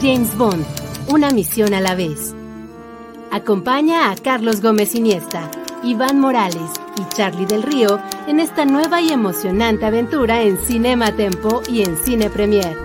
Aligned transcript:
James 0.00 0.36
Bond, 0.36 0.64
una 1.08 1.30
misión 1.30 1.72
a 1.72 1.80
la 1.80 1.94
vez. 1.94 2.34
Acompaña 3.30 4.10
a 4.10 4.16
Carlos 4.16 4.60
Gómez 4.60 4.94
Iniesta, 4.94 5.50
Iván 5.82 6.20
Morales 6.20 6.70
y 6.98 7.14
Charlie 7.14 7.46
del 7.46 7.62
Río 7.62 8.00
en 8.26 8.40
esta 8.40 8.64
nueva 8.66 9.00
y 9.00 9.10
emocionante 9.10 9.86
aventura 9.86 10.42
en 10.42 10.58
Cinema 10.58 11.16
Tempo 11.16 11.62
y 11.68 11.82
en 11.82 11.96
Cine 11.96 12.28
Premier. 12.28 12.76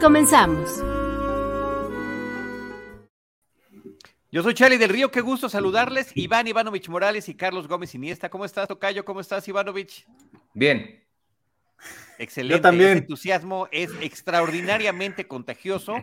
Comenzamos. 0.00 0.82
Yo 4.30 4.42
soy 4.42 4.54
Charlie 4.54 4.78
del 4.78 4.90
Río, 4.90 5.10
qué 5.10 5.20
gusto 5.20 5.48
saludarles. 5.48 6.10
Iván 6.14 6.48
Ivanovich 6.48 6.88
Morales 6.88 7.28
y 7.28 7.34
Carlos 7.34 7.68
Gómez 7.68 7.94
Iniesta. 7.94 8.28
¿Cómo 8.28 8.44
estás, 8.44 8.68
Tocayo? 8.68 9.04
¿Cómo 9.04 9.20
estás, 9.20 9.46
Ivanovich? 9.46 10.06
Bien. 10.54 11.07
Excelente. 12.18 12.56
Yo 12.56 12.60
también. 12.60 12.90
Ese 12.90 12.98
entusiasmo 12.98 13.68
es 13.70 13.90
extraordinariamente 14.00 15.26
contagioso. 15.26 15.96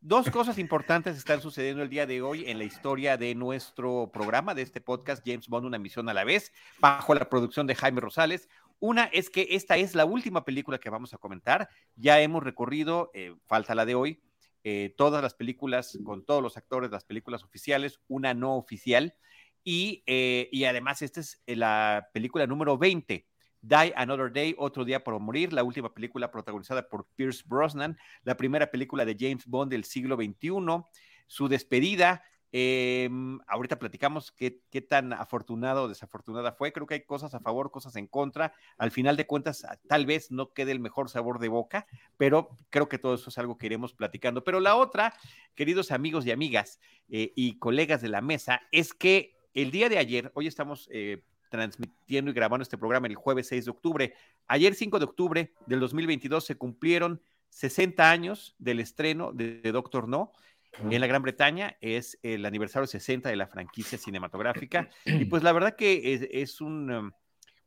Dos 0.00 0.30
cosas 0.30 0.58
importantes 0.58 1.16
están 1.16 1.42
sucediendo 1.42 1.82
el 1.82 1.88
día 1.88 2.06
de 2.06 2.22
hoy 2.22 2.48
en 2.48 2.58
la 2.58 2.64
historia 2.64 3.16
de 3.16 3.34
nuestro 3.34 4.10
programa, 4.12 4.54
de 4.54 4.62
este 4.62 4.80
podcast, 4.80 5.22
James 5.26 5.48
Bond, 5.48 5.66
una 5.66 5.78
misión 5.78 6.08
a 6.08 6.14
la 6.14 6.24
vez, 6.24 6.52
bajo 6.78 7.14
la 7.14 7.28
producción 7.28 7.66
de 7.66 7.74
Jaime 7.74 8.00
Rosales. 8.00 8.48
Una 8.78 9.04
es 9.06 9.28
que 9.28 9.48
esta 9.50 9.76
es 9.76 9.96
la 9.96 10.04
última 10.04 10.44
película 10.44 10.78
que 10.78 10.88
vamos 10.88 11.14
a 11.14 11.18
comentar. 11.18 11.68
Ya 11.96 12.20
hemos 12.20 12.44
recorrido, 12.44 13.10
eh, 13.12 13.34
falta 13.46 13.74
la 13.74 13.84
de 13.84 13.96
hoy, 13.96 14.22
eh, 14.62 14.94
todas 14.96 15.20
las 15.20 15.34
películas 15.34 15.98
con 16.04 16.24
todos 16.24 16.42
los 16.42 16.56
actores, 16.56 16.92
las 16.92 17.04
películas 17.04 17.42
oficiales, 17.42 18.00
una 18.06 18.34
no 18.34 18.56
oficial. 18.56 19.16
Y, 19.64 20.04
eh, 20.06 20.48
y 20.52 20.64
además, 20.64 21.02
esta 21.02 21.20
es 21.20 21.42
la 21.46 22.08
película 22.14 22.46
número 22.46 22.78
20 22.78 23.26
Die 23.68 23.92
Another 23.96 24.32
Day, 24.32 24.54
Otro 24.58 24.84
Día 24.84 25.04
por 25.04 25.18
Morir, 25.20 25.52
la 25.52 25.62
última 25.62 25.92
película 25.92 26.30
protagonizada 26.30 26.88
por 26.88 27.06
Pierce 27.14 27.44
Brosnan, 27.46 27.98
la 28.24 28.36
primera 28.36 28.70
película 28.70 29.04
de 29.04 29.16
James 29.18 29.46
Bond 29.46 29.70
del 29.70 29.84
siglo 29.84 30.16
XXI, 30.16 30.84
su 31.26 31.48
despedida. 31.48 32.22
Em, 32.50 33.38
ahorita 33.46 33.78
platicamos 33.78 34.32
qué, 34.32 34.62
tan 34.80 35.12
afortunado 35.12 35.82
o 35.82 35.88
desafortunada 35.88 36.52
fue. 36.52 36.72
Creo 36.72 36.86
que 36.86 36.94
hay 36.94 37.04
cosas 37.04 37.34
a 37.34 37.40
favor, 37.40 37.70
cosas 37.70 37.94
en 37.96 38.06
contra. 38.06 38.54
Al 38.78 38.90
final 38.90 39.18
de 39.18 39.26
cuentas, 39.26 39.66
tal 39.86 40.06
vez 40.06 40.30
no 40.30 40.54
quede 40.54 40.72
el 40.72 40.80
mejor 40.80 41.10
sabor 41.10 41.38
de 41.38 41.48
boca, 41.48 41.86
pero 42.16 42.48
creo 42.70 42.88
que 42.88 42.98
todo 42.98 43.14
eso 43.14 43.28
es 43.28 43.36
algo 43.36 43.58
que 43.58 43.66
iremos 43.66 43.92
platicando. 43.92 44.44
Pero 44.44 44.60
la 44.60 44.76
otra, 44.76 45.12
queridos 45.54 45.90
amigos 45.90 46.24
y 46.24 46.30
amigas 46.30 46.80
eh, 47.10 47.32
y 47.36 47.58
colegas 47.58 48.00
de 48.00 48.08
la 48.08 48.22
mesa, 48.22 48.62
es 48.72 48.94
que 48.94 49.36
el 49.52 49.70
día 49.70 49.90
de 49.90 49.98
ayer, 49.98 50.32
hoy 50.34 50.46
estamos 50.46 50.88
eh, 50.90 51.22
transmitiendo 51.48 52.30
y 52.30 52.34
grabando 52.34 52.62
este 52.62 52.78
programa 52.78 53.06
el 53.06 53.14
jueves 53.14 53.48
6 53.48 53.64
de 53.66 53.70
octubre. 53.70 54.14
Ayer 54.46 54.74
5 54.74 54.98
de 54.98 55.04
octubre 55.04 55.52
del 55.66 55.80
2022 55.80 56.44
se 56.44 56.56
cumplieron 56.56 57.20
60 57.50 58.10
años 58.10 58.54
del 58.58 58.80
estreno 58.80 59.32
de, 59.32 59.60
Doctor 59.72 60.08
No. 60.08 60.32
En 60.90 61.00
la 61.00 61.06
Gran 61.06 61.22
Bretaña 61.22 61.76
es 61.80 62.18
el 62.22 62.44
aniversario 62.44 62.86
60 62.86 63.30
de 63.30 63.36
la 63.36 63.46
franquicia 63.46 63.98
cinematográfica 63.98 64.90
y 65.06 65.24
pues 65.24 65.42
la 65.42 65.52
verdad 65.52 65.74
que 65.74 66.28
es, 66.30 66.60
un 66.60 66.90
um, 66.92 67.12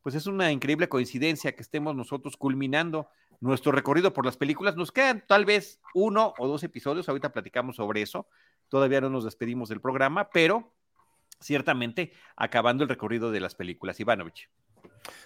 pues 0.02 0.14
es 0.14 0.26
una 0.26 0.50
increíble 0.50 0.88
coincidencia 0.88 1.54
que 1.54 1.62
estemos 1.62 1.94
nosotros 1.94 2.36
culminando 2.36 3.08
nuestro 3.40 3.72
recorrido 3.72 4.12
por 4.12 4.24
las 4.24 4.36
películas. 4.36 4.76
Nos 4.76 4.92
quedan 4.92 5.24
tal 5.26 5.44
vez 5.44 5.80
uno 5.94 6.32
o 6.38 6.46
dos 6.46 6.62
episodios, 6.62 7.08
ahorita 7.08 7.32
platicamos 7.32 7.76
sobre 7.76 8.02
eso. 8.02 8.28
Todavía 8.68 9.00
no 9.00 9.10
nos 9.10 9.24
despedimos 9.24 9.68
del 9.68 9.80
programa, 9.80 10.30
pero 10.30 10.72
ciertamente 11.42 12.12
acabando 12.36 12.84
el 12.84 12.88
recorrido 12.88 13.30
de 13.30 13.40
las 13.40 13.54
películas. 13.54 14.00
Ivanovich. 14.00 14.48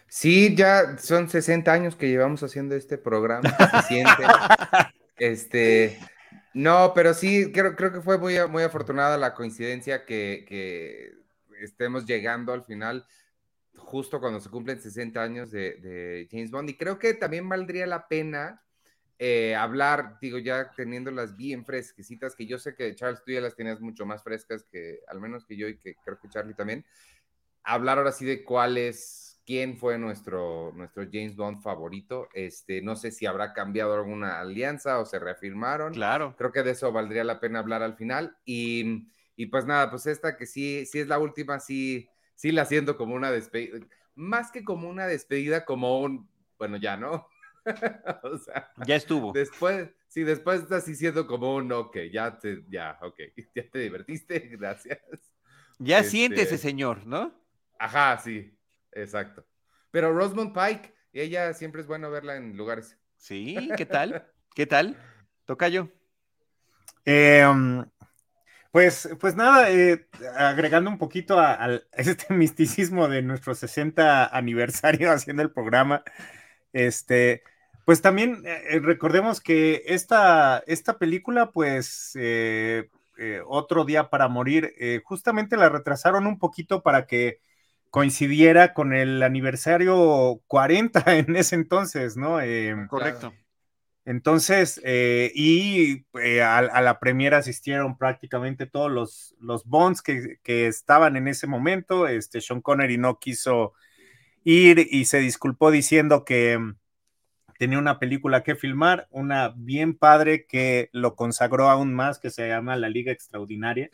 Sí, 0.09 0.55
ya 0.55 0.99
son 0.99 1.29
60 1.29 1.73
años 1.73 1.97
que 1.97 2.09
llevamos 2.09 2.43
haciendo 2.43 2.75
este 2.75 2.99
programa. 2.99 3.43
este, 5.19 5.99
no, 6.55 6.93
pero 6.95 7.13
sí, 7.15 7.53
creo, 7.53 7.77
creo 7.77 7.93
que 7.93 8.01
fue 8.01 8.19
muy, 8.19 8.37
muy 8.49 8.63
afortunada 8.63 9.19
la 9.19 9.35
coincidencia 9.35 10.05
que, 10.05 10.45
que 10.49 11.13
estemos 11.61 12.07
llegando 12.07 12.53
al 12.53 12.65
final 12.65 13.07
justo 13.77 14.21
cuando 14.21 14.41
se 14.41 14.51
cumplen 14.51 14.81
60 14.81 15.23
años 15.23 15.51
de, 15.51 15.75
de 15.75 16.29
James 16.31 16.51
Bond. 16.51 16.71
Y 16.71 16.77
creo 16.77 16.99
que 16.99 17.15
también 17.15 17.49
valdría 17.49 17.87
la 17.87 18.09
pena 18.09 18.63
eh, 19.19 19.55
hablar, 19.55 20.19
digo, 20.21 20.39
ya 20.39 20.71
teniéndolas 20.77 21.37
bien 21.37 21.65
fresquecitas, 21.65 22.37
que 22.37 22.47
yo 22.47 22.59
sé 22.59 22.75
que 22.75 22.95
Charles, 22.95 23.23
tú 23.25 23.33
ya 23.33 23.41
las 23.41 23.57
tenías 23.57 23.81
mucho 23.81 24.05
más 24.05 24.23
frescas 24.23 24.65
que 24.65 25.01
al 25.09 25.21
menos 25.21 25.45
que 25.47 25.57
yo 25.57 25.69
y 25.69 25.79
que 25.79 25.95
creo 26.05 26.19
que 26.21 26.29
Charlie 26.29 26.55
también, 26.55 26.85
hablar 27.63 27.99
ahora 27.99 28.13
sí 28.13 28.25
de 28.25 28.45
cuál 28.45 28.77
es, 28.77 29.27
quién 29.47 29.79
fue 29.79 29.97
nuestro, 29.97 30.73
nuestro 30.75 31.05
James 31.11 31.37
Bond 31.37 31.63
favorito. 31.63 32.29
Este, 32.35 32.83
no 32.83 32.97
sé 32.97 33.11
si 33.11 33.27
habrá 33.27 33.55
cambiado 33.55 33.95
alguna 33.95 34.41
alianza 34.41 34.99
o 34.99 35.07
se 35.07 35.19
reafirmaron. 35.19 35.95
Claro. 35.95 36.35
Creo 36.37 36.53
que 36.53 36.63
de 36.63 36.73
eso 36.73 36.93
valdría 36.93 37.25
la 37.25 37.41
pena 37.41 37.61
hablar 37.61 37.83
al 37.83 37.97
final. 37.97 38.37
Y, 38.45 39.09
y 39.37 39.47
pues 39.47 39.65
nada, 39.65 39.91
pues 39.91 40.07
esta 40.07 40.37
que 40.37 40.47
sí, 40.47 40.85
sí 40.85 40.99
es 40.99 41.09
la 41.09 41.19
última, 41.19 41.61
sí, 41.61 42.09
sí 42.35 42.53
la 42.53 42.65
siento 42.65 42.97
como 42.97 43.15
una 43.15 43.31
despedida, 43.31 43.79
más 44.15 44.51
que 44.51 44.65
como 44.65 44.89
una 44.89 45.07
despedida, 45.07 45.65
como 45.65 46.01
un, 46.01 46.29
bueno, 46.59 46.77
ya, 46.77 46.97
¿no? 46.97 47.29
o 48.23 48.39
sea, 48.39 48.73
ya 48.87 48.97
estuvo. 48.97 49.33
Después, 49.33 49.91
sí, 50.09 50.23
después 50.23 50.63
estás 50.63 50.87
diciendo 50.87 51.27
como 51.27 51.55
un 51.57 51.71
ok, 51.73 51.97
ya 52.13 52.39
te, 52.39 52.65
ya, 52.69 52.99
ok, 53.03 53.21
ya 53.55 53.71
te 53.71 53.79
divertiste, 53.79 54.39
gracias. 54.59 54.99
Ya 55.79 56.03
siente 56.05 56.43
ese 56.43 56.59
señor, 56.59 57.07
¿no? 57.07 57.35
Ajá, 57.79 58.19
sí, 58.19 58.59
exacto. 58.93 59.47
Pero 59.91 60.13
Rosamund 60.13 60.55
Pike, 60.55 60.95
ella 61.13 61.53
siempre 61.53 61.83
es 61.83 61.87
bueno 61.87 62.11
verla 62.11 62.37
en 62.37 62.57
lugares. 62.57 62.99
Sí, 63.17 63.71
¿qué 63.77 63.85
tal? 63.85 64.27
¿Qué 64.55 64.67
tal? 64.67 64.97
Toca 65.45 65.69
yo. 65.69 65.89
Em, 67.05 67.85
pues, 68.71 69.09
pues 69.21 69.37
nada, 69.37 69.71
eh, 69.71 70.07
agregando 70.37 70.91
un 70.91 70.99
poquito 70.99 71.39
a, 71.39 71.81
este 71.93 72.35
misticismo 72.35 73.09
de 73.09 73.23
nuestro 73.23 73.55
60 73.55 74.27
aniversario 74.27 75.11
haciendo 75.13 75.43
el 75.43 75.51
programa, 75.51 76.03
este, 76.73 77.43
pues 77.87 78.03
también 78.03 78.43
eh, 78.45 78.63
eh, 78.71 78.81
recordemos 78.81 79.41
que 79.41 79.85
esta, 79.87 80.59
esta 80.67 80.99
película, 80.99 81.53
pues, 81.53 82.11
eh, 82.17 82.89
otro 83.47 83.85
día 83.85 84.11
para 84.11 84.27
morir, 84.27 84.75
justamente 85.05 85.57
la 85.57 85.69
retrasaron 85.69 86.27
un 86.27 86.39
poquito 86.39 86.83
para 86.83 87.07
que 87.07 87.41
coincidiera 87.91 88.75
con 88.75 88.93
el 88.93 89.23
aniversario 89.23 90.43
40 90.49 91.03
en 91.17 91.37
ese 91.37 91.55
entonces, 91.55 92.17
¿no? 92.17 92.41
Correcto. 92.89 93.33
Entonces, 94.05 94.81
y 94.85 96.05
a, 96.43 96.83
la 96.83 96.99
premiera 96.99 97.39
asistieron 97.39 97.97
prácticamente 97.97 98.67
todos 98.67 98.91
los, 98.91 99.37
los 99.39 99.65
Bonds 99.65 100.03
que, 100.03 100.39
que, 100.43 100.67
estaban 100.67 101.17
en 101.17 101.29
ese 101.29 101.47
momento. 101.47 102.07
Este, 102.09 102.41
Sean 102.41 102.61
Connery 102.61 102.99
no 102.99 103.19
quiso 103.21 103.75
ir 104.45 104.87
y 104.91 105.05
se 105.05 105.21
disculpó 105.21 105.71
diciendo 105.71 106.25
que 106.25 106.59
tenía 107.59 107.79
una 107.79 107.99
película 107.99 108.43
que 108.43 108.55
filmar, 108.55 109.07
una 109.11 109.53
bien 109.57 109.97
padre 109.97 110.47
que 110.47 110.89
lo 110.93 111.15
consagró 111.15 111.69
aún 111.69 111.95
más, 111.95 112.19
que 112.19 112.31
se 112.31 112.49
llama 112.49 112.77
La 112.77 112.89
Liga 112.89 113.13
Extraordinaria. 113.13 113.91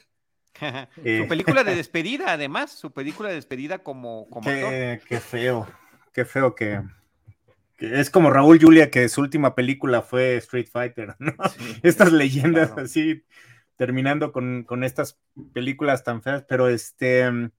su 0.60 1.00
eh, 1.04 1.26
película 1.28 1.64
de 1.64 1.74
despedida, 1.76 2.32
además, 2.32 2.72
su 2.72 2.92
película 2.92 3.28
de 3.28 3.36
despedida 3.36 3.78
como, 3.78 4.28
como 4.28 4.48
qué, 4.48 5.00
Qué 5.08 5.20
feo, 5.20 5.66
qué 6.12 6.24
feo 6.24 6.54
que, 6.54 6.80
es 7.78 8.10
como 8.10 8.30
Raúl 8.30 8.60
Julia, 8.60 8.90
que 8.90 9.08
su 9.08 9.20
última 9.20 9.54
película 9.54 10.02
fue 10.02 10.36
Street 10.36 10.68
Fighter, 10.70 11.16
¿no? 11.18 11.34
estas 11.82 12.12
leyendas 12.12 12.72
así, 12.76 13.24
terminando 13.76 14.32
con, 14.32 14.64
con, 14.64 14.84
estas 14.84 15.18
películas 15.52 16.04
tan 16.04 16.22
feas, 16.22 16.44
pero 16.48 16.68
este, 16.68 17.50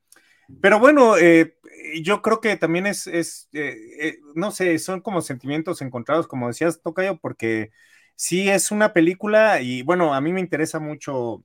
pero 0.62 0.80
bueno, 0.80 1.18
eh, 1.18 1.56
yo 2.01 2.22
creo 2.22 2.42
que 2.42 2.57
también 2.57 2.88
es, 2.88 3.07
es 3.07 3.50
eh, 3.54 3.75
eh, 4.00 4.19
no 4.36 4.51
sé, 4.51 4.78
son 4.80 5.01
como 5.01 5.22
sentimientos 5.22 5.81
encontrados, 5.81 6.28
como 6.28 6.48
decías, 6.48 6.81
Tocayo, 6.81 7.18
porque 7.19 7.72
sí 8.16 8.50
es 8.50 8.72
una 8.72 8.94
película 8.94 9.62
y 9.62 9.84
bueno, 9.84 10.13
a 10.13 10.22
mí 10.22 10.34
me 10.34 10.42
interesa 10.42 10.80
mucho 10.80 11.44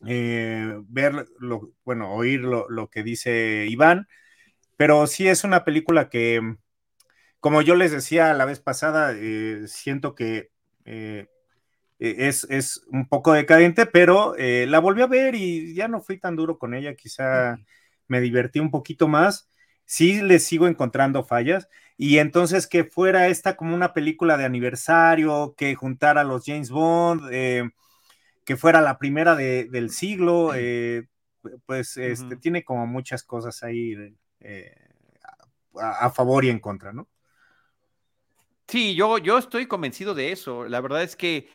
ver, 0.00 1.26
lo, 1.40 1.72
bueno, 1.84 2.12
oír 2.14 2.40
lo, 2.42 2.88
que 2.90 3.02
dice 3.02 3.66
Iván, 3.68 4.06
pero 4.76 5.06
sí 5.08 5.28
es 5.28 5.44
una 5.44 5.64
película 5.64 6.08
que, 6.08 6.40
como 7.40 7.62
yo 7.62 7.74
les 7.74 7.90
decía 7.92 8.32
la 8.34 8.44
vez 8.44 8.60
pasada, 8.60 9.14
siento 9.66 10.14
que 10.14 10.50
e, 10.84 11.26
es, 11.98 12.46
es, 12.48 12.82
un 12.92 13.08
poco 13.08 13.32
decadente, 13.32 13.86
pero 13.86 14.34
la 14.36 14.78
volví 14.78 15.02
a 15.02 15.08
ver 15.08 15.34
y 15.34 15.74
ya 15.74 15.88
no 15.88 16.00
fui 16.00 16.18
tan 16.18 16.36
duro 16.36 16.58
con 16.58 16.74
ella, 16.74 16.94
quizá 16.94 17.58
me 18.08 18.20
divertí 18.20 18.60
un 18.60 18.70
poquito 18.70 19.08
más. 19.08 19.48
Sí 19.84 20.20
le 20.20 20.38
sigo 20.38 20.66
encontrando 20.66 21.24
fallas 21.24 21.68
y 21.96 22.18
entonces 22.18 22.66
que 22.66 22.84
fuera 22.84 23.28
esta 23.28 23.56
como 23.56 23.74
una 23.74 23.94
película 23.94 24.36
de 24.36 24.44
aniversario, 24.44 25.54
que 25.56 25.74
juntara 25.74 26.20
a 26.20 26.24
los 26.24 26.44
James 26.44 26.70
Bond, 26.70 27.28
eh, 27.32 27.70
que 28.44 28.56
fuera 28.56 28.80
la 28.80 28.98
primera 28.98 29.34
del 29.34 29.90
siglo, 29.90 30.52
eh, 30.54 31.06
pues 31.66 31.96
este, 31.96 32.36
tiene 32.36 32.64
como 32.64 32.86
muchas 32.86 33.22
cosas 33.22 33.62
ahí 33.62 33.94
a, 35.80 36.06
a 36.06 36.10
favor 36.10 36.44
y 36.44 36.50
en 36.50 36.60
contra, 36.60 36.92
¿no? 36.92 37.08
Sí, 38.68 38.94
yo, 38.94 39.16
yo 39.16 39.38
estoy 39.38 39.66
convencido 39.66 40.14
de 40.14 40.30
eso. 40.30 40.66
La 40.68 40.82
verdad 40.82 41.02
es 41.02 41.16
que 41.16 41.48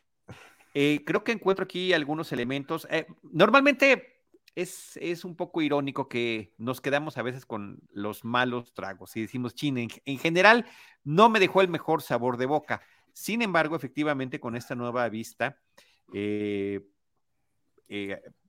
eh, 0.73 1.03
creo 1.05 1.23
que 1.23 1.31
encuentro 1.31 1.63
aquí 1.63 1.94
algunos 1.94 2.31
elementos. 2.31 2.88
Eh, 2.89 3.05
normalmente 3.21 4.12
es, 4.55 4.97
es, 4.97 5.25
un 5.25 5.35
poco 5.35 5.61
irónico 5.61 6.07
que 6.07 6.53
nos 6.57 6.81
quedamos 6.81 7.17
a 7.17 7.23
veces 7.23 7.45
con 7.45 7.79
los 7.91 8.23
malos 8.23 8.73
tragos 8.73 9.15
y 9.15 9.21
decimos, 9.21 9.55
chine, 9.55 9.88
en, 10.05 10.19
general 10.19 10.65
no 11.03 11.29
me 11.29 11.39
dejó 11.39 11.61
el 11.61 11.69
mejor 11.69 12.01
sabor 12.01 12.38
de 12.38 12.45
boca. 12.45 12.81
Sin 13.13 13.41
embargo, 13.41 13.75
efectivamente, 13.75 14.39
con 14.39 14.55
esta 14.55 14.75
nueva 14.75 15.07
vista, 15.09 15.59
eh, 16.13 16.81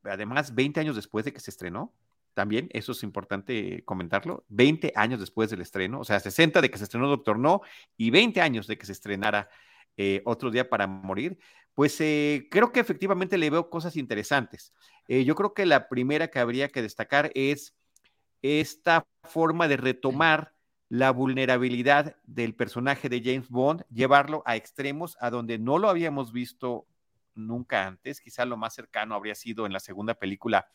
además, 0.04 0.54
20 0.54 0.80
años 0.80 0.96
después 0.96 1.24
de 1.24 1.32
que 1.32 1.40
se 1.40 1.50
estrenó, 1.50 1.94
también, 2.34 2.68
eso 2.72 2.92
es 2.92 3.02
importante 3.02 3.84
comentarlo, 3.84 4.44
20 4.48 4.92
años 4.96 5.20
después 5.20 5.50
del 5.50 5.60
estreno, 5.60 6.00
o 6.00 6.04
sea, 6.04 6.20
60 6.20 6.60
de 6.60 6.70
que 6.70 6.78
se 6.78 6.84
estrenó 6.84 7.08
Doctor 7.08 7.38
No 7.38 7.62
y 7.96 8.10
20 8.10 8.40
años 8.40 8.66
de 8.66 8.76
que 8.76 8.86
se 8.86 8.92
estrenara 8.92 9.48
eh, 9.96 10.20
Otro 10.24 10.50
Día 10.50 10.68
para 10.68 10.86
Morir, 10.88 11.38
pues 11.74 12.00
eh, 12.00 12.48
creo 12.50 12.72
que 12.72 12.80
efectivamente 12.80 13.38
le 13.38 13.50
veo 13.50 13.68
cosas 13.68 13.96
interesantes. 13.96 14.72
Eh, 15.08 15.24
yo 15.24 15.34
creo 15.34 15.54
que 15.54 15.66
la 15.66 15.88
primera 15.88 16.28
que 16.28 16.38
habría 16.38 16.68
que 16.68 16.82
destacar 16.82 17.30
es 17.34 17.74
esta 18.42 19.06
forma 19.24 19.68
de 19.68 19.76
retomar 19.76 20.54
la 20.88 21.10
vulnerabilidad 21.10 22.16
del 22.24 22.54
personaje 22.54 23.08
de 23.08 23.22
James 23.24 23.48
Bond, 23.48 23.84
llevarlo 23.90 24.42
a 24.46 24.54
extremos 24.54 25.16
a 25.20 25.30
donde 25.30 25.58
no 25.58 25.78
lo 25.78 25.88
habíamos 25.88 26.32
visto 26.32 26.86
nunca 27.34 27.86
antes, 27.86 28.20
quizá 28.20 28.44
lo 28.44 28.56
más 28.56 28.74
cercano 28.74 29.14
habría 29.14 29.34
sido 29.34 29.66
en 29.66 29.72
la 29.72 29.80
segunda 29.80 30.14
película 30.14 30.68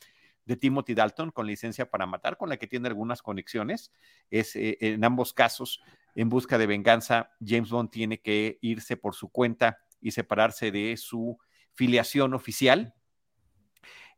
de 0.45 0.57
Timothy 0.57 0.95
Dalton 0.95 1.31
con 1.31 1.45
licencia 1.45 1.89
para 1.89 2.07
matar, 2.07 2.35
con 2.35 2.49
la 2.49 2.57
que 2.57 2.67
tiene 2.67 2.87
algunas 2.87 3.21
conexiones. 3.21 3.91
Es, 4.31 4.55
eh, 4.55 4.77
en 4.81 5.03
ambos 5.05 5.31
casos, 5.31 5.81
en 6.15 6.27
busca 6.27 6.57
de 6.57 6.65
venganza, 6.65 7.31
James 7.39 7.69
Bond 7.69 7.91
tiene 7.91 8.19
que 8.19 8.57
irse 8.61 8.97
por 8.97 9.13
su 9.13 9.29
cuenta 9.29 9.77
y 10.01 10.11
separarse 10.11 10.71
de 10.71 10.97
su 10.97 11.37
filiación 11.73 12.33
oficial. 12.33 12.93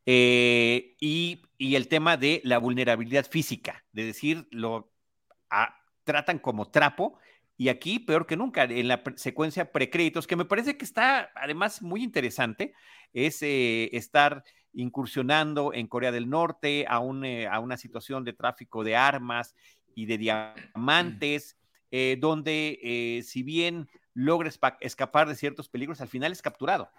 Eh, 0.04 0.96
y, 1.00 1.42
el 1.58 1.86
tema 1.86 2.16
de 2.16 2.40
la 2.44 2.58
vulnerabilidad 2.58 3.24
física, 3.30 3.84
de 3.92 4.04
decir, 4.04 4.48
lo 4.50 4.92
tratan 6.02 6.40
como 6.40 6.70
trapo. 6.70 7.18
Y 7.56 7.68
aquí, 7.68 8.00
peor 8.00 8.26
que 8.26 8.36
nunca, 8.36 8.64
en 8.64 8.88
la 8.88 9.02
secuencia 9.14 9.70
precréditos, 9.70 10.26
que 10.26 10.34
me 10.34 10.44
parece 10.44 10.76
que 10.76 10.84
está 10.84 11.30
además 11.36 11.80
muy 11.80 12.02
interesante, 12.02 12.74
es 13.12 13.42
eh, 13.42 13.90
estar 13.96 14.42
incursionando 14.72 15.72
en 15.72 15.86
Corea 15.86 16.12
del 16.12 16.28
Norte 16.28 16.86
a, 16.88 17.00
eh, 17.24 17.46
a 17.46 17.60
una 17.60 17.76
situación 17.76 18.24
de 18.24 18.32
tráfico 18.32 18.84
de 18.84 18.96
armas 18.96 19.54
y 19.94 20.06
de 20.06 20.18
diamantes, 20.18 21.58
eh, 21.90 22.16
donde 22.18 22.78
eh, 22.82 23.22
si 23.22 23.42
bien 23.42 23.88
logra 24.14 24.50
escapar 24.80 25.28
de 25.28 25.36
ciertos 25.36 25.68
peligros, 25.68 26.00
al 26.00 26.08
final 26.08 26.32
es 26.32 26.42
capturado. 26.42 26.90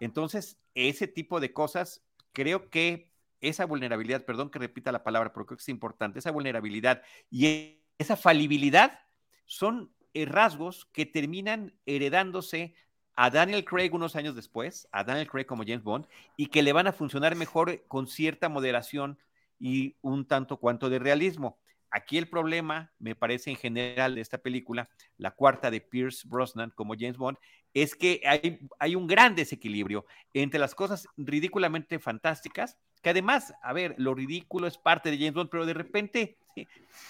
Entonces, 0.00 0.58
ese 0.74 1.06
tipo 1.06 1.40
de 1.40 1.52
cosas, 1.52 2.02
creo 2.32 2.70
que 2.70 3.10
esa 3.40 3.66
vulnerabilidad, 3.66 4.24
perdón 4.24 4.50
que 4.50 4.58
repita 4.58 4.92
la 4.92 5.04
palabra, 5.04 5.32
pero 5.32 5.46
creo 5.46 5.56
que 5.56 5.62
es 5.62 5.68
importante, 5.68 6.18
esa 6.18 6.30
vulnerabilidad 6.30 7.02
y 7.30 7.80
esa 7.98 8.16
falibilidad 8.16 9.00
son 9.44 9.92
rasgos 10.14 10.86
que 10.86 11.04
terminan 11.04 11.74
heredándose 11.84 12.74
a 13.16 13.30
Daniel 13.30 13.64
Craig 13.64 13.90
unos 13.92 14.16
años 14.16 14.34
después, 14.34 14.88
a 14.92 15.04
Daniel 15.04 15.28
Craig 15.28 15.46
como 15.46 15.64
James 15.64 15.82
Bond, 15.82 16.06
y 16.36 16.46
que 16.46 16.62
le 16.62 16.72
van 16.72 16.86
a 16.86 16.92
funcionar 16.92 17.34
mejor 17.34 17.84
con 17.88 18.06
cierta 18.06 18.48
moderación 18.48 19.18
y 19.58 19.96
un 20.02 20.26
tanto 20.26 20.58
cuanto 20.58 20.90
de 20.90 20.98
realismo. 20.98 21.58
Aquí 21.96 22.18
el 22.18 22.28
problema, 22.28 22.92
me 22.98 23.14
parece 23.14 23.48
en 23.48 23.56
general 23.56 24.16
de 24.16 24.20
esta 24.20 24.36
película, 24.36 24.90
la 25.16 25.30
cuarta 25.30 25.70
de 25.70 25.80
Pierce 25.80 26.28
Brosnan 26.28 26.70
como 26.74 26.92
James 26.92 27.16
Bond, 27.16 27.38
es 27.72 27.94
que 27.94 28.20
hay, 28.26 28.58
hay 28.78 28.94
un 28.94 29.06
gran 29.06 29.34
desequilibrio 29.34 30.04
entre 30.34 30.60
las 30.60 30.74
cosas 30.74 31.08
ridículamente 31.16 31.98
fantásticas, 31.98 32.76
que 33.00 33.08
además, 33.08 33.54
a 33.62 33.72
ver, 33.72 33.94
lo 33.96 34.14
ridículo 34.14 34.66
es 34.66 34.76
parte 34.76 35.10
de 35.10 35.16
James 35.16 35.32
Bond, 35.32 35.48
pero 35.48 35.64
de 35.64 35.72
repente 35.72 36.36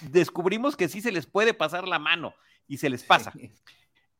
descubrimos 0.09 0.77
que 0.77 0.87
sí 0.87 1.01
se 1.01 1.11
les 1.11 1.25
puede 1.25 1.53
pasar 1.53 1.85
la 1.85 1.99
mano 1.99 2.33
y 2.65 2.77
se 2.77 2.89
les 2.89 3.03
pasa. 3.03 3.33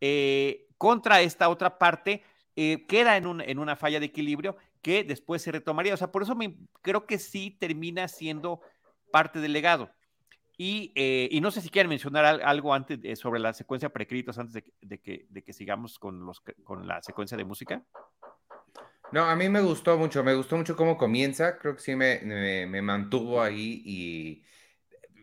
Eh, 0.02 0.68
contra 0.78 1.22
esta 1.22 1.48
otra 1.48 1.78
parte, 1.78 2.24
eh, 2.58 2.86
queda 2.90 3.16
en, 3.16 3.40
en, 3.40 3.58
una 3.58 3.78
falla 3.78 4.02
de 4.02 4.08
equilibrio 4.08 4.58
que 4.81 5.06
después 5.06 5.42
se 5.42 5.54
retomaría. 5.54 5.94
O 5.94 5.98
sea, 5.98 6.12
por 6.12 6.24
eso 6.24 6.36
me, 6.36 6.58
creo 6.81 7.06
que 7.06 7.20
sí 7.20 7.56
termina 7.58 8.10
siendo 8.10 8.60
parte 9.13 9.40
del 9.40 9.54
legado. 9.54 9.94
Y, 10.57 10.92
eh, 10.95 11.30
y 11.31 11.39
no 11.39 11.51
sé 11.51 11.62
si 11.62 11.69
quieren 11.69 11.89
mencionar 11.89 12.25
algo 12.25 12.74
antes 12.74 13.19
sobre 13.19 13.39
la 13.39 13.54
secuencia 13.54 13.89
precréditos 13.89 14.39
antes 14.39 14.63
de, 14.81 15.00
que, 15.00 15.27
de 15.30 15.44
que 15.44 15.54
sigamos 15.54 16.00
con, 16.00 16.25
los, 16.25 16.42
con 16.63 16.88
la 16.88 17.01
secuencia 17.04 17.38
de 17.38 17.45
música. 17.45 17.83
No, 19.12 19.24
a 19.25 19.36
mí 19.36 19.48
me 19.50 19.62
gustó 19.62 19.98
mucho, 19.98 20.24
me 20.24 20.33
gustó 20.33 20.57
mucho 20.57 20.75
cómo 20.75 20.98
comienza, 20.98 21.57
creo 21.59 21.75
que 21.75 21.81
sí 21.81 21.95
me, 21.95 22.19
me, 22.21 22.65
me 22.65 22.81
mantuvo 22.81 23.42
ahí 23.42 23.81
y 23.86 24.44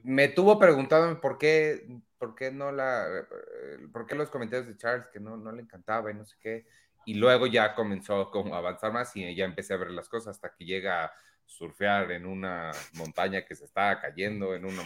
me 0.04 0.28
tuvo 0.28 0.58
preguntando 0.58 1.20
por 1.20 1.36
qué 1.36 1.84
por 2.24 2.34
qué 2.34 2.50
no 2.50 2.72
la, 2.72 3.06
eh, 3.06 3.86
por 3.92 4.06
qué 4.06 4.14
los 4.14 4.30
comentarios 4.30 4.66
de 4.66 4.78
Charles 4.78 5.08
que 5.12 5.20
no, 5.20 5.36
no 5.36 5.52
le 5.52 5.60
encantaba 5.60 6.10
y 6.10 6.14
no 6.14 6.24
sé 6.24 6.36
qué. 6.40 6.66
Y 7.04 7.14
luego 7.14 7.46
ya 7.46 7.74
comenzó 7.74 8.30
como 8.30 8.54
a 8.54 8.58
avanzar 8.58 8.92
más 8.92 9.14
y 9.14 9.34
ya 9.34 9.44
empecé 9.44 9.74
a 9.74 9.76
ver 9.76 9.90
las 9.90 10.08
cosas 10.08 10.36
hasta 10.36 10.54
que 10.54 10.64
llega 10.64 11.04
a 11.04 11.12
surfear 11.44 12.10
en 12.12 12.24
una 12.24 12.70
montaña 12.94 13.44
que 13.44 13.54
se 13.54 13.66
está 13.66 14.00
cayendo, 14.00 14.54
en 14.54 14.64
una 14.64 14.82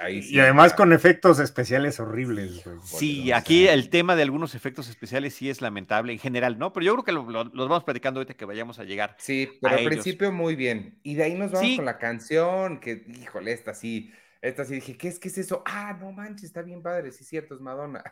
Ahí 0.00 0.20
y 0.28 0.40
además 0.40 0.74
con 0.74 0.92
efectos 0.92 1.38
especiales 1.38 2.00
horribles. 2.00 2.62
Sí, 2.84 3.32
aquí 3.32 3.68
el 3.68 3.90
tema 3.90 4.16
de 4.16 4.22
algunos 4.22 4.54
efectos 4.54 4.88
especiales 4.88 5.34
sí 5.34 5.50
es 5.50 5.60
lamentable 5.60 6.12
en 6.12 6.18
general, 6.18 6.58
¿no? 6.58 6.72
Pero 6.72 6.86
yo 6.86 6.94
creo 6.94 7.04
que 7.04 7.12
los 7.12 7.68
vamos 7.68 7.84
platicando 7.84 8.20
ahorita 8.20 8.34
que 8.34 8.44
vayamos 8.44 8.78
a 8.78 8.84
llegar. 8.84 9.16
Sí, 9.18 9.48
pero 9.60 9.76
al 9.76 9.84
principio 9.84 10.32
muy 10.32 10.56
bien. 10.56 10.98
Y 11.02 11.14
de 11.14 11.24
ahí 11.24 11.34
nos 11.34 11.52
vamos 11.52 11.76
con 11.76 11.84
la 11.84 11.98
canción, 11.98 12.80
que 12.80 13.04
híjole, 13.08 13.52
esta 13.52 13.74
sí 13.74 14.12
esta 14.42 14.64
sí 14.64 14.74
dije, 14.74 14.96
¿qué 14.96 15.06
es, 15.06 15.20
¿qué 15.20 15.28
es 15.28 15.38
eso? 15.38 15.62
Ah, 15.64 15.96
no 16.00 16.10
manches, 16.10 16.46
está 16.46 16.62
bien 16.62 16.82
padre, 16.82 17.12
sí, 17.12 17.22
cierto, 17.22 17.54
es 17.54 17.60
Madonna. 17.60 18.02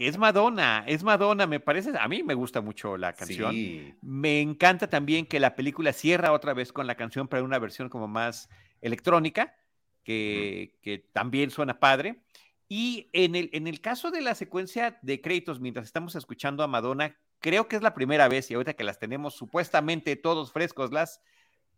Es 0.00 0.18
Madonna, 0.18 0.82
es 0.88 1.04
Madonna, 1.04 1.46
me 1.46 1.60
parece, 1.60 1.92
a 1.96 2.08
mí 2.08 2.24
me 2.24 2.34
gusta 2.34 2.60
mucho 2.60 2.96
la 2.96 3.12
canción. 3.12 3.54
Me 4.02 4.40
encanta 4.40 4.90
también 4.90 5.24
que 5.24 5.38
la 5.38 5.54
película 5.54 5.92
cierra 5.92 6.32
otra 6.32 6.52
vez 6.52 6.72
con 6.72 6.88
la 6.88 6.96
canción, 6.96 7.28
para 7.28 7.44
una 7.44 7.60
versión 7.60 7.88
como 7.88 8.08
más 8.08 8.48
electrónica, 8.80 9.54
que, 10.02 11.08
también 11.12 11.50
suena 11.50 11.78
padre. 11.78 12.22
Y 12.68 13.10
en 13.12 13.34
el, 13.34 13.50
en 13.52 13.66
el 13.66 13.80
caso 13.80 14.10
de 14.10 14.22
la 14.22 14.34
secuencia 14.34 14.98
de 15.02 15.20
créditos, 15.20 15.60
mientras 15.60 15.86
estamos 15.86 16.14
escuchando 16.14 16.62
a 16.62 16.68
Madonna, 16.68 17.16
creo 17.40 17.68
que 17.68 17.76
es 17.76 17.82
la 17.82 17.94
primera 17.94 18.28
vez, 18.28 18.50
y 18.50 18.54
ahorita 18.54 18.74
que 18.74 18.84
las 18.84 18.98
tenemos 18.98 19.34
supuestamente 19.34 20.16
todos 20.16 20.52
frescos, 20.52 20.92
las 20.92 21.20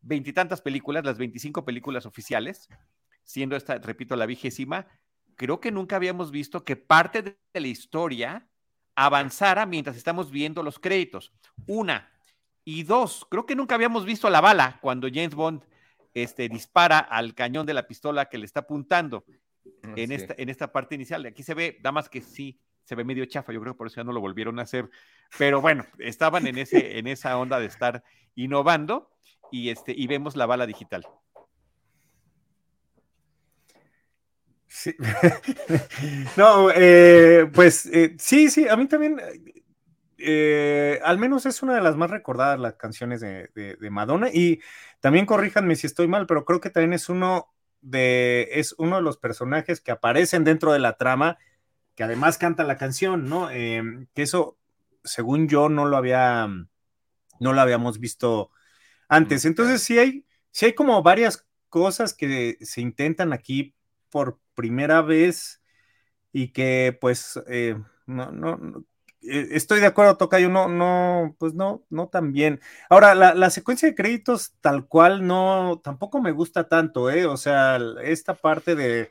veintitantas 0.02 0.60
películas, 0.60 1.04
las 1.04 1.18
veinticinco 1.18 1.64
películas 1.64 2.06
oficiales, 2.06 2.68
siendo 3.24 3.56
esta, 3.56 3.78
repito, 3.78 4.14
la 4.14 4.26
vigésima, 4.26 4.86
creo 5.34 5.60
que 5.60 5.72
nunca 5.72 5.96
habíamos 5.96 6.30
visto 6.30 6.64
que 6.64 6.76
parte 6.76 7.22
de 7.22 7.36
la 7.60 7.66
historia 7.66 8.48
avanzara 8.94 9.66
mientras 9.66 9.96
estamos 9.96 10.30
viendo 10.30 10.62
los 10.62 10.78
créditos. 10.78 11.32
Una. 11.66 12.10
Y 12.64 12.84
dos, 12.84 13.26
creo 13.28 13.46
que 13.46 13.56
nunca 13.56 13.74
habíamos 13.74 14.04
visto 14.04 14.30
la 14.30 14.40
bala 14.40 14.78
cuando 14.80 15.08
James 15.08 15.34
Bond 15.34 15.62
este, 16.14 16.48
dispara 16.48 16.98
al 16.98 17.34
cañón 17.34 17.66
de 17.66 17.74
la 17.74 17.86
pistola 17.86 18.26
que 18.26 18.38
le 18.38 18.46
está 18.46 18.60
apuntando 18.60 19.24
en, 19.82 20.12
esta, 20.12 20.34
en 20.38 20.48
esta 20.48 20.72
parte 20.72 20.94
inicial. 20.94 21.26
Aquí 21.26 21.42
se 21.42 21.54
ve, 21.54 21.76
nada 21.78 21.92
más 21.92 22.08
que 22.08 22.20
sí, 22.20 22.60
se 22.84 22.94
ve 22.94 23.04
medio 23.04 23.24
chafa, 23.26 23.52
yo 23.52 23.60
creo 23.60 23.74
que 23.74 23.78
por 23.78 23.86
eso 23.88 23.96
ya 23.96 24.04
no 24.04 24.12
lo 24.12 24.20
volvieron 24.20 24.58
a 24.58 24.62
hacer. 24.62 24.88
Pero 25.38 25.60
bueno, 25.60 25.84
estaban 25.98 26.46
en, 26.46 26.58
ese, 26.58 26.98
en 26.98 27.06
esa 27.06 27.36
onda 27.38 27.58
de 27.58 27.66
estar 27.66 28.04
innovando 28.34 29.10
y, 29.50 29.70
este, 29.70 29.92
y 29.96 30.06
vemos 30.06 30.36
la 30.36 30.46
bala 30.46 30.66
digital. 30.66 31.06
Sí. 34.66 34.94
no, 36.36 36.70
eh, 36.74 37.48
pues 37.52 37.86
eh, 37.86 38.16
sí, 38.18 38.50
sí, 38.50 38.68
a 38.68 38.76
mí 38.76 38.86
también, 38.86 39.20
eh, 40.18 41.00
al 41.04 41.18
menos 41.18 41.46
es 41.46 41.62
una 41.62 41.74
de 41.74 41.80
las 41.80 41.96
más 41.96 42.10
recordadas 42.10 42.60
las 42.60 42.74
canciones 42.74 43.20
de, 43.20 43.76
Madonna 43.90 44.28
y 44.32 44.60
también 45.00 45.26
corríjanme 45.26 45.76
si 45.76 45.86
estoy 45.86 46.08
mal, 46.08 46.26
pero 46.26 46.44
creo 46.44 46.60
que 46.60 46.70
también 46.70 46.92
es 46.92 47.08
uno 47.08 47.52
de, 47.80 48.48
es 48.52 48.74
uno 48.78 48.96
de 48.96 49.02
los 49.02 49.18
personajes 49.18 49.80
que 49.80 49.92
aparecen 49.92 50.44
dentro 50.44 50.72
de 50.72 50.78
la 50.78 50.96
trama, 50.96 51.38
que 51.94 52.04
además 52.04 52.38
canta 52.38 52.64
la 52.64 52.76
canción, 52.76 53.28
¿no? 53.28 53.48
que 53.48 54.06
eso 54.14 54.58
según 55.04 55.48
yo, 55.48 55.68
no 55.68 55.84
lo 55.86 55.96
había, 55.96 56.48
no 57.40 57.52
lo 57.52 57.60
habíamos 57.60 58.00
visto 58.00 58.50
antes. 59.08 59.44
Entonces, 59.44 59.82
sí 59.82 59.98
hay, 59.98 60.26
sí 60.50 60.66
hay 60.66 60.74
como 60.74 61.02
varias 61.02 61.46
cosas 61.68 62.14
que 62.14 62.56
se 62.60 62.80
intentan 62.80 63.32
aquí 63.32 63.74
por 64.10 64.40
primera 64.54 65.02
vez 65.02 65.62
y 66.32 66.52
que 66.52 66.96
pues 67.00 67.40
eh, 67.48 67.76
no, 68.06 68.32
no, 68.32 68.84
estoy 69.26 69.80
de 69.80 69.86
acuerdo, 69.86 70.16
Tocayo, 70.16 70.48
no, 70.48 70.68
no, 70.68 71.36
pues 71.38 71.54
no, 71.54 71.84
no 71.90 72.08
tan 72.08 72.32
bien. 72.32 72.60
Ahora, 72.90 73.14
la, 73.14 73.50
secuencia 73.50 73.88
de 73.88 73.94
créditos 73.94 74.54
tal 74.60 74.86
cual 74.86 75.26
no, 75.26 75.80
tampoco 75.82 76.20
me 76.20 76.32
gusta 76.32 76.68
tanto, 76.68 77.10
¿eh? 77.10 77.26
O 77.26 77.36
sea, 77.36 77.78
esta 78.02 78.34
parte 78.34 78.74
de, 78.74 79.10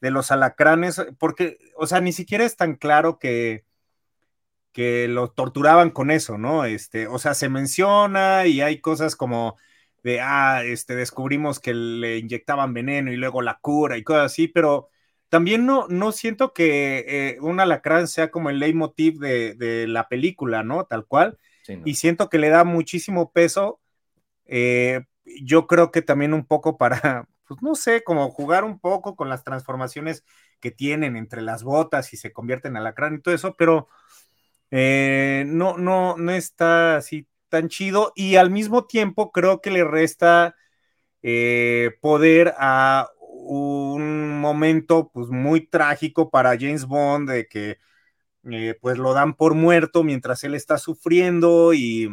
de 0.00 0.10
los 0.10 0.30
alacranes, 0.30 1.02
porque, 1.18 1.58
o 1.76 1.86
sea, 1.86 2.00
ni 2.00 2.12
siquiera 2.12 2.44
es 2.44 2.56
tan 2.56 2.76
claro 2.76 3.18
que, 3.18 3.64
que 4.72 5.08
lo 5.08 5.30
torturaban 5.30 5.90
con 5.90 6.10
eso, 6.10 6.38
¿no? 6.38 6.64
Este, 6.64 7.06
o 7.08 7.18
sea, 7.18 7.34
se 7.34 7.48
menciona 7.48 8.46
y 8.46 8.60
hay 8.60 8.80
cosas 8.80 9.16
como 9.16 9.56
de, 10.02 10.20
ah, 10.20 10.62
este, 10.64 10.96
descubrimos 10.96 11.60
que 11.60 11.74
le 11.74 12.18
inyectaban 12.18 12.74
veneno 12.74 13.12
y 13.12 13.16
luego 13.16 13.42
la 13.42 13.58
cura 13.60 13.98
y 13.98 14.04
cosas 14.04 14.26
así, 14.32 14.48
pero 14.48 14.88
también 15.30 15.64
no, 15.64 15.86
no 15.88 16.10
siento 16.12 16.52
que 16.52 17.04
eh, 17.06 17.38
un 17.40 17.60
alacrán 17.60 18.08
sea 18.08 18.30
como 18.30 18.50
el 18.50 18.58
leitmotiv 18.58 19.20
de, 19.20 19.54
de 19.54 19.86
la 19.86 20.08
película, 20.08 20.64
¿no? 20.64 20.84
Tal 20.84 21.06
cual. 21.06 21.38
Y 21.84 21.94
siento 21.94 22.28
que 22.28 22.38
le 22.38 22.48
da 22.48 22.64
muchísimo 22.64 23.30
peso. 23.30 23.80
Eh, 24.44 25.02
yo 25.24 25.68
creo 25.68 25.92
que 25.92 26.02
también 26.02 26.34
un 26.34 26.44
poco 26.44 26.76
para, 26.76 27.28
pues 27.46 27.62
no 27.62 27.76
sé, 27.76 28.02
como 28.02 28.28
jugar 28.30 28.64
un 28.64 28.80
poco 28.80 29.14
con 29.14 29.28
las 29.28 29.44
transformaciones 29.44 30.24
que 30.58 30.72
tienen 30.72 31.16
entre 31.16 31.42
las 31.42 31.62
botas 31.62 32.12
y 32.12 32.16
se 32.16 32.32
convierten 32.32 32.72
en 32.72 32.78
alacrán 32.78 33.14
y 33.14 33.20
todo 33.20 33.32
eso, 33.32 33.54
pero 33.56 33.88
eh, 34.72 35.44
no, 35.46 35.78
no, 35.78 36.16
no 36.16 36.32
está 36.32 36.96
así 36.96 37.28
tan 37.48 37.68
chido. 37.68 38.12
Y 38.16 38.34
al 38.34 38.50
mismo 38.50 38.86
tiempo 38.86 39.30
creo 39.30 39.60
que 39.60 39.70
le 39.70 39.84
resta 39.84 40.56
poder 42.00 42.54
a 42.58 43.10
un 43.52 44.40
momento 44.40 45.10
pues 45.12 45.28
muy 45.28 45.66
trágico 45.66 46.30
para 46.30 46.56
James 46.56 46.84
Bond 46.84 47.28
de 47.28 47.48
que 47.48 47.78
eh, 48.48 48.78
pues 48.80 48.96
lo 48.96 49.12
dan 49.12 49.34
por 49.34 49.54
muerto 49.54 50.04
mientras 50.04 50.44
él 50.44 50.54
está 50.54 50.78
sufriendo 50.78 51.74
y, 51.74 52.08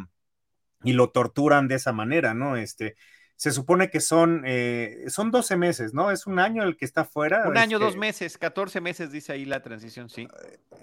lo 0.84 1.10
torturan 1.10 1.68
de 1.68 1.76
esa 1.76 1.92
manera, 1.92 2.34
¿no? 2.34 2.56
Este, 2.56 2.96
se 3.36 3.52
supone 3.52 3.90
que 3.90 4.00
son, 4.00 4.44
eh, 4.46 5.04
son 5.10 5.30
12 5.32 5.58
meses, 5.58 5.94
¿no? 5.94 6.12
Es 6.12 6.26
un 6.26 6.40
año 6.40 6.64
el 6.64 6.76
que 6.76 6.86
está 6.86 7.04
fuera. 7.06 7.48
Un 7.48 7.58
año, 7.58 7.78
dos 7.78 7.98
meses, 7.98 8.38
14 8.38 8.82
meses 8.82 9.12
dice 9.12 9.34
ahí 9.34 9.46
la 9.46 9.62
transición, 9.62 10.10
sí. 10.10 10.28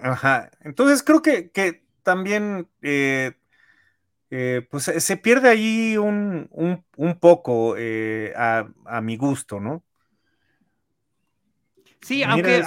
Ajá, 0.02 0.50
entonces 0.60 1.02
creo 1.02 1.20
que, 1.20 1.50
que 1.50 1.82
también 2.02 2.68
eh, 2.82 3.32
pues 4.70 4.84
se 4.84 5.16
pierde 5.16 5.48
ahí 5.48 5.96
un, 5.96 6.48
un, 6.96 7.18
poco 7.18 7.74
a, 8.36 8.68
a, 8.84 9.00
mi 9.00 9.16
gusto, 9.16 9.58
¿no? 9.58 9.82
Sí, 12.04 12.22
aunque, 12.22 12.62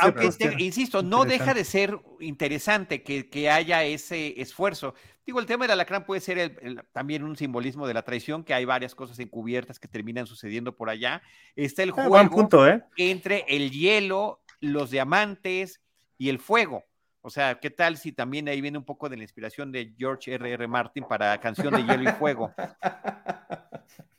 insisto, 0.58 1.04
no 1.04 1.24
deja 1.24 1.54
de 1.54 1.64
ser 1.64 2.00
interesante 2.20 3.04
que, 3.04 3.50
haya 3.52 3.84
ese 3.84 4.42
esfuerzo. 4.42 4.96
Digo, 5.28 5.40
el 5.40 5.46
tema 5.46 5.66
del 5.66 5.74
alacrán 5.74 6.06
puede 6.06 6.22
ser 6.22 6.88
también 6.92 7.24
un 7.24 7.36
simbolismo 7.36 7.86
de 7.86 7.94
la 7.94 8.02
traición, 8.02 8.44
que 8.44 8.56
hay 8.56 8.66
varias 8.66 8.96
cosas 8.96 9.20
encubiertas 9.20 9.78
que 9.78 9.88
terminan 9.88 10.26
sucediendo 10.26 10.76
por 10.76 10.90
allá. 10.90 11.22
Está 11.56 11.84
el 11.84 11.92
ah, 11.92 11.94
juego 11.94 12.68
¿eh? 12.68 12.82
entre 12.98 13.46
el 13.48 13.70
hielo, 13.70 14.42
los 14.60 14.90
diamantes 14.90 15.84
y 16.18 16.30
el 16.30 16.40
fuego. 16.40 16.86
O 17.22 17.30
sea, 17.30 17.60
¿qué 17.60 17.70
tal 17.70 17.98
si 17.98 18.14
también 18.14 18.48
ahí 18.48 18.60
viene 18.60 18.80
un 18.80 18.86
poco 18.86 19.08
de 19.08 19.18
la 19.18 19.24
inspiración 19.24 19.72
de 19.72 19.94
George 19.96 20.34
R. 20.34 20.52
R. 20.52 20.68
Martin 20.68 21.04
para 21.08 21.40
Canción 21.40 21.76
de 21.76 21.84
Hielo 21.84 22.10
y 22.10 22.14
Fuego? 22.14 22.52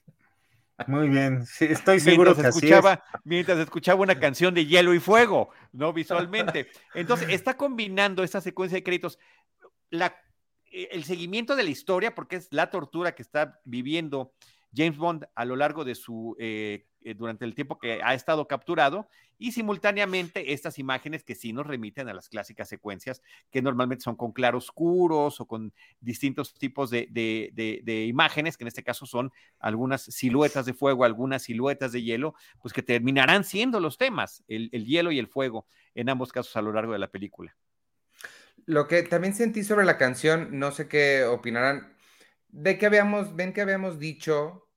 Muy 0.87 1.08
bien, 1.08 1.44
sí, 1.44 1.64
estoy 1.64 1.99
seguro 1.99 2.32
mientras 2.35 2.54
que 2.54 2.66
escuchaba, 2.66 3.04
Mientras 3.25 3.58
escuchaba 3.58 4.00
una 4.00 4.18
canción 4.20 4.54
de 4.54 4.64
hielo 4.64 4.94
y 4.94 5.00
fuego, 5.00 5.50
¿no? 5.73 5.92
Visualmente. 5.92 6.68
Entonces, 6.94 7.28
está 7.30 7.56
combinando 7.56 8.23
esta 8.23 8.40
secuencia 8.40 8.76
de 8.76 8.85
créditos, 8.85 9.18
la, 9.90 10.14
eh, 10.70 10.88
el 10.92 11.04
seguimiento 11.04 11.56
de 11.56 11.64
la 11.64 11.70
historia, 11.70 12.14
porque 12.14 12.37
es 12.37 12.49
la 12.52 12.70
tortura 12.70 13.14
que 13.14 13.23
está 13.23 13.61
viviendo 13.64 14.32
James 14.75 14.98
Bond 14.98 15.26
a 15.34 15.44
lo 15.44 15.56
largo 15.56 15.84
de 15.84 15.94
su, 15.94 16.37
eh, 16.38 16.87
eh, 17.02 17.14
durante 17.14 17.44
el 17.44 17.54
tiempo 17.54 17.78
que 17.78 18.00
ha 18.02 18.14
estado 18.14 18.46
capturado, 18.46 19.08
y 19.38 19.52
simultáneamente 19.52 20.52
estas 20.52 20.78
imágenes 20.78 21.22
que 21.22 21.37
sí 21.37 21.52
nos 21.52 21.66
remiten 21.66 22.08
a 22.08 22.14
las 22.14 22.28
clásicas 22.28 22.68
secuencias, 22.68 23.22
que 23.50 23.62
normalmente 23.62 24.02
son 24.02 24.16
con 24.16 24.32
claroscuros 24.32 25.40
o 25.40 25.46
con 25.46 25.72
distintos 26.00 26.54
tipos 26.54 26.90
de, 26.90 27.06
imágenes, 28.08 28.56
que 28.56 28.64
en 28.64 28.68
este 28.68 28.82
caso 28.82 29.06
son 29.06 29.30
algunas 29.60 30.02
siluetas 30.02 30.66
de 30.66 30.75
fuego, 30.75 31.04
algunas 31.04 31.42
siluetas 31.42 31.92
de 31.92 32.02
hielo, 32.02 32.34
pues 32.60 32.75
que 32.75 32.82
terminarán 32.82 33.44
siendo 33.44 33.78
los 33.78 33.96
temas, 33.96 34.42
el, 34.48 34.70
el 34.72 34.84
hielo 34.84 35.12
y 35.12 35.20
el 35.20 35.28
fuego, 35.28 35.66
en 35.94 36.08
ambos 36.08 36.32
casos 36.32 36.56
a 36.56 36.62
lo 36.62 36.72
largo 36.72 36.92
de 36.92 36.98
la 36.98 37.10
película. 37.10 37.56
Lo 38.66 38.88
que 38.88 39.02
también 39.04 39.34
sentí 39.34 39.62
sobre 39.62 39.87
la 39.87 39.96
canción, 39.96 40.58
no 40.58 40.72
sé 40.72 40.88
qué 40.88 41.25
opinarán, 41.25 41.96
de 42.48 42.78
que 42.78 42.86
habíamos, 42.86 43.36
ven 43.36 43.52
que 43.52 43.60
habíamos 43.60 43.98
dicho 43.98 44.68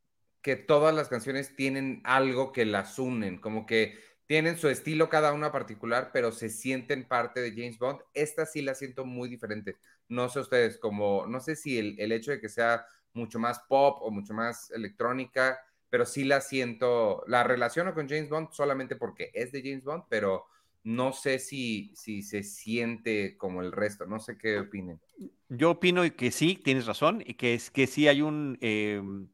que 0.41 0.55
todas 0.55 0.93
las 0.93 1.07
canciones 1.07 1.55
tienen 1.55 2.01
algo 2.03 2.51
que 2.51 2.65
las 2.65 2.97
unen, 2.99 3.37
como 3.37 3.65
que 3.65 3.99
tienen 4.25 4.57
su 4.57 4.69
estilo 4.69 5.09
cada 5.09 5.33
una 5.33 5.51
particular, 5.51 6.11
pero 6.13 6.31
se 6.31 6.49
sienten 6.49 7.07
parte 7.07 7.41
de 7.41 7.51
James 7.51 7.77
Bond. 7.77 7.99
Esta 8.13 8.45
sí 8.45 8.61
la 8.61 8.75
siento 8.75 9.05
muy 9.05 9.27
diferente. 9.27 9.77
No 10.07 10.29
sé 10.29 10.39
ustedes, 10.39 10.77
como, 10.77 11.25
no 11.27 11.41
sé 11.41 11.55
si 11.55 11.77
el, 11.77 12.11
hecho 12.11 12.31
de 12.31 12.39
que 12.39 12.49
sea 12.49 12.85
mucho 13.13 13.39
más 13.39 13.59
pop 13.67 13.97
o 14.01 14.09
mucho 14.09 14.33
más 14.33 14.71
electrónica, 14.71 15.59
pero 15.89 16.05
sí 16.05 16.23
la 16.23 16.39
siento, 16.39 17.23
la 17.27 17.43
relaciono 17.43 17.93
con 17.93 18.07
James 18.07 18.29
Bond 18.29 18.51
solamente 18.51 18.95
porque 18.95 19.31
es 19.33 19.51
de 19.51 19.61
James 19.61 19.83
Bond, 19.83 20.05
pero 20.09 20.45
no 20.83 21.13
sé 21.13 21.39
si, 21.39 21.91
si 21.95 22.23
se 22.23 22.43
siente 22.43 23.37
como 23.37 23.61
el 23.61 23.71
resto, 23.71 24.05
no 24.05 24.19
sé 24.19 24.37
qué 24.37 24.59
opinen. 24.59 24.99
Yo 25.49 25.71
opino 25.71 26.03
que 26.15 26.31
sí, 26.31 26.55
tienes 26.55 26.85
razón, 26.85 27.23
y 27.25 27.35
que 27.35 27.53
es 27.53 27.69
que 27.69 27.87
sí 27.87 28.07
hay 28.07 28.21
un 28.21 28.57
em, 28.61 29.27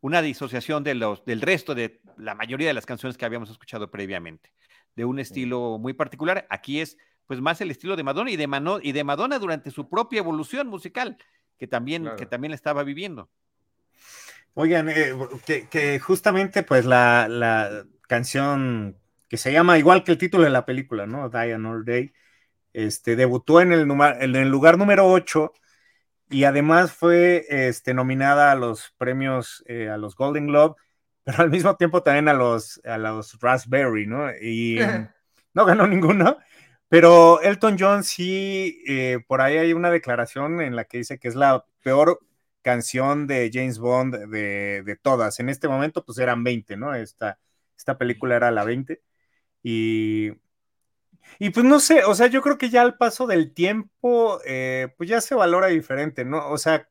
una 0.00 0.22
disociación 0.22 0.82
de 0.82 0.94
los, 0.94 1.24
del 1.24 1.40
resto 1.40 1.74
de 1.74 2.00
la 2.16 2.34
mayoría 2.34 2.68
de 2.68 2.74
las 2.74 2.86
canciones 2.86 3.16
que 3.16 3.24
habíamos 3.24 3.50
escuchado 3.50 3.90
previamente, 3.90 4.52
de 4.96 5.04
un 5.04 5.18
estilo 5.18 5.78
muy 5.78 5.92
particular. 5.92 6.46
Aquí 6.50 6.80
es 6.80 6.96
pues 7.26 7.40
más 7.40 7.60
el 7.60 7.70
estilo 7.70 7.96
de 7.96 8.02
Madonna 8.02 8.30
y 8.30 8.36
de, 8.36 8.48
y 8.82 8.92
de 8.92 9.04
Madonna 9.04 9.38
durante 9.38 9.70
su 9.70 9.88
propia 9.88 10.18
evolución 10.18 10.66
musical, 10.68 11.16
que 11.58 11.66
también, 11.66 12.08
que 12.16 12.26
también 12.26 12.52
estaba 12.52 12.82
viviendo. 12.82 13.30
Oigan, 14.54 14.88
eh, 14.88 15.14
que, 15.70 16.00
justamente 16.00 16.62
pues 16.62 16.84
la, 16.84 17.28
la, 17.28 17.86
canción 18.08 18.96
que 19.30 19.36
se 19.36 19.52
llama 19.52 19.78
igual 19.78 20.02
que 20.02 20.10
el 20.12 20.18
título 20.18 20.42
de 20.44 20.50
la 20.50 20.66
película, 20.66 21.06
¿no? 21.06 21.30
Die 21.30 21.54
All 21.54 21.84
Day, 21.84 22.12
este, 22.72 23.14
debutó 23.14 23.60
en 23.60 23.72
el, 23.72 23.88
en 23.88 24.36
el 24.36 24.48
lugar 24.50 24.76
número 24.76 25.06
8 25.06 25.52
y 26.30 26.44
además 26.44 26.92
fue 26.92 27.46
este, 27.48 27.94
nominada 27.94 28.50
a 28.50 28.56
los 28.56 28.92
premios, 28.98 29.62
eh, 29.68 29.88
a 29.88 29.98
los 29.98 30.16
Golden 30.16 30.48
Globe, 30.48 30.74
pero 31.24 31.42
al 31.44 31.50
mismo 31.50 31.76
tiempo 31.76 32.02
también 32.02 32.28
a 32.28 32.34
los, 32.34 32.80
a 32.84 32.98
los 32.98 33.38
Raspberry, 33.40 34.06
¿no? 34.08 34.32
Y 34.32 34.80
no 35.54 35.64
ganó 35.64 35.86
ninguno, 35.86 36.38
pero 36.88 37.40
Elton 37.40 37.76
John 37.78 38.02
sí, 38.02 38.82
eh, 38.88 39.20
por 39.28 39.42
ahí 39.42 39.58
hay 39.58 39.72
una 39.74 39.90
declaración 39.90 40.60
en 40.60 40.74
la 40.74 40.86
que 40.86 40.98
dice 40.98 41.20
que 41.20 41.28
es 41.28 41.36
la 41.36 41.64
peor 41.84 42.18
canción 42.62 43.28
de 43.28 43.48
James 43.52 43.78
Bond 43.78 44.16
de, 44.28 44.82
de 44.82 44.96
todas. 44.96 45.38
En 45.38 45.48
este 45.50 45.68
momento, 45.68 46.04
pues 46.04 46.18
eran 46.18 46.42
20, 46.42 46.76
¿no? 46.76 46.94
Esta, 46.96 47.38
esta 47.76 47.96
película 47.96 48.34
era 48.36 48.50
la 48.50 48.64
20. 48.64 49.00
Y 49.62 50.32
y 51.38 51.50
pues 51.50 51.64
no 51.66 51.80
sé, 51.80 52.04
o 52.04 52.14
sea, 52.14 52.26
yo 52.26 52.42
creo 52.42 52.58
que 52.58 52.70
ya 52.70 52.82
al 52.82 52.96
paso 52.96 53.26
del 53.26 53.52
tiempo, 53.54 54.40
eh, 54.44 54.92
pues 54.96 55.08
ya 55.08 55.20
se 55.20 55.34
valora 55.34 55.68
diferente, 55.68 56.24
¿no? 56.24 56.48
O 56.50 56.58
sea, 56.58 56.88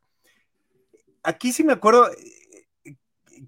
aquí 1.24 1.52
sí 1.54 1.64
me 1.64 1.74
acuerdo 1.74 2.10
eh, 2.12 2.96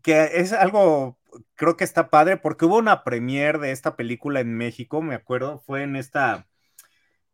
que 0.04 0.24
es 0.36 0.54
algo, 0.54 1.20
creo 1.56 1.78
que 1.78 1.84
está 1.84 2.10
padre, 2.10 2.38
porque 2.38 2.66
hubo 2.66 2.78
una 2.78 3.04
premiere 3.04 3.60
de 3.60 3.72
esta 3.72 3.96
película 3.96 4.40
en 4.42 4.56
México, 4.58 5.02
me 5.02 5.16
acuerdo, 5.16 5.60
fue 5.60 5.84
en 5.84 5.96
esta, 5.96 6.48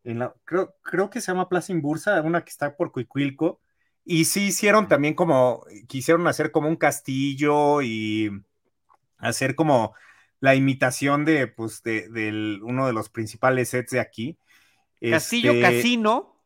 en 0.04 0.20
la, 0.20 0.36
creo, 0.46 0.76
creo 0.84 1.10
que 1.10 1.22
se 1.22 1.32
llama 1.32 1.50
Plaza 1.50 1.72
Imbursa, 1.74 2.22
una 2.22 2.44
que 2.44 2.52
está 2.52 2.78
por 2.78 2.92
Cuicuilco, 2.92 3.62
y 4.06 4.26
sí 4.26 4.48
hicieron 4.48 4.88
también 4.88 5.16
como, 5.16 5.66
quisieron 5.88 6.28
hacer 6.28 6.52
como 6.52 6.70
un 6.70 6.78
castillo 6.78 7.82
y 7.82 8.32
hacer 9.18 9.56
como 9.56 9.96
la 10.40 10.56
imitación 10.56 11.26
de, 11.26 11.48
pues, 11.48 11.82
de, 11.84 12.60
uno 12.62 12.88
de 12.88 12.94
los 12.94 13.10
principales 13.10 13.70
sets 13.70 13.92
de 13.92 14.00
aquí. 14.00 14.38
Castillo 15.00 15.52
este, 15.52 15.62
Casino. 15.62 16.44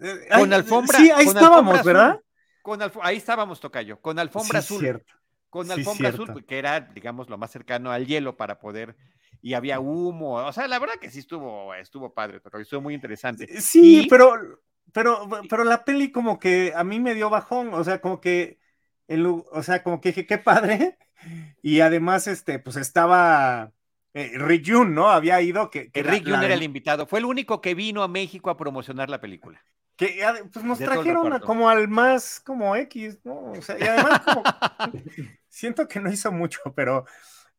Eh, 0.00 0.28
con 0.32 0.52
alfombra. 0.52 0.98
Sí, 0.98 1.10
ahí 1.10 1.26
estábamos, 1.26 1.84
¿verdad? 1.84 2.20
Con 2.62 2.80
ahí 3.02 3.16
estábamos, 3.16 3.60
Tocayo, 3.60 4.00
con 4.00 4.18
alfombra 4.18 4.58
azul. 4.60 4.80
Cierto. 4.80 5.12
Con 5.50 5.70
alfombra 5.70 6.08
azul, 6.08 6.44
que 6.46 6.58
era, 6.58 6.80
digamos, 6.80 7.28
lo 7.28 7.38
más 7.38 7.50
cercano 7.50 7.92
al 7.92 8.06
hielo 8.06 8.36
para 8.36 8.58
poder. 8.58 8.96
Y 9.40 9.54
había 9.54 9.78
humo. 9.78 10.34
O 10.36 10.52
sea, 10.52 10.66
la 10.66 10.78
verdad 10.78 10.94
que 11.00 11.10
sí 11.10 11.18
estuvo, 11.18 11.74
estuvo 11.74 12.12
padre, 12.12 12.40
Tocayo, 12.40 12.62
estuvo 12.62 12.80
muy 12.80 12.94
interesante. 12.94 13.60
Sí, 13.60 14.06
pero 14.08 14.58
pero, 14.94 15.28
pero 15.50 15.64
la 15.64 15.84
peli 15.84 16.12
como 16.12 16.38
que 16.38 16.72
a 16.74 16.84
mí 16.84 17.00
me 17.00 17.14
dio 17.14 17.28
bajón, 17.28 17.74
o 17.74 17.82
sea, 17.82 18.00
como 18.00 18.20
que, 18.20 18.60
el, 19.08 19.26
o 19.26 19.62
sea, 19.62 19.82
como 19.82 20.00
que 20.00 20.10
dije, 20.10 20.26
qué 20.26 20.38
padre, 20.38 20.98
y 21.62 21.80
además, 21.80 22.26
este, 22.26 22.58
pues 22.58 22.76
estaba 22.76 23.72
eh, 24.14 24.32
Rick 24.36 24.64
Jun, 24.68 24.94
¿no? 24.94 25.10
Había 25.10 25.40
ido 25.40 25.70
que... 25.70 25.90
que 25.90 26.02
Rick 26.02 26.24
Jun 26.24 26.42
era 26.42 26.54
el 26.54 26.62
invitado, 26.62 27.06
fue 27.06 27.18
el 27.18 27.24
único 27.24 27.60
que 27.60 27.74
vino 27.74 28.02
a 28.02 28.08
México 28.08 28.50
a 28.50 28.56
promocionar 28.56 29.10
la 29.10 29.20
película. 29.20 29.62
Que 29.96 30.24
pues 30.52 30.64
nos 30.64 30.78
trajeron 30.78 31.38
como 31.38 31.68
al 31.68 31.86
más 31.86 32.40
como 32.40 32.74
X, 32.74 33.20
¿no? 33.22 33.52
O 33.52 33.62
sea, 33.62 33.76
y 33.78 33.84
además 33.84 34.22
como 34.22 34.42
siento 35.48 35.86
que 35.86 36.00
no 36.00 36.10
hizo 36.10 36.32
mucho, 36.32 36.58
pero 36.74 37.04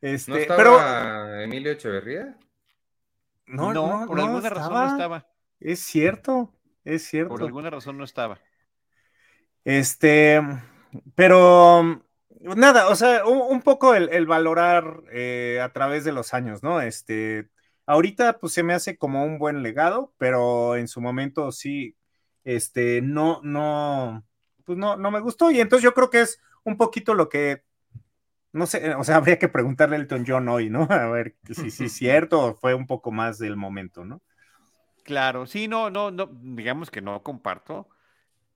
este, 0.01 0.31
¿No 0.31 0.37
estaba 0.37 0.57
pero 0.57 1.41
Emilio 1.41 1.71
Echeverría? 1.71 2.37
No, 3.47 3.73
no, 3.73 4.05
por 4.05 4.19
alguna 4.19 4.49
razón 4.49 4.73
no 4.73 4.87
estaba. 4.91 5.27
Es 5.59 5.79
cierto, 5.79 6.53
es 6.83 7.07
cierto. 7.07 7.29
Por 7.29 7.43
alguna 7.43 7.69
razón 7.69 7.97
no 7.97 8.03
estaba. 8.03 8.39
Este, 9.63 10.41
pero 11.15 12.01
nada, 12.39 12.89
o 12.89 12.95
sea, 12.95 13.25
un, 13.25 13.61
poco 13.61 13.95
el, 13.95 14.25
valorar 14.25 15.01
eh, 15.11 15.59
a 15.61 15.71
través 15.73 16.03
de 16.03 16.11
los 16.11 16.33
años, 16.33 16.61
¿no? 16.63 16.81
Este, 16.81 17.49
ahorita 17.85 18.39
pues 18.39 18.53
se 18.53 18.63
me 18.63 18.73
hace 18.73 18.97
como 18.97 19.23
un 19.23 19.39
buen 19.39 19.63
legado, 19.63 20.13
pero 20.17 20.75
en 20.75 20.87
su 20.87 21.01
momento 21.01 21.51
sí, 21.51 21.95
este, 22.43 23.01
no, 23.01 23.41
no, 23.43 24.23
pues 24.65 24.77
no, 24.77 24.97
no 24.97 25.11
me 25.11 25.19
gustó 25.19 25.51
y 25.51 25.59
entonces 25.59 25.83
yo 25.83 25.93
creo 25.93 26.09
que 26.09 26.21
es 26.21 26.39
un 26.63 26.77
poquito 26.77 27.13
lo 27.13 27.29
que, 27.29 27.63
no 28.51 28.65
sé, 28.67 28.93
o 28.95 29.03
sea, 29.03 29.15
habría 29.17 29.39
que 29.39 29.49
preguntarle 29.49 29.95
a 29.95 29.99
Elton 29.99 30.25
John 30.27 30.47
hoy, 30.49 30.69
¿no? 30.69 30.83
A 30.89 31.09
ver 31.09 31.35
si 31.49 31.71
sí 31.71 31.85
es 31.85 31.91
cierto 31.93 32.41
o 32.41 32.53
fue 32.55 32.73
un 32.73 32.87
poco 32.87 33.11
más 33.11 33.37
del 33.39 33.55
momento, 33.55 34.05
¿no? 34.05 34.21
Claro, 35.03 35.45
sí, 35.45 35.67
no, 35.67 35.91
no, 35.91 36.09
no, 36.09 36.27
digamos 36.41 36.89
que 36.89 37.01
no 37.01 37.21
comparto 37.21 37.87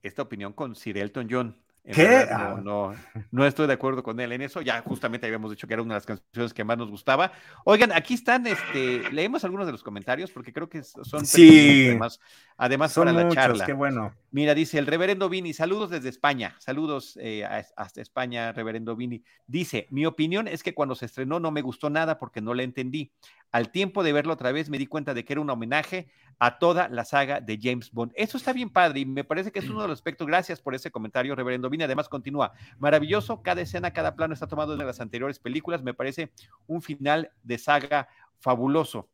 esta 0.02 0.24
opinión 0.24 0.54
con 0.54 0.76
Sir 0.76 0.98
Elton 0.98 1.28
John. 1.30 1.62
¿Qué? 1.84 2.28
Ah. 2.30 2.60
No, 2.64 2.94
no, 3.32 3.46
estoy 3.46 3.68
de 3.68 3.74
acuerdo 3.74 4.04
con 4.04 4.20
él 4.20 4.32
en 4.32 4.42
eso. 4.42 4.62
Ya 4.62 4.82
justamente 4.82 5.26
habíamos 5.26 5.52
dicho 5.52 5.68
que 5.68 5.74
era 5.74 5.82
una 5.82 5.96
de 5.96 5.98
las 5.98 6.06
canciones 6.06 6.54
que 6.54 6.64
más 6.64 6.78
nos 6.78 6.90
gustaba. 6.90 7.32
Oigan, 7.66 7.92
aquí 7.92 8.14
están, 8.14 8.46
este, 8.48 9.10
leemos 9.12 9.44
algunos 9.44 9.66
de 9.66 9.72
los 9.72 9.84
comentarios 9.84 10.32
porque 10.32 10.54
creo 10.54 10.70
que 10.70 10.84
son 10.84 11.26
sí, 11.26 11.88
además, 11.88 12.20
además 12.58 12.94
para 12.94 13.12
la 13.12 13.30
charla. 13.30 13.66
Qué 13.66 13.74
bueno. 13.74 14.14
Mira, 14.32 14.54
dice 14.54 14.78
el 14.78 14.86
reverendo 14.86 15.30
Vini, 15.30 15.54
saludos 15.54 15.90
desde 15.90 16.10
España, 16.10 16.56
saludos 16.60 17.18
eh, 17.22 17.44
hasta 17.44 18.02
España, 18.02 18.52
reverendo 18.52 18.96
Vini. 18.96 19.24
Dice, 19.48 19.88
mi 19.90 20.06
opinión 20.06 20.48
es 20.48 20.62
que 20.62 20.74
cuando 20.74 20.96
se 20.96 21.06
estrenó 21.06 21.40
no 21.40 21.52
me 21.52 21.62
gustó 21.62 21.90
nada 21.90 22.20
porque 22.20 22.42
no 22.42 22.54
la 22.54 22.64
entendí. 22.64 23.12
Al 23.52 23.72
tiempo 23.72 24.04
de 24.04 24.14
verlo 24.14 24.34
otra 24.34 24.52
vez 24.52 24.70
me 24.70 24.78
di 24.78 24.86
cuenta 24.86 25.16
de 25.16 25.26
que 25.26 25.34
era 25.34 25.42
un 25.42 25.50
homenaje 25.50 26.08
a 26.40 26.58
toda 26.58 26.88
la 26.88 27.06
saga 27.06 27.42
de 27.42 27.60
James 27.62 27.92
Bond. 27.92 28.14
Eso 28.16 28.38
está 28.38 28.54
bien 28.54 28.70
padre 28.70 29.02
y 29.02 29.06
me 29.06 29.24
parece 29.26 29.52
que 29.52 29.60
es 29.60 29.70
uno 29.70 29.82
de 29.82 29.90
los 29.90 30.00
aspectos. 30.00 30.26
Gracias 30.26 30.62
por 30.62 30.74
ese 30.74 30.90
comentario, 30.90 31.36
reverendo 31.36 31.70
Vini. 31.70 31.84
Además 31.84 32.10
continúa, 32.10 32.54
maravilloso, 32.80 33.42
cada 33.42 33.62
escena, 33.62 33.92
cada 33.92 34.16
plano 34.16 34.34
está 34.34 34.48
tomado 34.48 34.76
de 34.78 34.86
las 34.86 35.02
anteriores 35.02 35.38
películas. 35.38 35.84
Me 35.84 35.94
parece 35.94 36.32
un 36.66 36.82
final 36.82 37.32
de 37.44 37.58
saga 37.58 38.08
fabuloso. 38.40 39.10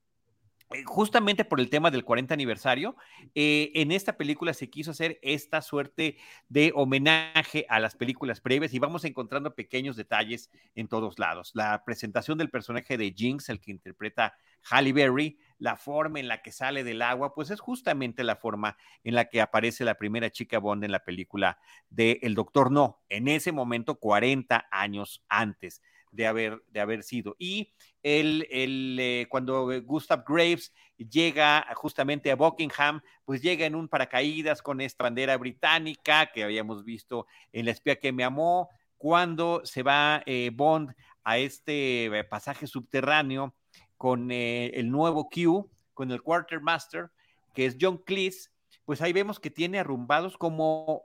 Eh, 0.71 0.83
justamente 0.83 1.45
por 1.45 1.59
el 1.59 1.69
tema 1.69 1.91
del 1.91 2.03
40 2.03 2.33
aniversario, 2.33 2.95
eh, 3.35 3.71
en 3.75 3.91
esta 3.91 4.17
película 4.17 4.51
se 4.53 4.69
quiso 4.69 4.91
hacer 4.91 5.19
esta 5.21 5.61
suerte 5.61 6.17
de 6.49 6.71
homenaje 6.73 7.67
a 7.69 7.79
las 7.79 7.95
películas 7.95 8.41
previas 8.41 8.73
y 8.73 8.79
vamos 8.79 9.05
encontrando 9.05 9.53
pequeños 9.53 9.95
detalles 9.95 10.49
en 10.73 10.87
todos 10.87 11.19
lados. 11.19 11.51
La 11.53 11.83
presentación 11.85 12.39
del 12.39 12.49
personaje 12.49 12.97
de 12.97 13.13
Jinx, 13.15 13.49
el 13.49 13.61
que 13.61 13.69
interpreta 13.71 14.33
Halle 14.71 14.91
Berry, 14.91 15.37
la 15.59 15.77
forma 15.77 16.19
en 16.19 16.27
la 16.27 16.41
que 16.41 16.51
sale 16.51 16.83
del 16.83 17.03
agua, 17.03 17.35
pues 17.35 17.51
es 17.51 17.59
justamente 17.59 18.23
la 18.23 18.35
forma 18.35 18.75
en 19.03 19.13
la 19.13 19.25
que 19.25 19.41
aparece 19.41 19.85
la 19.85 19.95
primera 19.95 20.31
chica 20.31 20.57
Bond 20.57 20.83
en 20.83 20.91
la 20.91 21.05
película 21.05 21.59
de 21.91 22.17
El 22.23 22.33
Doctor 22.33 22.71
No, 22.71 23.03
en 23.09 23.27
ese 23.27 23.51
momento 23.51 23.99
40 23.99 24.67
años 24.71 25.23
antes 25.29 25.83
de 26.15 26.27
haber, 26.27 26.63
de 26.69 26.79
haber 26.79 27.03
sido. 27.03 27.35
Y 27.37 27.73
el, 28.01 28.45
eh, 28.51 29.27
cuando 29.29 29.69
Gustav 29.81 30.23
Graves 30.27 30.73
llega 30.97 31.65
justamente 31.75 32.31
a 32.31 32.35
Buckingham, 32.35 33.01
pues 33.25 33.41
llega 33.41 33.65
en 33.65 33.75
un 33.75 33.87
paracaídas 33.87 34.61
con 34.61 34.79
esta 34.81 35.03
bandera 35.03 35.37
británica 35.37 36.31
que 36.31 36.43
habíamos 36.43 36.83
visto 36.83 37.27
en 37.51 37.65
La 37.65 37.71
espía 37.71 37.99
que 37.99 38.11
me 38.11 38.23
amó, 38.23 38.69
cuando 38.97 39.61
se 39.65 39.83
va 39.83 40.23
eh, 40.25 40.51
Bond 40.53 40.93
a 41.23 41.37
este 41.37 42.05
eh, 42.05 42.23
pasaje 42.23 42.67
subterráneo 42.67 43.55
con 43.97 44.29
el 44.31 44.91
nuevo 44.91 45.29
Q, 45.29 45.69
con 45.93 46.11
el 46.11 46.21
Quartermaster, 46.21 47.09
que 47.53 47.65
es 47.65 47.77
John 47.79 47.97
Cleese, 47.97 48.49
pues 48.83 49.01
ahí 49.01 49.13
vemos 49.13 49.39
que 49.39 49.49
tiene 49.49 49.79
arrumbados 49.79 50.37
como 50.37 51.03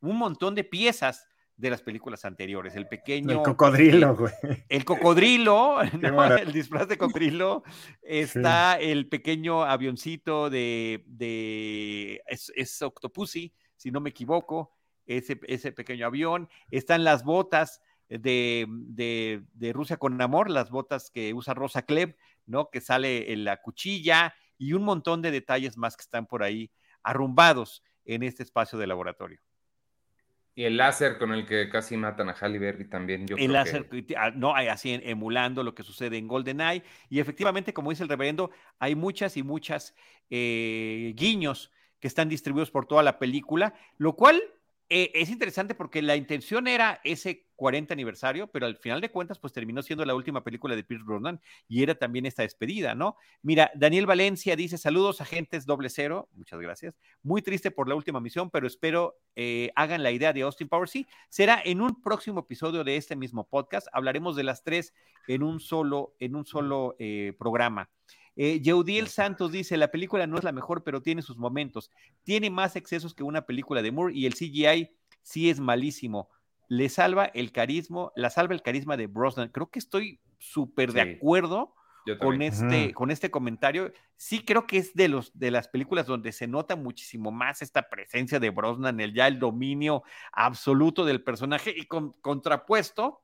un 0.00 0.18
montón 0.18 0.54
de 0.54 0.64
piezas 0.64 1.28
de 1.62 1.70
las 1.70 1.80
películas 1.80 2.24
anteriores. 2.24 2.74
El 2.74 2.88
pequeño. 2.88 3.30
El 3.30 3.42
cocodrilo, 3.42 4.16
güey. 4.16 4.32
El 4.68 4.84
cocodrilo, 4.84 5.80
el 6.42 6.52
disfraz 6.52 6.88
de 6.88 6.98
cocodrilo. 6.98 7.62
Está 8.02 8.80
el 8.80 9.08
pequeño 9.08 9.62
avioncito 9.62 10.50
de. 10.50 11.04
de 11.06 12.20
es, 12.26 12.52
es, 12.56 12.82
Octopussy, 12.82 13.54
si 13.76 13.92
no 13.92 14.00
me 14.00 14.10
equivoco. 14.10 14.76
Ese, 15.06 15.40
ese 15.46 15.70
pequeño 15.70 16.06
avión. 16.06 16.48
Están 16.72 17.04
las 17.04 17.22
botas 17.22 17.80
de, 18.08 18.66
de, 18.68 19.44
de, 19.54 19.72
Rusia 19.72 19.98
con 19.98 20.20
amor, 20.20 20.50
las 20.50 20.68
botas 20.68 21.10
que 21.12 21.32
usa 21.32 21.54
Rosa 21.54 21.82
Kleb, 21.82 22.16
¿no? 22.44 22.70
Que 22.70 22.80
sale 22.80 23.32
en 23.32 23.44
la 23.44 23.62
cuchilla 23.62 24.34
y 24.58 24.72
un 24.72 24.82
montón 24.82 25.22
de 25.22 25.30
detalles 25.30 25.76
más 25.76 25.96
que 25.96 26.02
están 26.02 26.26
por 26.26 26.42
ahí 26.42 26.72
arrumbados 27.04 27.84
en 28.04 28.24
este 28.24 28.42
espacio 28.42 28.80
de 28.80 28.88
laboratorio. 28.88 29.40
Y 30.54 30.64
el 30.64 30.76
láser 30.76 31.16
con 31.16 31.32
el 31.32 31.46
que 31.46 31.68
casi 31.70 31.96
matan 31.96 32.28
a 32.28 32.34
Halle 32.34 32.58
Berry 32.58 32.88
también. 32.88 33.26
Yo 33.26 33.36
el 33.36 33.52
láser, 33.52 33.88
ah, 34.16 34.30
no, 34.34 34.54
así 34.54 35.00
emulando 35.02 35.62
lo 35.62 35.74
que 35.74 35.82
sucede 35.82 36.18
en 36.18 36.28
GoldenEye. 36.28 36.82
Y 37.08 37.20
efectivamente, 37.20 37.72
como 37.72 37.90
dice 37.90 38.02
el 38.02 38.08
reverendo, 38.08 38.50
hay 38.78 38.94
muchas 38.94 39.36
y 39.38 39.42
muchas 39.42 39.94
eh, 40.28 41.14
guiños 41.16 41.70
que 42.00 42.08
están 42.08 42.28
distribuidos 42.28 42.70
por 42.70 42.86
toda 42.86 43.02
la 43.02 43.18
película, 43.18 43.74
lo 43.96 44.14
cual 44.14 44.42
eh, 44.94 45.10
es 45.14 45.30
interesante 45.30 45.74
porque 45.74 46.02
la 46.02 46.16
intención 46.16 46.68
era 46.68 47.00
ese 47.02 47.46
40 47.56 47.94
aniversario, 47.94 48.48
pero 48.48 48.66
al 48.66 48.76
final 48.76 49.00
de 49.00 49.10
cuentas, 49.10 49.38
pues 49.38 49.54
terminó 49.54 49.80
siendo 49.80 50.04
la 50.04 50.14
última 50.14 50.44
película 50.44 50.76
de 50.76 50.84
Pierce 50.84 51.06
Brosnan 51.06 51.40
y 51.66 51.82
era 51.82 51.94
también 51.94 52.26
esta 52.26 52.42
despedida, 52.42 52.94
¿no? 52.94 53.16
Mira, 53.40 53.70
Daniel 53.74 54.04
Valencia 54.04 54.54
dice: 54.54 54.76
Saludos, 54.76 55.22
agentes 55.22 55.64
doble 55.64 55.88
cero, 55.88 56.28
muchas 56.34 56.60
gracias. 56.60 56.94
Muy 57.22 57.40
triste 57.40 57.70
por 57.70 57.88
la 57.88 57.94
última 57.94 58.20
misión, 58.20 58.50
pero 58.50 58.66
espero 58.66 59.16
eh, 59.34 59.70
hagan 59.76 60.02
la 60.02 60.10
idea 60.10 60.34
de 60.34 60.42
Austin 60.42 60.68
Powers. 60.68 60.90
Sí, 60.90 61.06
será 61.30 61.62
en 61.64 61.80
un 61.80 62.02
próximo 62.02 62.40
episodio 62.40 62.84
de 62.84 62.98
este 62.98 63.16
mismo 63.16 63.48
podcast. 63.48 63.86
Hablaremos 63.94 64.36
de 64.36 64.42
las 64.44 64.62
tres 64.62 64.92
en 65.26 65.42
un 65.42 65.58
solo, 65.58 66.14
en 66.18 66.36
un 66.36 66.44
solo 66.44 66.96
eh, 66.98 67.32
programa. 67.38 67.88
Eh, 68.36 68.62
Santos 69.06 69.52
dice, 69.52 69.76
la 69.76 69.90
película 69.90 70.26
no 70.26 70.38
es 70.38 70.44
la 70.44 70.52
mejor, 70.52 70.82
pero 70.84 71.02
tiene 71.02 71.22
sus 71.22 71.36
momentos. 71.36 71.90
Tiene 72.22 72.50
más 72.50 72.76
excesos 72.76 73.14
que 73.14 73.22
una 73.22 73.46
película 73.46 73.82
de 73.82 73.92
Moore 73.92 74.14
y 74.14 74.26
el 74.26 74.34
CGI 74.34 74.90
sí 75.22 75.50
es 75.50 75.60
malísimo. 75.60 76.28
Le 76.68 76.88
salva 76.88 77.26
el 77.26 77.52
carisma, 77.52 78.10
la 78.16 78.30
salva 78.30 78.54
el 78.54 78.62
carisma 78.62 78.96
de 78.96 79.06
Brosnan. 79.06 79.50
Creo 79.50 79.70
que 79.70 79.78
estoy 79.78 80.20
súper 80.38 80.92
de 80.92 81.02
acuerdo 81.02 81.74
con 82.18 82.42
este, 82.42 82.92
con 82.94 83.10
este 83.10 83.30
comentario. 83.30 83.92
Sí 84.16 84.44
creo 84.44 84.66
que 84.66 84.78
es 84.78 84.94
de, 84.94 85.08
los, 85.08 85.38
de 85.38 85.50
las 85.50 85.68
películas 85.68 86.06
donde 86.06 86.32
se 86.32 86.46
nota 86.46 86.76
muchísimo 86.76 87.30
más 87.30 87.62
esta 87.62 87.88
presencia 87.88 88.40
de 88.40 88.50
Brosnan, 88.50 89.00
el, 89.00 89.14
ya 89.14 89.26
el 89.26 89.38
dominio 89.38 90.02
absoluto 90.32 91.04
del 91.04 91.22
personaje 91.22 91.74
y 91.76 91.86
con, 91.86 92.12
contrapuesto, 92.20 93.22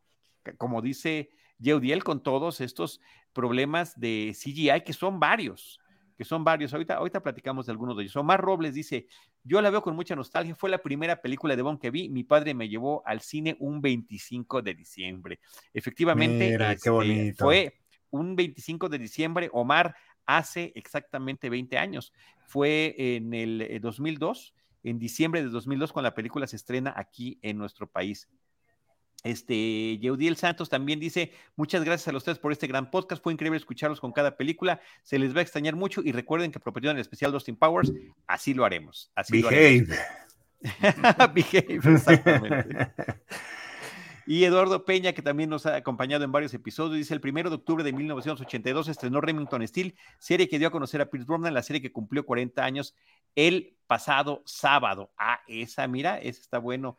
como 0.56 0.82
dice 0.82 1.30
Yeudiel, 1.58 2.04
con 2.04 2.22
todos 2.22 2.60
estos 2.60 3.00
problemas 3.32 3.98
de 3.98 4.34
CGI, 4.34 4.82
que 4.84 4.92
son 4.92 5.20
varios, 5.20 5.80
que 6.16 6.24
son 6.24 6.44
varios. 6.44 6.72
Ahorita, 6.72 6.94
ahorita 6.94 7.22
platicamos 7.22 7.66
de 7.66 7.72
algunos 7.72 7.96
de 7.96 8.04
ellos. 8.04 8.16
Omar 8.16 8.40
Robles 8.40 8.74
dice, 8.74 9.06
yo 9.44 9.60
la 9.62 9.70
veo 9.70 9.82
con 9.82 9.94
mucha 9.94 10.16
nostalgia, 10.16 10.54
fue 10.54 10.70
la 10.70 10.78
primera 10.78 11.20
película 11.20 11.56
de 11.56 11.62
Bond 11.62 11.80
que 11.80 11.90
vi, 11.90 12.08
mi 12.08 12.24
padre 12.24 12.54
me 12.54 12.68
llevó 12.68 13.02
al 13.06 13.20
cine 13.20 13.56
un 13.60 13.80
25 13.80 14.62
de 14.62 14.74
diciembre. 14.74 15.40
Efectivamente, 15.72 16.54
este, 16.54 17.34
fue 17.34 17.80
un 18.10 18.36
25 18.36 18.88
de 18.88 18.98
diciembre, 18.98 19.50
Omar, 19.52 19.94
hace 20.26 20.72
exactamente 20.74 21.48
20 21.48 21.78
años. 21.78 22.12
Fue 22.46 22.94
en 22.98 23.32
el 23.34 23.78
2002, 23.80 24.54
eh, 24.84 24.90
en 24.90 24.98
diciembre 24.98 25.42
de 25.42 25.48
2002, 25.48 25.92
cuando 25.92 26.08
la 26.08 26.14
película 26.14 26.46
se 26.46 26.56
estrena 26.56 26.92
aquí 26.96 27.38
en 27.42 27.58
nuestro 27.58 27.86
país. 27.86 28.28
Este, 29.24 29.98
Yeudiel 29.98 30.36
Santos 30.36 30.68
también 30.68 31.00
dice, 31.00 31.32
muchas 31.56 31.84
gracias 31.84 32.08
a 32.08 32.12
los 32.12 32.22
tres 32.22 32.38
por 32.38 32.52
este 32.52 32.68
gran 32.68 32.90
podcast, 32.90 33.22
fue 33.22 33.32
increíble 33.32 33.56
escucharlos 33.56 34.00
con 34.00 34.12
cada 34.12 34.36
película, 34.36 34.80
se 35.02 35.18
les 35.18 35.34
va 35.34 35.40
a 35.40 35.42
extrañar 35.42 35.74
mucho 35.74 36.02
y 36.04 36.12
recuerden 36.12 36.52
que 36.52 36.60
propusieron 36.60 36.96
el 36.96 37.00
especial 37.00 37.32
Dustin 37.32 37.56
Powers, 37.56 37.92
así 38.28 38.54
lo 38.54 38.64
haremos. 38.64 39.10
Así 39.16 39.42
Behave. 39.42 39.88
Behave, 41.34 41.80
exactamente. 41.94 42.92
Y 44.30 44.44
Eduardo 44.44 44.84
Peña, 44.84 45.14
que 45.14 45.22
también 45.22 45.48
nos 45.48 45.64
ha 45.64 45.76
acompañado 45.76 46.22
en 46.22 46.30
varios 46.30 46.52
episodios, 46.52 46.98
dice: 46.98 47.14
el 47.14 47.20
primero 47.22 47.48
de 47.48 47.56
octubre 47.56 47.82
de 47.82 47.94
1982 47.94 48.88
estrenó 48.88 49.22
Remington 49.22 49.66
Steel, 49.66 49.94
serie 50.18 50.50
que 50.50 50.58
dio 50.58 50.68
a 50.68 50.70
conocer 50.70 51.00
a 51.00 51.08
Pierce 51.08 51.26
Brosnan, 51.26 51.54
la 51.54 51.62
serie 51.62 51.80
que 51.80 51.92
cumplió 51.92 52.26
40 52.26 52.62
años 52.62 52.94
el 53.34 53.74
pasado 53.86 54.42
sábado. 54.44 55.10
Ah, 55.16 55.40
esa, 55.48 55.88
mira, 55.88 56.18
ese 56.18 56.42
está 56.42 56.58
bueno, 56.58 56.98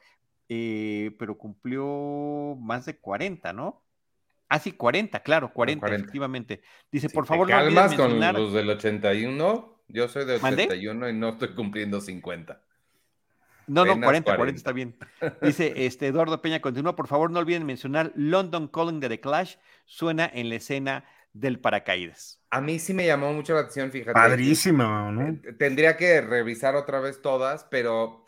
eh, 0.50 1.16
pero 1.20 1.38
cumplió 1.38 2.58
más 2.60 2.86
de 2.86 2.98
40, 2.98 3.54
¿no? 3.54 3.86
Ah, 4.50 4.58
sí, 4.58 4.72
40, 4.72 5.22
claro, 5.22 5.54
40, 5.54 5.88
efectivamente. 5.88 6.62
Dice, 6.92 7.08
por 7.10 7.28
favor, 7.28 7.48
no 7.48 7.56
calmas 7.56 7.94
con 7.94 8.20
los 8.20 8.52
del 8.52 8.70
81. 8.72 9.84
Yo 9.88 10.08
soy 10.08 10.26
del 10.26 10.44
81 10.44 11.10
y 11.10 11.14
no 11.14 11.30
estoy 11.30 11.54
cumpliendo 11.54 12.02
50. 12.02 12.60
No, 13.68 13.86
no, 13.86 14.02
40, 14.02 14.36
40, 14.36 14.58
está 14.58 14.72
bien. 14.72 14.98
Dice 15.44 15.86
este 15.86 16.08
Eduardo 16.08 16.42
Peña, 16.42 16.60
continúa, 16.60 16.96
por 16.96 17.08
favor, 17.08 17.30
no 17.30 17.38
olviden 17.38 17.66
mencionar 17.68 18.12
London 18.16 18.68
Calling 18.68 19.00
de 19.00 19.10
The 19.10 19.20
Clash, 19.20 19.58
suena 19.86 20.30
en 20.34 20.50
la 20.50 20.56
escena 20.56 21.06
del 21.34 21.60
paracaídas. 21.60 22.42
A 22.50 22.62
mí 22.62 22.80
sí 22.80 22.96
me 22.96 23.06
llamó 23.06 23.32
mucho 23.32 23.54
la 23.54 23.60
atención, 23.60 23.92
fíjate. 23.92 24.14
Padrísimo, 24.14 25.12
¿no? 25.12 25.28
Eh, 25.28 25.54
tendría 25.60 25.96
que 25.96 26.22
revisar 26.22 26.76
otra 26.76 27.00
vez 27.00 27.22
todas, 27.22 27.66
pero 27.66 28.26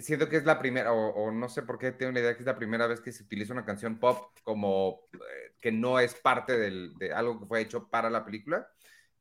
siento 0.00 0.28
que 0.28 0.36
es 0.36 0.44
la 0.44 0.58
primera, 0.58 0.92
o, 0.92 1.30
no 1.30 1.48
sé 1.48 1.62
por 1.62 1.78
qué 1.78 1.92
tengo 1.92 2.12
la 2.12 2.20
idea 2.20 2.34
que 2.34 2.40
es 2.40 2.46
la 2.46 2.56
primera 2.56 2.86
vez 2.86 3.00
que 3.00 3.12
se 3.12 3.22
utiliza 3.22 3.52
una 3.52 3.64
canción 3.64 3.98
pop 3.98 4.36
como 4.42 5.00
eh, 5.14 5.54
que 5.60 5.72
no 5.72 5.98
es 5.98 6.14
parte 6.14 6.56
de 6.56 7.12
algo 7.12 7.40
que 7.40 7.46
fue 7.46 7.60
hecho 7.60 7.88
para 7.88 8.10
la 8.10 8.24
película. 8.24 8.68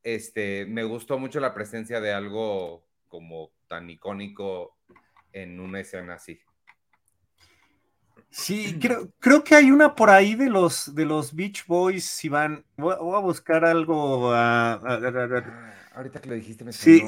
Este, 0.04 0.66
me 0.66 0.84
gustó 0.84 1.18
mucho 1.18 1.40
la 1.40 1.54
presencia 1.54 2.02
de 2.02 2.12
algo 2.12 2.86
como 3.08 3.52
tan 3.68 3.90
icónico 3.90 4.78
en 5.32 5.60
una 5.60 5.80
escena 5.80 6.16
así. 6.16 6.40
Sí, 8.30 8.80
creo, 8.82 9.12
creo 9.20 9.44
que 9.44 9.56
hay 9.56 9.70
una 9.70 9.94
por 9.94 10.10
ahí 10.10 10.34
de 10.34 10.50
los 10.50 10.94
de 10.96 11.06
los 11.06 11.36
Beach 11.36 11.66
Boys, 11.68 12.26
Iván. 12.26 12.66
Voy, 12.78 12.96
voy 13.00 13.16
a 13.16 13.20
buscar 13.20 13.64
algo. 13.64 14.34
Ah, 14.34 14.82
ahorita 15.94 16.20
que 16.20 16.30
lo 16.30 16.36
dijiste 16.36 16.64
me 16.64 16.74
Sí, 16.74 17.04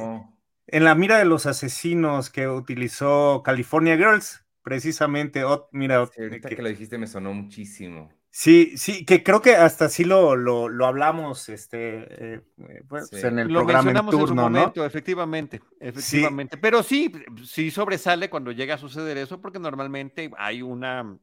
en 0.68 0.84
la 0.84 0.96
mira 0.96 1.18
de 1.18 1.26
los 1.26 1.46
asesinos 1.46 2.30
que 2.30 2.48
utilizó 2.48 3.44
California 3.44 3.98
Girls, 3.98 4.44
precisamente. 4.62 5.44
mira, 5.72 5.98
ahorita 5.98 6.50
que, 6.50 6.62
lo 6.62 6.70
dijiste 6.70 6.98
me 6.98 7.08
sonó 7.08 7.34
muchísimo. 7.34 8.12
Sí, 8.32 8.74
sí, 8.76 9.06
que 9.06 9.24
creo 9.24 9.42
que 9.42 9.56
hasta 9.56 9.88
sí 9.88 10.04
lo, 10.04 10.36
lo, 10.36 10.86
hablamos 10.86 11.48
este, 11.48 12.36
eh, 12.36 12.42
pues, 12.86 13.14
en 13.24 13.40
el 13.40 13.48
programa 13.48 13.92
en 13.92 14.10
turno, 14.10 14.42
momento, 14.44 14.86
efectivamente, 14.86 15.62
efectivamente. 15.80 16.58
Pero 16.58 16.84
sí, 16.84 17.14
sí 17.46 17.72
sobresale 17.72 18.30
cuando 18.30 18.52
llega 18.52 18.76
a 18.76 18.78
suceder 18.78 19.18
eso, 19.18 19.40
porque 19.40 19.58
normalmente 19.58 20.30
hay 20.38 20.62
una, 20.62 21.18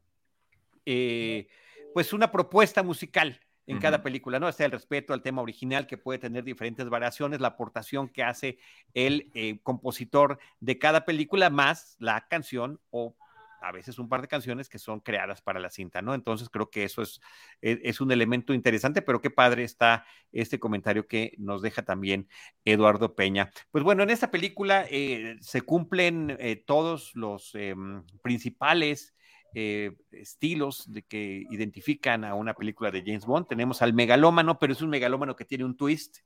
eh, 0.86 1.48
pues 1.92 2.14
una 2.14 2.30
propuesta 2.30 2.82
musical 2.82 3.38
en 3.72 3.80
cada 3.80 4.02
película, 4.02 4.38
¿no? 4.38 4.48
Está 4.48 4.64
el 4.64 4.70
respeto 4.70 5.12
al 5.12 5.22
tema 5.22 5.42
original 5.42 5.86
que 5.86 5.98
puede 5.98 6.18
tener 6.18 6.44
diferentes 6.44 6.88
variaciones, 6.88 7.40
la 7.40 7.48
aportación 7.48 8.08
que 8.08 8.22
hace 8.22 8.58
el 8.94 9.30
eh, 9.34 9.58
compositor 9.62 10.38
de 10.60 10.78
cada 10.78 11.04
película, 11.04 11.50
más 11.50 11.96
la 11.98 12.26
canción 12.28 12.80
o 12.90 13.16
a 13.62 13.72
veces 13.72 13.98
un 13.98 14.08
par 14.08 14.20
de 14.20 14.28
canciones 14.28 14.68
que 14.68 14.78
son 14.78 15.00
creadas 15.00 15.40
para 15.40 15.60
la 15.60 15.70
cinta, 15.70 16.02
¿no? 16.02 16.14
Entonces 16.14 16.48
creo 16.48 16.68
que 16.70 16.84
eso 16.84 17.02
es, 17.02 17.20
e, 17.60 17.80
es, 17.84 18.00
un 18.00 18.10
elemento 18.12 18.52
interesante, 18.52 19.02
pero 19.02 19.20
qué 19.20 19.30
padre 19.30 19.64
está 19.64 20.04
este 20.32 20.58
comentario 20.58 21.06
que 21.06 21.34
nos 21.38 21.62
deja 21.62 21.82
también 21.82 22.28
Eduardo 22.64 23.14
Peña. 23.14 23.50
Pues 23.70 23.84
bueno, 23.84 24.02
en 24.02 24.10
esta 24.10 24.30
película 24.30 24.84
eh, 24.90 25.36
se 25.40 25.62
cumplen 25.62 26.36
eh, 26.40 26.56
todos 26.56 27.14
los 27.14 27.54
em, 27.54 28.02
principales 28.22 29.14
eh, 29.54 29.92
estilos 30.10 30.92
de 30.92 31.02
que 31.02 31.44
identifican 31.50 32.24
a 32.24 32.34
una 32.34 32.54
película 32.54 32.90
de 32.90 33.02
James 33.04 33.26
Bond. 33.26 33.46
Tenemos 33.46 33.82
al 33.82 33.92
megalómano, 33.92 34.58
pero 34.58 34.72
es 34.72 34.82
un 34.82 34.90
megalómano 34.90 35.36
que 35.36 35.44
tiene 35.44 35.64
un 35.64 35.76
twist. 35.76 36.18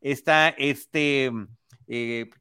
Está 0.00 0.48
este 0.50 1.30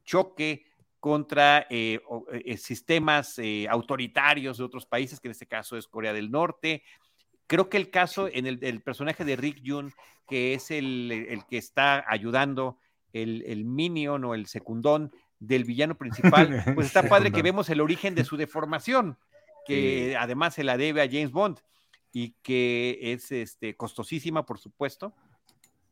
choque 0.03 0.67
contra 0.99 1.67
eh, 1.69 2.01
eh, 2.31 2.57
sistemas 2.57 3.39
eh, 3.39 3.67
autoritarios 3.69 4.57
de 4.57 4.63
otros 4.63 4.85
países, 4.85 5.19
que 5.19 5.27
en 5.27 5.31
este 5.31 5.45
caso 5.45 5.77
es 5.77 5.87
Corea 5.87 6.13
del 6.13 6.31
Norte. 6.31 6.83
Creo 7.47 7.69
que 7.69 7.77
el 7.77 7.89
caso 7.89 8.27
en 8.27 8.45
el, 8.45 8.81
personaje 8.81 9.23
de 9.23 9.35
Rick 9.35 9.61
Jun, 9.65 9.93
que 10.27 10.53
es 10.53 10.69
el, 10.69 11.43
que 11.49 11.57
está 11.57 12.03
ayudando 12.07 12.77
el, 13.13 13.43
el, 13.47 13.63
minion 13.63 14.25
o 14.25 14.35
el 14.35 14.47
secundón 14.47 15.13
del 15.39 15.63
villano 15.63 15.97
principal, 15.97 16.61
pues 16.75 16.87
está 16.87 17.07
padre 17.07 17.31
que 17.31 17.41
vemos 17.41 17.69
el 17.69 17.79
origen 17.79 18.13
de 18.15 18.25
su 18.25 18.35
deformación, 18.35 19.17
que 19.67 20.15
además 20.17 20.55
se 20.55 20.63
la 20.63 20.77
debe 20.77 21.01
a 21.01 21.09
James 21.09 21.31
Bond 21.31 21.59
y 22.11 22.31
que 22.41 22.97
es 23.01 23.31
este, 23.31 23.75
costosísima, 23.75 24.45
por 24.45 24.59
supuesto. 24.59 25.13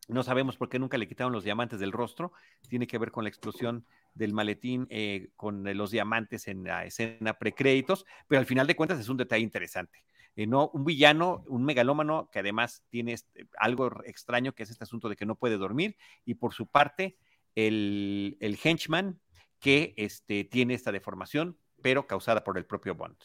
No 0.08 0.24
sabemos 0.24 0.58
por 0.58 0.70
qué 0.70 0.80
nunca 0.80 0.98
le 0.98 1.08
quitaron 1.08 1.34
los 1.34 1.44
diamantes 1.44 1.80
del 1.80 1.92
rostro. 1.92 2.32
Tiene 2.70 2.88
que 2.88 2.98
ver 2.98 3.12
con 3.12 3.24
la 3.24 3.30
explosión 3.30 3.86
del 4.14 4.34
maletín 4.34 4.88
eh, 4.90 5.30
con 5.36 5.64
los 5.78 5.92
diamantes 5.92 6.48
en 6.48 6.64
la 6.64 6.86
escena 6.86 7.34
precréditos, 7.34 8.06
pero 8.28 8.40
al 8.40 8.46
final 8.46 8.66
de 8.66 8.76
cuentas 8.76 9.00
es 9.00 9.10
un 9.10 9.18
detalle 9.18 9.44
interesante. 9.44 10.04
Eh, 10.36 10.48
no, 10.48 10.70
un 10.70 10.86
villano, 10.86 11.44
un 11.48 11.66
megalómano 11.66 12.30
que 12.32 12.40
además 12.40 12.84
tiene 12.90 13.14
este, 13.14 13.48
algo 13.58 14.04
extraño 14.06 14.54
que 14.54 14.64
es 14.64 14.70
este 14.70 14.84
asunto 14.84 15.10
de 15.10 15.16
que 15.16 15.26
no 15.26 15.36
puede 15.36 15.58
dormir 15.58 15.98
y 16.26 16.36
por 16.36 16.54
su 16.54 16.68
parte 16.68 17.18
el, 17.56 18.38
el 18.40 18.60
henchman 18.62 19.20
que 19.60 19.94
este, 19.98 20.44
tiene 20.44 20.74
esta 20.74 20.92
deformación, 20.92 21.58
pero 21.82 22.06
causada 22.06 22.44
por 22.44 22.58
el 22.58 22.66
propio 22.66 22.96
Bond. 22.96 23.18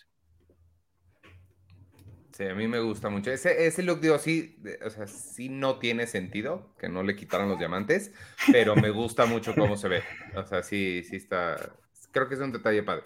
Sí, 2.40 2.46
a 2.46 2.54
mí 2.54 2.66
me 2.66 2.80
gusta 2.80 3.10
mucho. 3.10 3.30
Ese, 3.30 3.66
ese 3.66 3.82
look, 3.82 4.00
digo, 4.00 4.18
sí, 4.18 4.56
o 4.82 4.88
sea, 4.88 5.06
sí 5.06 5.50
no 5.50 5.78
tiene 5.78 6.06
sentido 6.06 6.74
que 6.78 6.88
no 6.88 7.02
le 7.02 7.14
quitaran 7.14 7.50
los 7.50 7.58
diamantes, 7.58 8.12
pero 8.50 8.74
me 8.74 8.88
gusta 8.88 9.26
mucho 9.26 9.54
cómo 9.54 9.76
se 9.76 9.88
ve. 9.88 10.02
O 10.34 10.42
sea, 10.46 10.62
sí, 10.62 11.02
sí 11.04 11.16
está. 11.16 11.74
Creo 12.12 12.28
que 12.30 12.36
es 12.36 12.40
un 12.40 12.50
detalle 12.50 12.82
padre. 12.82 13.02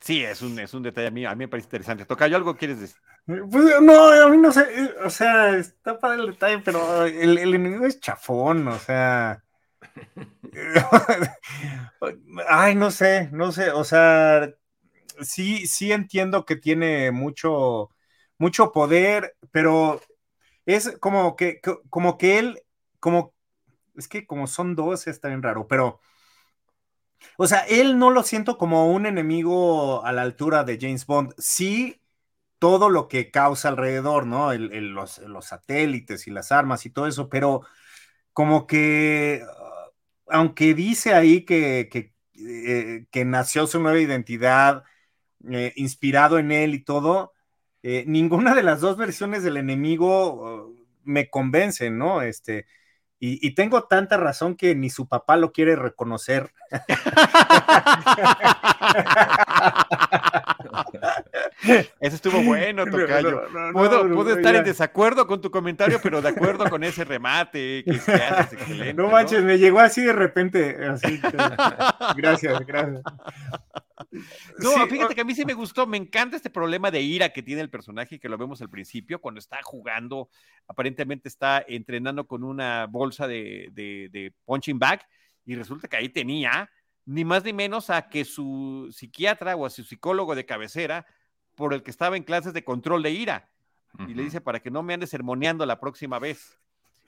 Sí, 0.00 0.24
es 0.24 0.42
un, 0.42 0.58
es 0.58 0.74
un 0.74 0.82
detalle 0.82 1.06
a 1.06 1.10
mí, 1.12 1.24
a 1.24 1.30
mí 1.36 1.44
me 1.44 1.48
parece 1.48 1.66
interesante. 1.66 2.06
¿Toca 2.06 2.26
yo 2.26 2.36
algo 2.36 2.56
quieres 2.56 2.80
decir? 2.80 2.96
Pues, 3.24 3.80
no, 3.80 4.08
a 4.08 4.28
mí 4.28 4.36
no 4.36 4.50
sé, 4.50 4.66
o 5.04 5.08
sea, 5.08 5.56
está 5.56 6.00
padre 6.00 6.22
el 6.22 6.30
detalle, 6.32 6.58
pero 6.64 7.06
el, 7.06 7.38
el 7.38 7.54
enemigo 7.54 7.86
es 7.86 8.00
chafón, 8.00 8.66
o 8.66 8.80
sea. 8.80 9.44
Ay, 12.48 12.74
no 12.74 12.90
sé, 12.90 13.28
no 13.30 13.52
sé, 13.52 13.70
o 13.70 13.84
sea, 13.84 14.52
sí, 15.24 15.66
sí 15.66 15.92
entiendo 15.92 16.44
que 16.44 16.56
tiene 16.56 17.10
mucho, 17.12 17.90
mucho 18.38 18.72
poder, 18.72 19.36
pero 19.50 20.00
es 20.66 20.96
como 21.00 21.36
que, 21.36 21.60
como 21.90 22.18
que 22.18 22.38
él, 22.38 22.62
como, 23.00 23.34
es 23.96 24.08
que 24.08 24.26
como 24.26 24.46
son 24.46 24.74
dos, 24.76 25.06
está 25.06 25.28
bien 25.28 25.42
raro, 25.42 25.66
pero, 25.68 26.00
o 27.36 27.46
sea, 27.46 27.60
él 27.60 27.98
no 27.98 28.10
lo 28.10 28.22
siento 28.22 28.58
como 28.58 28.92
un 28.92 29.06
enemigo 29.06 30.04
a 30.04 30.12
la 30.12 30.22
altura 30.22 30.64
de 30.64 30.78
James 30.80 31.06
Bond. 31.06 31.34
Sí, 31.38 32.00
todo 32.58 32.90
lo 32.90 33.08
que 33.08 33.30
causa 33.30 33.68
alrededor, 33.68 34.26
¿no? 34.26 34.52
los, 34.54 35.20
satélites 35.42 36.26
y 36.26 36.30
las 36.30 36.52
armas 36.52 36.86
y 36.86 36.90
todo 36.90 37.06
eso, 37.08 37.28
pero 37.28 37.62
como 38.32 38.66
que, 38.66 39.42
aunque 40.28 40.74
dice 40.74 41.14
ahí 41.14 41.44
que, 41.44 41.88
que, 41.90 42.14
eh, 42.34 43.06
que 43.10 43.24
nació 43.24 43.66
su 43.66 43.80
nueva 43.80 44.00
identidad, 44.00 44.84
eh, 45.50 45.72
inspirado 45.76 46.38
en 46.38 46.52
él 46.52 46.74
y 46.74 46.84
todo, 46.84 47.32
eh, 47.82 48.04
ninguna 48.06 48.54
de 48.54 48.62
las 48.62 48.80
dos 48.80 48.96
versiones 48.96 49.42
del 49.42 49.56
enemigo 49.56 50.66
uh, 50.66 50.86
me 51.04 51.28
convence, 51.28 51.90
¿no? 51.90 52.22
Este, 52.22 52.66
y, 53.24 53.54
tengo 53.54 53.84
tanta 53.84 54.16
razón 54.16 54.56
que 54.56 54.74
ni 54.74 54.90
su 54.90 55.06
papá 55.06 55.36
lo 55.36 55.52
quiere 55.52 55.76
reconocer. 55.76 56.52
Eso 61.62 62.16
estuvo 62.16 62.42
bueno, 62.42 62.84
Tocayo. 62.90 63.42
puedo, 63.72 64.36
estar 64.36 64.54
en 64.56 64.64
desacuerdo 64.64 65.26
con 65.26 65.40
tu 65.40 65.50
comentario, 65.50 66.00
pero 66.02 66.20
de 66.20 66.30
acuerdo 66.30 66.68
con 66.68 66.82
ese 66.82 67.04
remate 67.04 67.84
que, 67.84 68.94
No 68.94 69.08
manches, 69.08 69.42
me 69.42 69.58
llegó 69.58 69.80
así 69.80 70.02
de 70.02 70.12
repente. 70.12 70.76
gracias, 72.16 72.66
gracias. 72.66 73.02
No, 74.58 74.86
fíjate 74.88 75.14
que 75.14 75.20
a 75.20 75.24
mí 75.24 75.34
sí 75.34 75.44
me 75.44 75.54
gustó, 75.54 75.86
me 75.86 75.96
encanta 75.96 76.36
este 76.36 76.50
problema 76.50 76.90
de 76.90 77.00
ira 77.00 77.30
que 77.30 77.42
tiene 77.42 77.62
el 77.62 77.70
personaje 77.70 78.18
que 78.18 78.28
lo 78.28 78.36
vemos 78.36 78.60
al 78.60 78.68
principio, 78.68 79.20
cuando 79.20 79.38
está 79.38 79.60
jugando, 79.62 80.28
aparentemente 80.66 81.28
está 81.28 81.64
entrenando 81.66 82.26
con 82.26 82.42
una 82.42 82.86
bolsa 82.86 83.26
de, 83.26 83.68
de, 83.72 84.34
punching 84.44 84.78
bag 84.78 85.06
y 85.44 85.54
resulta 85.54 85.88
que 85.88 85.96
ahí 85.96 86.08
tenía 86.08 86.70
ni 87.04 87.24
más 87.24 87.44
ni 87.44 87.52
menos 87.52 87.90
a 87.90 88.08
que 88.08 88.24
su 88.24 88.88
psiquiatra 88.92 89.56
o 89.56 89.66
a 89.66 89.70
su 89.70 89.82
psicólogo 89.82 90.34
de 90.34 90.46
cabecera 90.46 91.06
por 91.54 91.74
el 91.74 91.82
que 91.82 91.90
estaba 91.90 92.16
en 92.16 92.22
clases 92.22 92.52
de 92.52 92.64
control 92.64 93.02
de 93.02 93.10
ira. 93.10 93.48
Y 94.08 94.14
le 94.14 94.22
dice 94.22 94.40
para 94.40 94.60
que 94.60 94.70
no 94.70 94.82
me 94.82 94.94
ande 94.94 95.06
sermoneando 95.06 95.66
la 95.66 95.80
próxima 95.80 96.18
vez. 96.18 96.58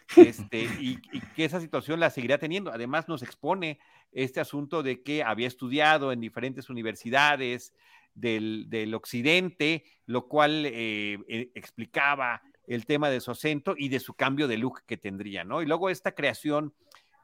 Este, 0.17 0.65
y, 0.81 1.01
que 1.35 1.47
esa 1.47 1.63
situación 1.63 1.99
la 1.99 2.11
seguirá 2.11 2.37
teniendo. 2.37 2.71
Además, 2.71 3.09
nos 3.09 3.23
expone 3.23 3.79
este 4.13 4.39
asunto 4.39 4.83
de 4.83 5.03
que 5.03 5.23
había 5.23 5.49
estudiado 5.49 6.13
en 6.13 6.21
diferentes 6.21 6.69
universidades 6.69 7.73
del, 8.15 8.95
occidente, 8.95 9.85
lo 10.05 10.29
cual 10.29 10.67
eh, 10.67 11.19
eh, 11.27 11.51
explicaba 11.55 12.43
el 12.67 12.85
tema 12.85 13.09
de 13.09 13.21
su 13.21 13.31
acento 13.31 13.75
y 13.79 13.89
de 13.89 13.99
su 13.99 14.13
cambio 14.13 14.47
de 14.47 14.59
look 14.59 14.83
que 14.87 14.99
tendría, 14.99 15.43
¿no? 15.43 15.63
Y 15.63 15.67
luego 15.67 15.89
esta 15.89 16.13
creación 16.13 16.75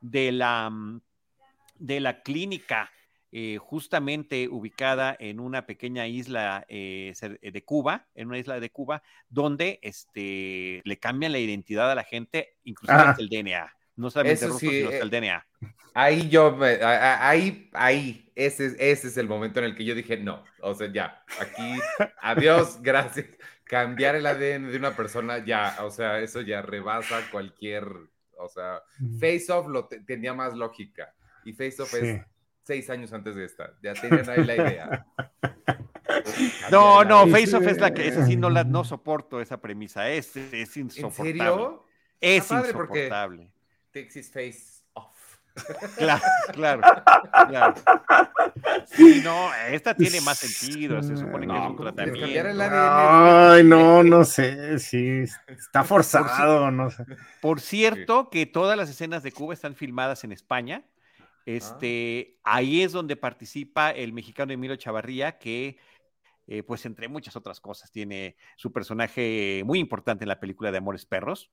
de 0.01 0.33
la, 0.33 0.71
mm, 0.71 1.01
de 1.77 2.01
la 2.01 2.23
clínica 2.23 2.91
eh, 3.33 3.59
justamente 3.59 4.49
ubicada 4.49 5.17
en 5.21 5.39
una 5.39 5.65
pequeña 5.65 6.09
isla 6.09 6.65
eh, 6.69 7.15
de 7.41 7.65
Cuba, 7.65 8.09
en 8.15 8.27
una 8.27 8.39
isla 8.39 8.59
de 8.59 8.71
Cuba, 8.71 9.05
donde 9.29 9.79
este, 9.83 10.83
le 10.85 10.99
cambian 10.99 11.31
la 11.31 11.39
identidad 11.39 11.91
a 11.91 11.95
la 11.95 12.03
gente, 12.03 12.57
incluso 12.65 12.93
el 13.19 13.29
DNA. 13.29 13.73
No 13.95 14.11
solamente 14.11 14.47
el 14.47 14.53
sino 14.55 14.91
el 14.91 15.15
eh, 15.15 15.21
DNA. 15.21 15.47
Ahí 15.95 16.29
yo, 16.29 16.59
ahí, 16.61 17.69
ahí, 17.73 18.33
ese, 18.35 18.75
ese 18.79 19.09
es 19.09 19.17
el 19.17 19.29
momento 19.29 19.61
en 19.61 19.67
el 19.67 19.77
que 19.77 19.85
yo 19.85 19.95
dije, 19.95 20.17
no, 20.17 20.43
o 20.63 20.75
sea, 20.75 20.91
ya, 20.93 21.23
aquí, 21.39 21.79
adiós, 22.23 22.79
gracias. 22.83 23.27
Cambiar 23.65 24.17
el 24.17 24.27
ADN 24.27 24.73
de 24.73 24.77
una 24.77 24.97
persona, 24.97 25.45
ya, 25.45 25.77
o 25.83 25.91
sea, 25.91 26.19
eso 26.19 26.41
ya 26.41 26.63
rebasa 26.63 27.21
cualquier, 27.31 27.85
o 28.39 28.49
sea, 28.49 28.83
Face 29.21 29.53
Off 29.53 29.69
lo 29.69 29.87
tenía 29.87 30.35
más 30.35 30.57
lógica. 30.57 31.15
Y 31.45 31.53
Face 31.53 31.81
Off 31.81 31.95
es 31.95 32.21
seis 32.71 32.89
años 32.89 33.13
antes 33.13 33.35
de 33.35 33.45
esta. 33.45 33.73
Ya 33.83 33.95
tenían 33.95 34.31
ahí 34.31 34.45
la 34.45 34.55
idea. 34.55 35.07
No, 36.73 37.05
no, 37.05 37.27
Face 37.29 37.55
Off 37.57 37.67
es 37.67 37.79
la 37.79 37.95
que, 37.95 38.09
esa 38.09 38.27
sí 38.27 38.37
no 38.37 38.51
la 38.51 38.65
no 38.65 38.83
soporto 38.83 39.41
esa 39.41 39.61
premisa, 39.61 40.11
es, 40.11 40.37
es 40.37 40.77
insoportable. 40.77 41.31
¿En 41.31 41.39
serio? 41.39 41.87
Es 42.21 42.51
insoportable. 42.51 43.53
Texas 43.93 44.29
Face 44.33 44.83
Off. 44.95 45.39
Claro, 45.97 46.23
claro, 46.53 46.83
claro. 47.49 47.75
Sí, 48.87 49.21
no, 49.23 49.55
esta 49.71 49.95
tiene 49.95 50.21
más 50.21 50.39
sentido, 50.39 51.01
se 51.03 51.17
supone 51.17 51.47
que 51.47 51.57
es 51.57 51.71
un 51.71 51.77
tratamiento. 51.77 52.63
Ay, 52.73 53.63
no, 53.65 54.03
no 54.03 54.25
sé, 54.25 54.79
sí, 54.81 55.25
está 55.49 55.85
forzado, 55.85 56.71
no 56.71 56.91
sé. 56.91 57.05
Por 57.41 57.61
cierto, 57.61 58.31
que 58.31 58.47
todas 58.47 58.77
las 58.77 58.91
escenas 58.91 59.23
de 59.23 59.31
Cuba 59.33 59.55
están 59.55 59.77
filmadas 59.77 60.25
en 60.25 60.33
España, 60.33 60.85
Ah. 61.41 61.43
Este, 61.47 62.39
Ahí 62.45 62.83
es 62.83 62.93
donde 62.93 63.17
participa 63.17 63.91
el 63.91 64.13
mexicano 64.13 64.53
Emilio 64.53 64.77
Chavarría, 64.77 65.39
que, 65.39 65.79
eh, 66.47 66.63
pues, 66.63 66.85
entre 66.87 67.09
muchas 67.09 67.37
otras 67.37 67.61
cosas, 67.61 67.91
tiene 67.91 68.37
su 68.57 68.73
personaje 68.73 69.63
muy 69.65 69.79
importante 69.79 70.25
en 70.25 70.29
la 70.29 70.41
película 70.41 70.71
de 70.71 70.79
Amores 70.79 71.07
Perros. 71.07 71.51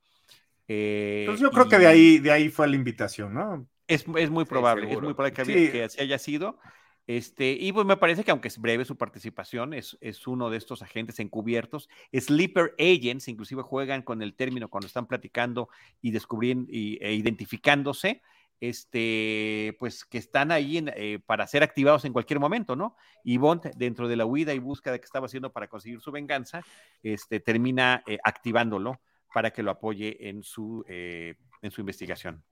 Eh, 0.68 1.22
Entonces 1.22 1.42
yo 1.42 1.52
creo 1.52 1.70
que 1.70 1.80
de 1.80 1.88
ahí, 1.88 2.20
de 2.20 2.32
ahí 2.32 2.50
fue 2.50 2.68
la 2.68 2.76
invitación, 2.76 3.34
¿no? 3.34 3.68
Es, 3.88 4.06
muy 4.08 4.44
probable, 4.44 4.92
es 4.92 5.02
muy 5.02 5.14
probable 5.14 5.32
que, 5.32 5.84
así 5.84 6.02
haya 6.02 6.18
sido. 6.20 6.60
Este, 7.08 7.54
y 7.54 7.72
pues 7.72 7.86
me 7.86 7.96
parece 7.96 8.26
que 8.26 8.32
aunque 8.32 8.50
es 8.50 8.60
breve 8.60 8.84
su 8.84 8.98
participación, 8.98 9.74
es, 9.74 9.98
es, 10.02 10.28
uno 10.28 10.50
de 10.50 10.58
estos 10.58 10.82
agentes 10.82 11.20
encubiertos. 11.20 11.88
Sleeper 12.12 12.76
agents, 12.78 13.30
inclusive 13.30 13.62
juegan 13.62 14.02
con 14.02 14.22
el 14.22 14.36
término 14.36 14.68
cuando 14.68 14.88
están 14.88 15.08
platicando 15.08 15.70
y 16.02 16.12
descubriendo 16.12 16.70
y, 16.70 16.98
e 17.02 17.14
identificándose 17.14 18.22
este, 18.60 19.76
pues 19.80 20.06
que 20.06 20.18
están 20.18 20.52
ahí 20.52 20.84
eh, 20.96 21.20
para 21.26 21.48
ser 21.48 21.64
activados 21.64 22.06
en 22.06 22.14
cualquier 22.14 22.40
momento, 22.40 22.76
¿no? 22.76 22.96
Y 23.24 23.38
Bond, 23.38 23.72
dentro 23.76 24.08
de 24.08 24.16
la 24.16 24.26
huida 24.26 24.54
y 24.54 24.60
búsqueda 24.60 24.98
que 24.98 25.06
estaba 25.06 25.28
haciendo 25.28 25.52
para 25.52 25.68
conseguir 25.68 26.02
su 26.02 26.12
venganza, 26.12 26.62
este, 27.04 27.40
termina 27.40 28.04
eh, 28.08 28.18
activándolo 28.24 29.02
para 29.34 29.52
que 29.52 29.64
lo 29.64 29.72
apoye 29.72 30.30
en 30.30 30.44
su, 30.44 30.84
eh, 30.88 31.36
en 31.62 31.72
su 31.72 31.82
investigación. 31.82 32.44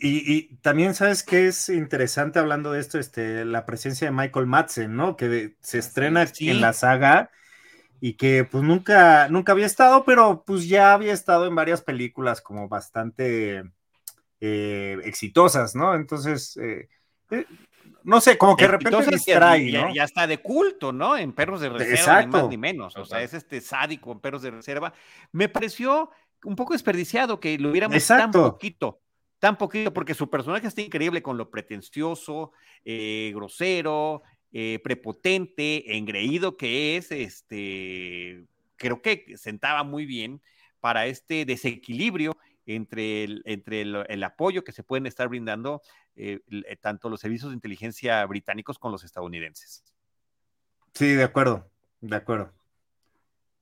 y, 0.00 0.56
también 0.58 0.94
sabes 0.94 1.22
que 1.22 1.48
es 1.48 1.68
interesante 1.68 2.38
hablando 2.38 2.72
de 2.72 2.80
esto, 2.80 2.98
este, 2.98 3.44
la 3.44 3.66
presencia 3.66 4.08
de 4.08 4.16
Michael 4.16 4.46
Madsen, 4.46 4.94
¿no? 4.94 5.16
Que 5.16 5.56
se 5.60 5.78
estrena 5.78 6.26
en 6.40 6.60
la 6.60 6.72
saga 6.72 7.30
y 8.00 8.14
que 8.14 8.44
pues 8.44 8.62
nunca, 8.62 9.28
nunca 9.28 9.52
había 9.52 9.66
estado, 9.66 10.04
pero 10.04 10.44
pues 10.46 10.68
ya 10.68 10.92
había 10.92 11.12
estado 11.12 11.46
en 11.46 11.54
varias 11.54 11.82
películas 11.82 12.40
como 12.40 12.68
bastante 12.68 13.64
eh, 14.40 14.98
exitosas, 15.04 15.74
¿no? 15.74 15.94
Entonces, 15.94 16.56
eh, 16.56 16.88
eh, 17.30 17.44
no 18.04 18.20
sé, 18.20 18.38
como 18.38 18.56
que 18.56 18.64
de 18.64 18.70
repente 18.72 19.10
distrae, 19.10 19.70
ya, 19.70 19.92
ya, 19.92 20.04
está 20.04 20.26
de 20.26 20.38
culto, 20.38 20.92
¿no? 20.92 21.16
En 21.16 21.32
Perros 21.32 21.60
de 21.60 21.68
Reserva, 21.68 22.22
ni 22.22 22.26
más 22.28 22.48
ni 22.48 22.56
menos. 22.56 22.96
O 22.96 23.04
sea, 23.04 23.22
es 23.22 23.34
este 23.34 23.60
sádico 23.60 24.12
en 24.12 24.20
Perros 24.20 24.42
de 24.42 24.50
Reserva. 24.50 24.92
Me 25.32 25.48
pareció 25.48 26.10
un 26.44 26.54
poco 26.54 26.72
desperdiciado 26.72 27.40
que 27.40 27.58
lo 27.58 27.70
hubiéramos 27.70 28.06
tan 28.06 28.30
poquito, 28.30 29.00
tan 29.40 29.58
poquito, 29.58 29.92
porque 29.92 30.14
su 30.14 30.30
personaje 30.30 30.68
está 30.68 30.82
increíble 30.82 31.20
con 31.20 31.36
lo 31.36 31.50
pretencioso, 31.50 32.52
grosero, 32.84 34.22
prepotente, 34.84 35.96
engreído 35.96 36.56
que 36.56 36.96
es, 36.96 37.10
este, 37.10 38.44
creo 38.76 39.02
que 39.02 39.36
sentaba 39.36 39.82
muy 39.82 40.06
bien 40.06 40.40
para 40.80 41.06
este 41.06 41.44
desequilibrio 41.44 42.36
entre 42.68 43.24
el, 43.24 43.42
entre 43.46 43.80
el, 43.80 44.24
apoyo 44.24 44.62
que 44.62 44.72
se 44.72 44.82
pueden 44.82 45.06
estar 45.06 45.28
brindando 45.28 45.80
eh, 46.16 46.40
eh, 46.50 46.76
tanto 46.76 47.08
los 47.08 47.20
servicios 47.20 47.50
de 47.50 47.54
inteligencia 47.54 48.24
británicos 48.26 48.78
con 48.78 48.92
los 48.92 49.04
estadounidenses. 49.04 49.82
Sí, 50.92 51.14
de 51.14 51.24
acuerdo, 51.24 51.70
de 52.00 52.16
acuerdo. 52.16 52.52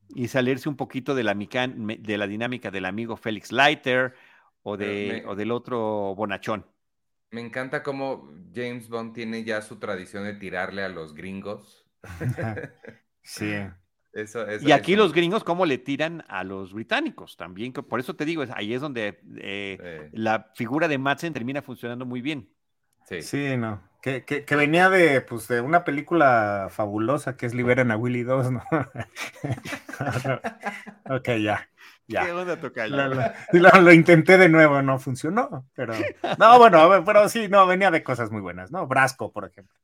Y 0.08 0.26
salirse 0.28 0.68
un 0.68 0.76
poquito 0.76 1.14
de 1.14 1.22
la, 1.22 1.34
de 1.34 2.18
la 2.18 2.26
dinámica 2.26 2.70
del 2.70 2.84
amigo 2.84 3.16
Félix 3.16 3.52
Leiter 3.52 4.14
o, 4.62 4.76
de, 4.76 5.24
o 5.26 5.36
del 5.36 5.52
otro 5.52 6.14
bonachón. 6.16 6.66
Me 7.30 7.40
encanta 7.40 7.84
cómo 7.84 8.32
James 8.54 8.88
Bond 8.88 9.14
tiene 9.14 9.44
ya 9.44 9.62
su 9.62 9.78
tradición 9.78 10.24
de 10.24 10.34
tirarle 10.34 10.82
a 10.82 10.88
los 10.88 11.14
gringos. 11.14 11.86
sí 13.22 13.54
y 14.62 14.72
aquí 14.72 14.96
los 14.96 15.12
gringos, 15.12 15.44
¿cómo 15.44 15.66
le 15.66 15.78
tiran 15.78 16.24
a 16.28 16.44
los 16.44 16.72
británicos? 16.72 17.36
También, 17.36 17.72
por 17.72 18.00
eso 18.00 18.16
te 18.16 18.24
digo, 18.24 18.44
ahí 18.54 18.72
es 18.72 18.80
donde 18.80 19.20
eh, 19.36 20.10
la 20.12 20.50
figura 20.54 20.88
de 20.88 20.98
Madsen 20.98 21.32
termina 21.32 21.62
funcionando 21.62 22.06
muy 22.06 22.20
bien. 22.20 22.48
Sí, 23.04 23.22
sí 23.22 23.56
no. 23.56 23.82
Que, 24.00 24.44
venía 24.50 24.88
de, 24.88 25.20
pues, 25.20 25.48
de 25.48 25.60
una 25.60 25.82
película 25.82 26.68
fabulosa 26.70 27.36
que 27.36 27.46
es 27.46 27.54
Liberan 27.54 27.90
a 27.90 27.96
Willy 27.96 28.22
2, 28.22 28.52
¿no? 28.52 28.62
ok, 31.10 31.28
ya. 31.42 31.68
Ya. 32.08 32.24
¿Qué 32.24 32.30
onda 32.30 33.34
lo, 33.50 33.80
lo, 33.80 33.92
intenté 33.92 34.38
de 34.38 34.48
nuevo, 34.48 34.80
no 34.80 35.00
funcionó, 35.00 35.66
pero 35.74 35.92
no, 36.38 36.58
bueno, 36.58 37.02
pero 37.04 37.28
sí, 37.28 37.48
no, 37.48 37.66
venía 37.66 37.90
de 37.90 38.04
cosas 38.04 38.30
muy 38.30 38.40
buenas, 38.40 38.70
¿no? 38.70 38.86
Brasco, 38.86 39.32
por 39.32 39.44
ejemplo. 39.44 39.76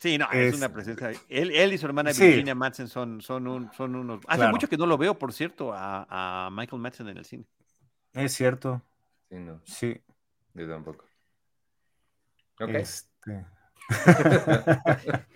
Sí, 0.00 0.16
no, 0.16 0.26
es, 0.32 0.54
una 0.54 0.72
presencia. 0.72 1.10
Él, 1.28 1.50
él, 1.50 1.74
y 1.74 1.78
su 1.78 1.84
hermana 1.84 2.12
Virginia 2.12 2.54
Madsen 2.54 2.88
son, 2.88 3.20
son, 3.20 3.46
un, 3.46 3.70
son 3.74 3.94
unos. 3.94 4.20
Hace 4.28 4.48
mucho 4.48 4.66
que 4.66 4.78
no 4.78 4.86
lo 4.86 4.96
veo, 4.96 5.18
por 5.18 5.34
cierto, 5.34 5.74
a, 5.74 6.06
a, 6.08 6.50
Michael 6.50 6.80
Madsen 6.80 7.08
en 7.08 7.18
el 7.18 7.26
cine. 7.26 7.44
Es 8.14 8.32
cierto. 8.32 8.80
Sí, 9.28 9.36
no. 9.36 9.60
Sí. 9.64 10.00
Yo 10.54 10.66
tampoco. 10.66 11.04
Ok. 12.60 12.70
Este. 12.70 13.44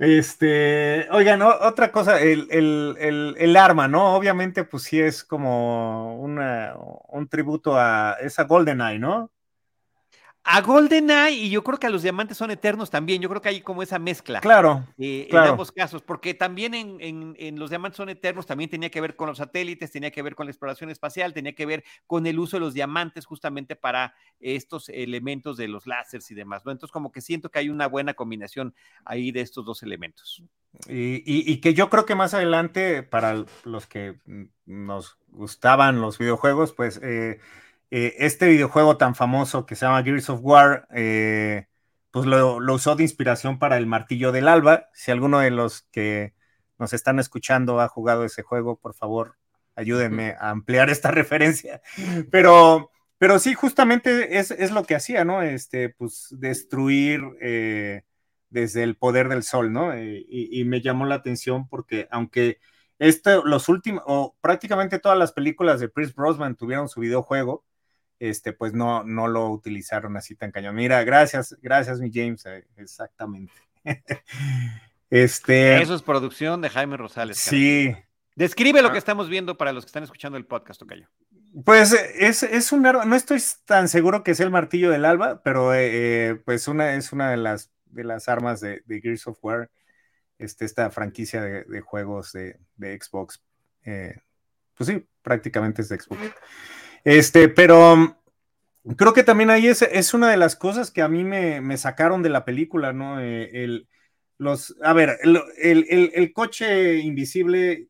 este, 0.00 1.06
oigan, 1.12 1.42
otra 1.42 1.92
cosa, 1.92 2.20
el, 2.20 2.48
el, 2.50 2.96
el, 2.98 3.36
el, 3.38 3.56
arma, 3.56 3.86
¿no? 3.86 4.16
Obviamente, 4.16 4.64
pues 4.64 4.82
sí 4.82 5.00
es 5.00 5.22
como 5.22 6.18
una, 6.18 6.74
un 6.76 7.28
tributo 7.28 7.76
a 7.76 8.16
esa 8.20 8.42
GoldenEye, 8.44 8.98
¿no? 8.98 9.30
A 10.48 10.60
GoldenEye, 10.60 11.46
y 11.46 11.50
yo 11.50 11.64
creo 11.64 11.76
que 11.76 11.88
a 11.88 11.90
los 11.90 12.02
diamantes 12.02 12.36
son 12.36 12.52
eternos 12.52 12.88
también, 12.88 13.20
yo 13.20 13.28
creo 13.28 13.42
que 13.42 13.48
hay 13.48 13.60
como 13.62 13.82
esa 13.82 13.98
mezcla. 13.98 14.40
Claro. 14.40 14.86
Eh, 14.96 15.26
en 15.28 15.36
ambos 15.36 15.72
casos, 15.72 16.02
porque 16.02 16.34
también 16.34 16.72
en, 16.72 17.58
los 17.58 17.70
diamantes 17.70 17.96
son 17.96 18.10
eternos 18.10 18.46
también 18.46 18.70
tenía 18.70 18.88
que 18.88 19.00
ver 19.00 19.16
con 19.16 19.26
los 19.26 19.38
satélites, 19.38 19.90
tenía 19.90 20.12
que 20.12 20.22
ver 20.22 20.36
con 20.36 20.46
la 20.46 20.52
exploración 20.52 20.88
espacial, 20.88 21.32
tenía 21.32 21.56
que 21.56 21.66
ver 21.66 21.82
con 22.06 22.28
el 22.28 22.38
uso 22.38 22.58
de 22.58 22.60
los 22.60 22.74
diamantes 22.74 23.26
justamente 23.26 23.74
para 23.74 24.14
estos 24.38 24.88
elementos 24.88 25.56
de 25.56 25.66
los 25.66 25.88
láseres 25.88 26.30
y 26.30 26.36
demás, 26.36 26.64
¿no? 26.64 26.70
Entonces, 26.70 26.92
como 26.92 27.10
que 27.10 27.22
siento 27.22 27.50
que 27.50 27.58
hay 27.58 27.68
una 27.68 27.88
buena 27.88 28.14
combinación 28.14 28.72
ahí 29.04 29.32
de 29.32 29.40
estos 29.40 29.64
dos 29.64 29.82
elementos. 29.82 30.44
Y, 30.88 31.56
que 31.60 31.74
yo 31.74 31.90
creo 31.90 32.06
que 32.06 32.14
más 32.14 32.34
adelante, 32.34 33.02
para 33.02 33.44
los 33.64 33.86
que 33.88 34.20
nos 34.64 35.18
gustaban 35.26 36.00
los 36.00 36.18
videojuegos, 36.18 36.72
pues. 36.72 37.00
Eh, 37.02 37.40
eh, 37.90 38.14
este 38.18 38.48
videojuego 38.48 38.96
tan 38.96 39.14
famoso 39.14 39.64
que 39.66 39.76
se 39.76 39.86
llama 39.86 40.02
Gears 40.02 40.28
of 40.30 40.40
War, 40.42 40.88
eh, 40.94 41.66
pues 42.10 42.26
lo, 42.26 42.56
usó 42.56 42.96
de 42.96 43.04
inspiración 43.04 43.58
para 43.58 43.76
el 43.76 43.86
martillo 43.86 44.32
del 44.32 44.48
alba. 44.48 44.88
Si 44.92 45.10
alguno 45.10 45.40
de 45.40 45.50
los 45.50 45.82
que 45.92 46.34
nos 46.78 46.92
están 46.92 47.18
escuchando 47.18 47.80
ha 47.80 47.88
jugado 47.88 48.24
ese 48.24 48.42
juego, 48.42 48.78
por 48.78 48.94
favor, 48.94 49.36
ayúdenme 49.76 50.34
a 50.38 50.50
ampliar 50.50 50.90
esta 50.90 51.10
referencia. 51.12 51.80
Pero, 52.30 52.90
pero 53.18 53.38
sí, 53.38 53.54
justamente 53.54 54.38
es, 54.38 54.70
lo 54.72 54.84
que 54.84 54.96
hacía, 54.96 55.24
¿no? 55.24 55.42
Este, 55.42 55.90
pues 55.90 56.28
destruir 56.30 57.22
eh, 57.40 58.02
desde 58.50 58.82
el 58.82 58.96
poder 58.96 59.28
del 59.28 59.42
sol, 59.42 59.72
¿no? 59.72 59.96
y, 59.96 60.64
me 60.64 60.80
llamó 60.80 61.04
la 61.06 61.16
atención 61.16 61.68
porque 61.68 62.08
aunque 62.10 62.58
esto, 62.98 63.44
los 63.44 63.68
últimos, 63.68 64.02
o 64.06 64.36
prácticamente 64.40 64.98
todas 64.98 65.18
las 65.18 65.32
películas 65.32 65.80
de 65.80 65.90
Chris 65.90 66.14
Brosnan 66.14 66.56
tuvieron 66.56 66.88
su 66.88 67.00
videojuego, 67.00 67.64
este, 68.18 68.52
pues 68.52 68.72
no, 68.72 69.04
no 69.04 69.28
lo 69.28 69.48
utilizaron 69.50 70.16
así 70.16 70.34
tan 70.34 70.50
cañón. 70.50 70.74
Mira, 70.74 71.02
gracias, 71.04 71.56
gracias, 71.60 72.00
mi 72.00 72.10
James, 72.12 72.44
eh, 72.46 72.66
exactamente. 72.76 73.52
este. 75.10 75.82
Eso 75.82 75.94
es 75.94 76.02
producción 76.02 76.60
de 76.60 76.70
Jaime 76.70 76.96
Rosales. 76.96 77.38
Sí. 77.38 77.94
Describe 78.34 78.82
lo 78.82 78.90
que 78.90 78.96
ah. 78.96 78.98
estamos 78.98 79.28
viendo 79.28 79.56
para 79.56 79.72
los 79.72 79.84
que 79.84 79.88
están 79.88 80.02
escuchando 80.02 80.36
el 80.38 80.46
podcast, 80.46 80.80
Tocayo. 80.80 81.08
Pues 81.64 81.92
es, 81.92 82.42
es 82.42 82.72
un 82.72 82.84
arma, 82.84 83.06
no 83.06 83.16
estoy 83.16 83.42
tan 83.64 83.88
seguro 83.88 84.22
que 84.22 84.34
sea 84.34 84.44
el 84.44 84.52
martillo 84.52 84.90
del 84.90 85.06
alba, 85.06 85.42
pero 85.42 85.72
pues 86.44 86.68
una, 86.68 86.94
es 86.94 87.12
una 87.12 87.30
de 87.30 87.38
las, 87.38 87.70
de 87.86 88.04
las 88.04 88.28
armas 88.28 88.60
de, 88.60 88.82
de 88.84 89.00
Gears 89.00 89.26
of 89.26 89.38
War, 89.40 89.70
este, 90.38 90.66
esta 90.66 90.90
franquicia 90.90 91.40
de, 91.40 91.80
juegos 91.80 92.32
de, 92.32 92.58
de 92.76 92.98
Xbox. 93.00 93.42
pues 93.82 94.86
sí, 94.86 95.08
prácticamente 95.22 95.80
es 95.80 95.88
de 95.88 95.98
Xbox. 95.98 96.20
Este, 97.06 97.48
pero 97.48 98.20
creo 98.96 99.12
que 99.12 99.22
también 99.22 99.48
ahí 99.50 99.68
es, 99.68 99.80
es 99.80 100.12
una 100.12 100.28
de 100.28 100.36
las 100.36 100.56
cosas 100.56 100.90
que 100.90 101.02
a 101.02 101.08
mí 101.08 101.22
me, 101.22 101.76
sacaron 101.76 102.20
de 102.20 102.30
la 102.30 102.44
película, 102.44 102.92
¿no? 102.92 103.20
Eh, 103.20 103.48
el, 103.62 103.88
los, 104.38 104.74
a 104.82 104.92
ver, 104.92 105.16
el, 105.22 106.10
el, 106.12 106.32
coche 106.32 106.96
invisible 106.96 107.86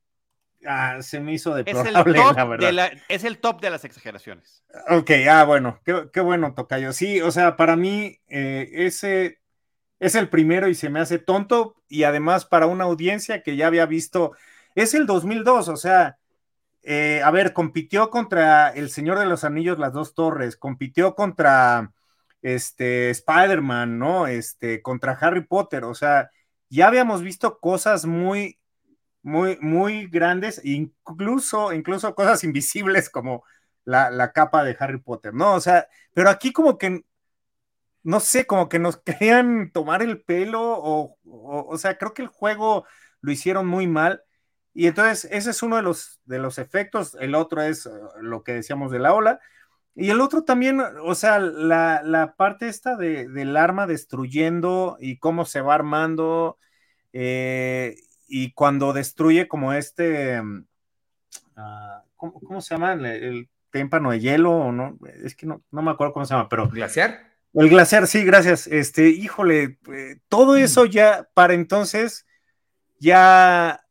ah, 0.66 0.98
se 1.00 1.20
me 1.20 1.32
hizo 1.32 1.54
deplorable, 1.54 2.18
es 2.18 2.26
el, 2.28 2.34
la 2.36 2.44
verdad. 2.44 2.92
es 3.08 3.24
el 3.24 3.38
top 3.38 3.62
de 3.62 3.70
las 3.70 3.86
exageraciones. 3.86 4.62
Ok, 4.90 5.10
ah, 5.30 5.44
bueno, 5.44 5.80
qué, 5.82 6.10
qué 6.12 6.20
bueno, 6.20 6.52
Tocayo. 6.52 6.92
Sí, 6.92 7.22
o 7.22 7.30
sea, 7.30 7.56
para 7.56 7.74
mí 7.74 8.18
eh, 8.28 8.68
ese 8.70 9.38
es 9.98 10.14
el 10.14 10.28
primero 10.28 10.68
y 10.68 10.74
se 10.74 10.90
me 10.90 11.00
hace 11.00 11.18
tonto 11.18 11.76
y 11.88 12.02
además 12.02 12.44
para 12.44 12.66
una 12.66 12.84
audiencia 12.84 13.42
que 13.42 13.56
ya 13.56 13.68
había 13.68 13.86
visto, 13.86 14.32
es 14.74 14.92
el 14.92 15.06
2002, 15.06 15.70
o 15.70 15.76
sea, 15.78 16.18
eh, 16.88 17.20
a 17.24 17.32
ver, 17.32 17.52
compitió 17.52 18.10
contra 18.10 18.68
El 18.70 18.90
Señor 18.90 19.18
de 19.18 19.26
los 19.26 19.42
Anillos, 19.42 19.76
las 19.78 19.92
dos 19.92 20.14
torres, 20.14 20.56
compitió 20.56 21.16
contra 21.16 21.92
este 22.42 23.10
Spider-Man, 23.10 23.98
¿no? 23.98 24.28
Este, 24.28 24.82
contra 24.82 25.18
Harry 25.20 25.44
Potter, 25.44 25.82
o 25.84 25.94
sea, 25.96 26.30
ya 26.68 26.86
habíamos 26.86 27.22
visto 27.22 27.58
cosas 27.58 28.06
muy, 28.06 28.60
muy, 29.22 29.58
muy 29.60 30.06
grandes, 30.06 30.60
incluso, 30.64 31.72
incluso 31.72 32.14
cosas 32.14 32.44
invisibles 32.44 33.10
como 33.10 33.44
la, 33.84 34.32
capa 34.32 34.62
de 34.64 34.76
Harry 34.78 35.00
Potter, 35.00 35.34
¿no? 35.34 35.54
O 35.54 35.60
sea, 35.60 35.88
pero 36.14 36.30
aquí 36.30 36.52
como 36.52 36.78
que, 36.78 37.04
no 38.04 38.20
sé, 38.20 38.46
como 38.46 38.68
que 38.68 38.78
nos 38.78 38.96
querían 39.02 39.72
tomar 39.72 40.02
el 40.02 40.22
pelo, 40.22 40.62
o, 40.62 41.18
o 41.24 41.78
sea, 41.78 41.98
creo 41.98 42.14
que 42.14 42.22
el 42.22 42.28
juego 42.28 42.86
lo 43.20 43.32
hicieron 43.32 43.66
muy 43.66 43.88
mal. 43.88 44.22
Y 44.78 44.88
entonces 44.88 45.26
ese 45.32 45.50
es 45.50 45.62
uno 45.62 45.76
de 45.76 45.82
los, 45.82 46.20
de 46.26 46.38
los 46.38 46.58
efectos, 46.58 47.16
el 47.18 47.34
otro 47.34 47.62
es 47.62 47.86
eh, 47.86 47.90
lo 48.20 48.42
que 48.42 48.52
decíamos 48.52 48.92
de 48.92 48.98
la 48.98 49.14
ola, 49.14 49.40
y 49.94 50.10
el 50.10 50.20
otro 50.20 50.44
también, 50.44 50.82
o 51.02 51.14
sea, 51.14 51.38
la, 51.38 52.34
parte 52.36 52.68
esta 52.68 52.94
de, 52.94 53.26
del 53.26 53.56
arma 53.56 53.86
destruyendo 53.86 54.98
y 55.00 55.16
cómo 55.16 55.46
se 55.46 55.62
va 55.62 55.74
armando, 55.74 56.58
eh, 57.14 57.96
y 58.28 58.52
cuando 58.52 58.92
destruye 58.92 59.48
como 59.48 59.72
este, 59.72 60.42
mm, 60.42 60.66
ah, 61.56 62.04
¿cómo, 62.16 62.60
se 62.60 62.74
llama? 62.74 62.92
El, 62.92 63.48
témpano 63.70 64.10
de 64.10 64.20
hielo, 64.20 64.52
o 64.52 64.72
no, 64.72 64.98
es 65.24 65.34
que 65.34 65.46
no, 65.46 65.62
no 65.70 65.80
me 65.80 65.90
acuerdo 65.90 66.12
cómo 66.12 66.26
se 66.26 66.34
llama, 66.34 66.50
pero... 66.50 66.68
¿Glaciar? 66.68 67.32
El 67.54 67.70
glaciar, 67.70 68.06
sí, 68.06 68.24
gracias. 68.24 68.66
Este, 68.66 69.08
híjole, 69.08 69.78
eh, 69.90 70.18
todo 70.28 70.52
mm. 70.52 70.58
eso 70.58 70.84
ya 70.84 71.30
para 71.32 71.54
entonces 71.54 72.26
ya 72.98 73.85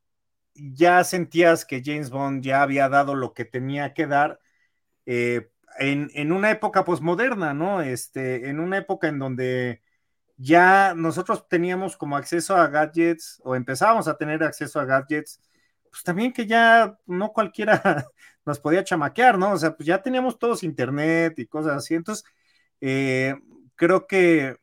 ya 0.55 1.03
sentías 1.03 1.65
que 1.65 1.81
James 1.83 2.09
Bond 2.09 2.43
ya 2.43 2.61
había 2.61 2.89
dado 2.89 3.15
lo 3.15 3.33
que 3.33 3.45
tenía 3.45 3.93
que 3.93 4.07
dar 4.07 4.39
eh, 5.05 5.49
en, 5.79 6.31
una 6.31 6.51
época 6.51 6.85
posmoderna, 6.85 7.53
¿no? 7.53 7.81
Este, 7.81 8.49
en 8.49 8.59
una 8.59 8.77
época 8.77 9.07
en 9.07 9.19
donde 9.19 9.81
ya 10.37 10.93
nosotros 10.95 11.47
teníamos 11.49 11.97
como 11.97 12.17
acceso 12.17 12.55
a 12.55 12.67
gadgets 12.67 13.41
o 13.43 13.55
empezábamos 13.55 14.07
a 14.07 14.17
tener 14.17 14.43
acceso 14.43 14.79
a 14.79 14.85
gadgets, 14.85 15.41
pues 15.89 16.03
también 16.03 16.33
que 16.33 16.47
ya 16.47 16.97
no 17.05 17.31
cualquiera 17.33 18.05
nos 18.45 18.59
podía 18.59 18.83
chamaquear, 18.83 19.37
¿no? 19.37 19.53
O 19.53 19.57
sea, 19.57 19.75
pues 19.75 19.87
ya 19.87 20.01
teníamos 20.01 20.39
todos 20.39 20.63
internet 20.63 21.37
y 21.39 21.47
cosas 21.47 21.77
así. 21.77 21.95
Entonces, 21.95 22.25
eh, 22.81 23.35
creo 23.75 24.07
que 24.07 24.57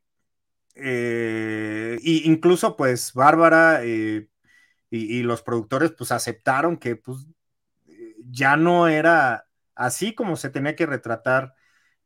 eh, 0.74 1.98
incluso 2.02 2.76
pues 2.76 3.12
Bárbara 3.12 3.82
y, 4.94 5.22
los 5.22 5.42
productores 5.42 5.92
pues 5.92 6.12
aceptaron 6.12 6.76
que 6.76 6.96
pues 6.96 7.26
ya 8.30 8.56
no 8.56 8.88
era 8.88 9.46
así 9.74 10.14
como 10.14 10.36
se 10.36 10.50
tenía 10.50 10.76
que 10.76 10.84
retratar 10.84 11.54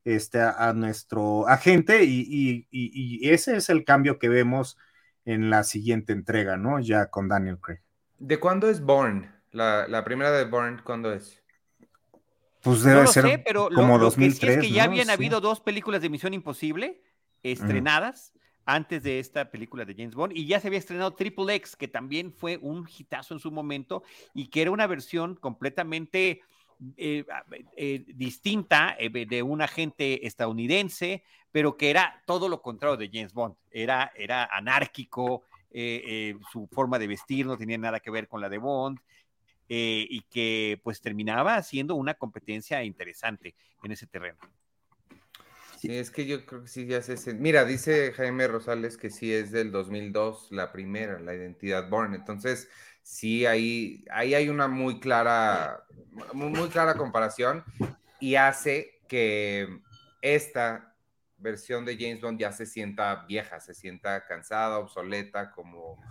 este, 0.05 0.41
a, 0.41 0.73
nuestro 0.73 1.49
agente 1.49 2.05
y, 2.05 3.21
ese 3.29 3.57
es 3.57 3.71
el 3.71 3.85
cambio 3.85 4.21
que 4.21 4.29
vemos 4.29 4.79
en 5.25 5.51
la 5.51 5.65
siguiente 5.65 6.13
entrega, 6.13 6.57
¿no? 6.57 6.79
Ya 6.79 7.07
con 7.07 7.29
Daniel 7.29 7.59
Craig. 7.59 7.81
¿De 8.19 8.39
cuándo 8.39 8.71
es 8.71 8.81
Born? 8.81 9.35
La, 9.51 10.05
primera 10.05 10.31
de 10.31 10.45
Born, 10.45 10.81
¿cuándo 10.85 11.13
es? 11.13 11.43
Pues 12.63 12.85
debe 12.85 13.07
ser 13.09 13.43
pero 13.45 13.69
como 13.75 13.99
lo, 13.99 14.05
2003. 14.05 14.59
es 14.59 14.63
que 14.63 14.71
ya 14.71 14.85
habían 14.85 15.11
habido 15.11 15.41
dos 15.41 15.61
películas 15.61 16.03
de 16.03 16.09
Misión 16.09 16.35
Imposible 16.35 17.03
estrenadas 17.43 18.33
antes 18.67 19.05
de 19.05 19.21
esta 19.21 19.51
película 19.51 19.85
de 19.85 19.95
James 19.95 20.15
Bond 20.15 20.37
y 20.37 20.47
ya 20.47 20.61
se 20.61 20.67
había 20.67 20.81
estrenado 20.81 21.15
Triple 21.15 21.55
X, 21.55 21.77
que 21.77 21.89
también 21.89 22.33
fue 22.33 22.59
un 22.61 22.87
hitazo 22.87 23.33
en 23.33 23.41
su 23.41 23.51
momento 23.51 24.03
y 24.35 24.49
que 24.49 24.63
era 24.63 24.73
una 24.73 24.89
versión 24.89 25.37
completamente 25.37 26.43
eh, 26.97 27.25
eh, 27.77 28.05
distinta 28.09 28.95
eh, 28.99 29.09
de 29.09 29.43
un 29.43 29.63
agente 29.63 30.27
estadounidense, 30.27 31.23
pero 31.51 31.77
que 31.77 31.89
era 31.91 32.23
todo 32.27 32.49
lo 32.49 32.61
contrario 32.61 32.97
de 32.97 33.09
James 33.11 33.33
Bond. 33.33 33.55
Era, 33.71 34.13
era 34.15 34.45
anárquico, 34.45 35.45
su 36.53 36.67
forma 36.73 36.99
de 36.99 37.07
vestir 37.07 37.45
no 37.45 37.59
tenía 37.59 37.77
nada 37.77 38.01
que 38.01 38.11
ver 38.11 38.29
con 38.29 38.41
la 38.41 38.49
de 38.49 38.59
Bond. 38.59 38.99
y 39.69 40.23
que 40.31 40.81
pues 40.83 41.01
terminaba 41.01 41.63
siendo 41.63 41.95
una 41.97 42.15
competencia 42.15 42.83
interesante 42.83 43.55
en 43.83 43.93
ese 43.93 44.07
terreno. 44.07 44.39
Sí, 45.77 45.97
es 45.97 46.11
que 46.11 46.27
yo 46.27 46.45
creo 46.47 46.63
que 46.63 46.69
sí 46.69 46.87
ya 46.87 47.03
sé. 47.03 47.35
Mira, 47.35 47.65
dice 47.65 48.13
Jaime 48.13 48.49
Rosales 48.49 48.97
que 48.97 49.11
sí 49.11 49.33
es 49.33 49.51
del 49.51 49.71
2002, 49.71 50.49
la 50.51 50.73
primera, 50.73 51.21
la 51.21 51.35
identidad 51.35 51.89
Born. 51.89 52.15
Entonces, 52.15 52.69
sí, 53.03 53.45
ahí, 53.45 54.05
ahí 54.11 54.35
hay 54.35 54.49
una 54.49 54.69
muy 54.69 55.01
clara, 55.01 55.85
muy, 56.33 56.69
clara 56.71 56.95
comparación 56.95 57.63
y 58.21 58.37
hace 58.37 59.01
que 59.07 59.81
esta 60.23 60.95
versión 61.39 61.85
de 61.85 61.97
James 61.97 62.23
Bond 62.23 62.41
ya 62.41 62.53
se 62.53 62.65
sienta 62.65 63.27
vieja, 63.27 63.61
se 63.61 63.75
sienta 63.75 64.25
cansada, 64.27 64.79
obsoleta, 64.79 65.51
como, 65.51 66.03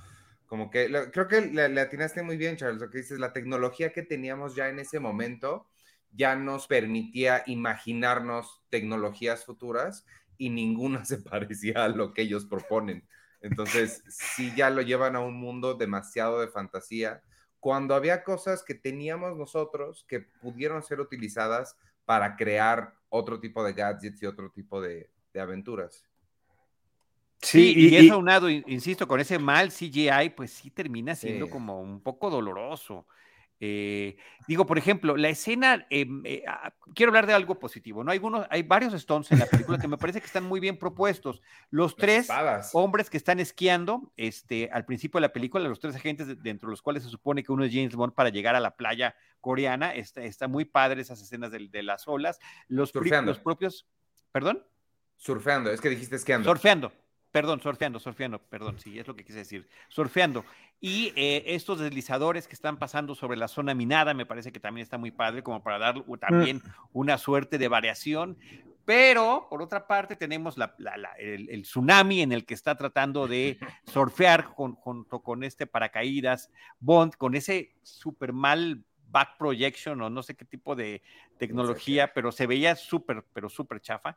como 0.45 0.69
que 0.69 0.88
creo 1.12 1.28
que 1.28 1.41
le, 1.41 1.82
atinaste 1.82 2.21
muy 2.21 2.38
bien, 2.38 2.56
Charles, 2.56 2.80
lo 2.80 2.89
que 2.91 2.99
dices, 2.99 3.17
la 3.17 3.34
tecnología 3.34 3.91
que 3.91 4.04
teníamos 4.04 4.56
ya 4.56 4.69
en 4.69 4.78
ese 4.78 4.99
momento 4.99 5.67
ya 6.15 6.36
nos 6.36 6.67
permitía 6.67 7.43
imaginarnos 7.45 8.62
tecnologías 8.69 9.45
futuras 9.45 10.06
y 10.38 10.49
ninguna 10.49 11.06
se 11.06 11.17
parecía 11.17 11.86
a 11.86 11.89
lo 11.89 12.13
que 12.13 12.23
ellos 12.23 12.45
proponen. 12.45 13.08
Entonces, 13.41 14.04
sí 14.08 14.51
ya 14.56 14.69
lo 14.69 14.82
llevan 14.82 15.15
a 15.15 15.19
un 15.19 15.36
mundo 15.36 15.75
demasiado 15.75 16.39
de 16.39 16.47
fantasía, 16.47 17.21
cuando 17.60 17.95
había 17.95 18.23
cosas 18.23 18.63
que 18.63 18.75
teníamos 18.75 19.36
nosotros 19.36 20.06
que 20.08 20.19
pudieron 20.19 20.84
ser 20.84 20.99
utilizadas 20.99 21.75
para 22.06 22.36
crear 22.36 22.93
otro 23.10 23.39
tipo 23.39 23.63
de 23.63 23.73
gadgets 23.73 24.21
y 24.21 24.25
otro 24.25 24.51
tipo 24.51 24.82
de, 24.82 25.10
aventuras. 25.34 26.06
Sí, 27.41 27.73
y, 27.75 27.95
eso 27.95 28.13
aunado, 28.13 28.49
insisto, 28.49 29.08
con 29.08 29.19
ese 29.19 29.38
mal 29.38 29.71
CGI, 29.71 30.30
pues 30.36 30.51
sí 30.51 30.69
termina 30.69 31.15
siendo 31.15 31.49
como 31.49 31.82
un 31.82 32.01
poco 32.01 32.30
doloroso. 32.30 33.06
Eh, 33.59 34.17
digo, 34.47 34.65
por 34.65 34.77
ejemplo, 34.77 35.15
la 35.15 35.29
escena, 35.29 35.85
em, 35.89 36.21
eh, 36.25 36.43
ah, 36.47 36.73
quiero 36.93 37.11
hablar 37.11 37.25
de 37.25 37.33
algo 37.33 37.57
positivo, 37.57 38.03
¿no? 38.03 38.11
Hay, 38.11 38.17
algunos, 38.17 38.45
hay 38.49 38.63
varios 38.63 38.93
Stones 38.93 39.31
en 39.31 39.39
la 39.39 39.45
película 39.45 39.77
que 39.77 39.87
me 39.87 39.97
parece 39.97 40.19
que 40.19 40.25
están 40.25 40.43
muy 40.43 40.59
bien 40.59 40.77
propuestos. 40.77 41.41
Los 41.69 41.95
tres 41.95 42.27
hombres 42.73 43.09
que 43.09 43.17
están 43.17 43.39
esquiando, 43.39 44.11
este, 44.17 44.69
al 44.71 44.85
principio 44.85 45.19
de 45.19 45.21
la 45.21 45.33
película, 45.33 45.67
los 45.67 45.79
tres 45.79 45.95
agentes 45.95 46.41
dentro 46.43 46.67
de 46.67 46.71
los 46.71 46.81
cuales 46.81 47.03
se 47.03 47.10
supone 47.10 47.43
que 47.43 47.51
uno 47.51 47.63
es 47.63 47.73
James 47.73 47.95
Bond 47.95 48.13
para 48.13 48.29
llegar 48.29 48.56
a 48.56 48.60
la 48.60 48.75
playa 48.75 49.15
coreana, 49.39 49.93
está, 49.93 50.23
está 50.23 50.47
muy 50.47 50.65
padre 50.65 51.01
esas 51.01 51.21
escenas 51.21 51.51
de, 51.51 51.67
de 51.69 51.83
las 51.83 52.08
olas. 52.08 52.39
Los, 52.67 52.93
los 52.93 53.39
propios, 53.39 53.87
¿perdón? 54.31 54.65
Surfeando, 55.17 55.71
es 55.71 55.79
que 55.79 55.89
dijiste 55.89 56.17
esquiando. 56.17 56.49
Surfeando, 56.49 56.91
Perdón, 57.36 57.60
surfeando, 57.60 58.00
surfeando, 58.00 58.40
perdón, 58.40 58.79
sí, 58.79 58.98
es 58.98 59.06
lo 59.06 59.13
que 59.13 59.25
quise 59.25 59.40
decir, 59.40 59.67
surfeando. 59.90 60.46
Y 60.79 61.12
eh, 61.17 61.44
estos 61.48 61.79
deslizadores 61.81 62.48
que 62.48 62.56
están 62.56 62.79
pasando 62.79 63.13
sobre 63.13 63.36
la 63.36 63.50
zona 63.50 63.73
minada, 63.73 64.13
me 64.13 64.25
parece 64.25 64.54
que 64.54 64.62
también 64.62 64.83
está 64.83 64.98
muy 64.98 65.12
padre, 65.12 65.44
como 65.44 65.62
para 65.62 65.77
dar 65.77 65.96
también 66.21 66.60
mm. 66.63 66.69
una 66.94 67.17
suerte 67.17 67.58
de 67.58 67.67
variación. 67.67 68.38
Pero, 68.86 69.48
por 69.50 69.62
otra 69.62 69.86
parte, 69.86 70.15
tenemos 70.15 70.56
el, 71.17 71.62
tsunami 71.63 72.21
en 72.21 72.31
el 72.31 72.46
que 72.46 72.54
está 72.54 72.77
tratando 72.77 73.27
de 73.27 73.60
surfear 73.83 74.46
junto 74.46 75.19
con 75.19 75.44
este 75.44 75.67
paracaídas 75.67 76.50
Bond, 76.79 77.15
con 77.17 77.36
ese 77.36 77.75
super 77.83 78.31
mal 78.31 78.81
back 79.10 79.38
projection 79.38 80.02
o 80.02 80.10
no 80.10 80.23
sé 80.23 80.36
qué 80.36 80.46
tipo 80.46 80.73
de 80.73 81.02
tecnología, 81.38 82.13
pero 82.13 82.31
se 82.31 82.48
veía 82.48 82.77
súper, 82.77 83.25
pero 83.33 83.50
súper 83.50 83.81
chafa 83.81 84.15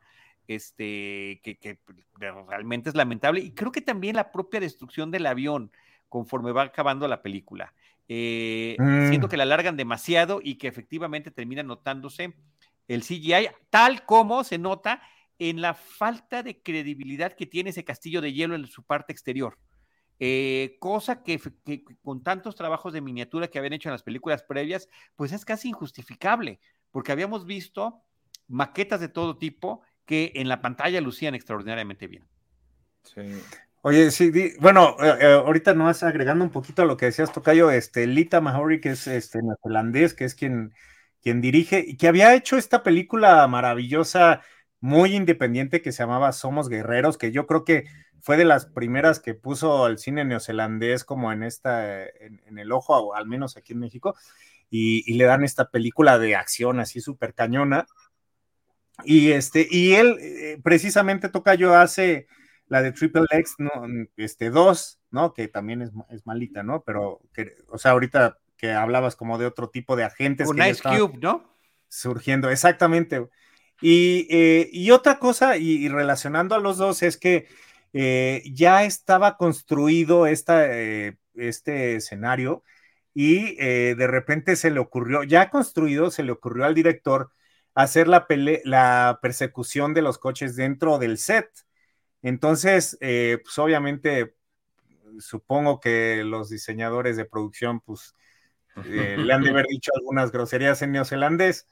este, 0.49 1.41
que, 1.43 1.79
realmente 2.17 2.89
es 2.89 2.95
lamentable. 2.95 3.39
Y 3.39 3.51
creo 3.51 3.71
que 3.71 3.81
también 3.81 4.15
la 4.15 4.31
propia 4.31 4.59
destrucción 4.59 5.11
del 5.11 5.27
avión 5.27 5.71
conforme 6.09 6.51
va 6.51 6.63
acabando 6.63 7.07
la 7.07 7.21
película. 7.21 7.73
Eh, 8.07 8.75
siento 9.09 9.27
mm. 9.27 9.29
que 9.29 9.37
la 9.37 9.43
alargan 9.43 9.77
demasiado 9.77 10.41
y 10.43 10.55
que 10.55 10.67
efectivamente 10.67 11.29
termina 11.29 11.61
notándose 11.61 12.33
el 12.87 13.03
CGI, 13.03 13.49
tal 13.69 14.03
como 14.05 14.43
se 14.43 14.57
nota 14.57 15.03
en 15.37 15.61
la 15.61 15.75
falta 15.75 16.41
de 16.41 16.63
credibilidad 16.63 17.33
que 17.33 17.45
tiene 17.45 17.69
ese 17.69 17.85
castillo 17.85 18.19
de 18.19 18.33
hielo 18.33 18.55
en 18.55 18.65
su 18.65 18.81
parte 18.81 19.13
exterior. 19.13 19.55
Eh, 20.19 20.77
cosa 20.79 21.21
que, 21.21 21.39
con 22.01 22.23
tantos 22.23 22.55
trabajos 22.55 22.91
de 22.91 23.01
miniatura 23.01 23.47
que 23.47 23.59
habían 23.59 23.73
hecho 23.73 23.89
en 23.89 23.93
las 23.93 24.03
películas 24.03 24.41
previas, 24.41 24.89
pues 25.15 25.31
es 25.31 25.45
casi 25.45 25.69
injustificable, 25.69 26.59
porque 26.89 27.11
habíamos 27.11 27.45
visto 27.45 28.01
maquetas 28.47 28.99
de 28.99 29.09
todo 29.09 29.37
tipo 29.37 29.83
que 30.09 30.31
en 30.33 30.49
la 30.49 30.59
pantalla 30.59 31.01
lucían 31.01 31.35
extraordinariamente 31.35 32.07
bien. 32.07 32.25
Sí. 33.03 33.21
Oye, 33.83 34.09
sí, 34.09 34.31
bueno, 34.59 34.97
eh, 34.99 35.17
eh, 35.21 35.33
ahorita 35.33 35.75
no 35.75 35.83
vas 35.83 36.01
agregando 36.01 36.43
un 36.43 36.49
poquito 36.49 36.81
a 36.81 36.85
lo 36.85 36.97
que 36.97 37.05
decías, 37.05 37.31
Tocayo, 37.31 37.69
este, 37.69 38.07
Lita 38.07 38.41
Mahori, 38.41 38.81
que 38.81 38.89
es 38.89 39.05
este 39.05 39.39
neozelandés, 39.43 40.15
que 40.15 40.25
es 40.25 40.33
quien, 40.33 40.73
quien 41.21 41.41
dirige, 41.41 41.85
y 41.87 41.95
que 41.95 42.07
había 42.07 42.33
hecho 42.33 42.57
esta 42.57 42.81
película 42.81 43.47
maravillosa, 43.47 44.41
muy 44.79 45.15
independiente, 45.15 45.83
que 45.83 45.91
se 45.91 46.01
llamaba 46.01 46.31
Somos 46.31 46.69
Guerreros, 46.69 47.19
que 47.19 47.31
yo 47.31 47.45
creo 47.45 47.63
que 47.63 47.85
fue 48.19 48.35
de 48.35 48.45
las 48.45 48.65
primeras 48.65 49.19
que 49.19 49.35
puso 49.35 49.85
al 49.85 49.99
cine 49.99 50.25
neozelandés 50.25 51.03
como 51.03 51.31
en 51.31 51.43
esta, 51.43 52.03
en, 52.03 52.57
el 52.57 52.71
ojo, 52.71 52.97
o 52.97 53.13
al 53.13 53.27
menos 53.27 53.57
aquí 53.57 53.73
en 53.73 53.79
México, 53.79 54.15
y, 54.71 55.13
le 55.13 55.25
dan 55.25 55.43
esta 55.43 55.69
película 55.69 56.17
de 56.17 56.35
acción 56.35 56.79
así 56.79 56.99
súper 56.99 57.35
cañona. 57.35 57.85
Y 59.03 59.31
este, 59.31 59.67
y 59.69 59.93
él 59.93 60.17
eh, 60.19 60.59
precisamente 60.63 61.29
toca 61.29 61.55
yo 61.55 61.75
hace 61.75 62.27
la 62.67 62.81
de 62.81 62.91
Triple 62.91 63.25
X, 63.31 63.55
¿no? 63.57 63.71
Este, 64.17 64.49
dos, 64.49 64.99
¿no? 65.11 65.33
Que 65.33 65.47
también 65.47 65.81
es, 65.81 65.91
es 66.09 66.25
malita, 66.25 66.63
¿no? 66.63 66.83
Pero, 66.83 67.21
que, 67.33 67.55
o 67.67 67.77
sea, 67.77 67.91
ahorita 67.91 68.37
que 68.59 68.73
hablabas 68.73 69.15
como 69.15 69.37
de 69.37 69.45
otro 69.45 69.69
tipo 69.69 69.95
de 69.95 70.03
agentes. 70.03 70.47
Un 70.47 70.61
Ice 70.61 70.83
Cube, 70.83 71.17
¿no? 71.19 71.49
Surgiendo, 71.87 72.49
exactamente. 72.49 73.27
Y, 73.81 74.27
eh, 74.29 74.69
y 74.71 74.91
otra 74.91 75.17
cosa, 75.17 75.57
y, 75.57 75.87
relacionando 75.87 76.55
a 76.55 76.59
los 76.59 76.77
dos, 76.77 77.01
es 77.01 77.17
que 77.17 77.47
eh, 77.93 78.43
ya 78.51 78.83
estaba 78.83 79.37
construido 79.37 80.27
esta, 80.27 80.65
eh, 80.67 81.17
este 81.35 81.95
escenario 81.95 82.63
y 83.13 83.55
de 83.55 84.07
repente 84.07 84.55
se 84.55 84.71
le 84.71 84.79
ocurrió, 84.79 85.23
ya 85.23 85.49
construido, 85.49 86.11
se 86.11 86.23
le 86.23 86.31
ocurrió 86.31 86.65
al 86.65 86.75
director 86.75 87.31
hacer 87.83 88.07
la, 88.09 88.25
la 88.65 89.19
persecución 89.21 89.93
de 89.93 90.01
los 90.01 90.17
coches 90.17 90.55
dentro 90.55 90.97
del 90.97 91.17
set. 91.17 91.49
Entonces, 92.21 92.97
pues 92.99 93.57
obviamente, 93.57 94.35
supongo 95.19 95.79
que 95.79 96.23
los 96.25 96.49
diseñadores 96.49 97.15
de 97.15 97.23
producción, 97.23 97.79
pues, 97.79 98.15
le 98.85 99.33
han 99.33 99.43
de 99.43 99.49
haber 99.51 99.65
dicho 99.67 99.91
algunas 99.95 100.31
groserías 100.31 100.81
en 100.81 100.91
neozelandés. 100.91 101.67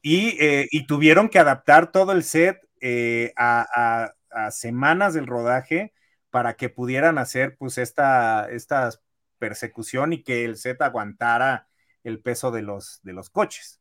Y, 0.00 0.86
tuvieron 0.86 1.28
que 1.28 1.38
adaptar 1.38 1.92
todo 1.92 2.12
el 2.12 2.24
set 2.24 2.60
a, 3.36 4.12
semanas 4.50 5.14
del 5.14 5.26
rodaje 5.26 5.92
para 6.30 6.54
que 6.54 6.68
pudieran 6.68 7.18
hacer 7.18 7.56
pues 7.58 7.76
esta, 7.78 8.48
esta 8.50 8.90
persecución 9.38 10.12
y 10.12 10.22
que 10.22 10.44
el 10.44 10.56
set 10.56 10.80
aguantara 10.80 11.68
el 12.04 12.20
peso 12.20 12.50
de 12.50 12.62
los, 12.62 13.00
de 13.02 13.12
los 13.12 13.30
coches. 13.30 13.80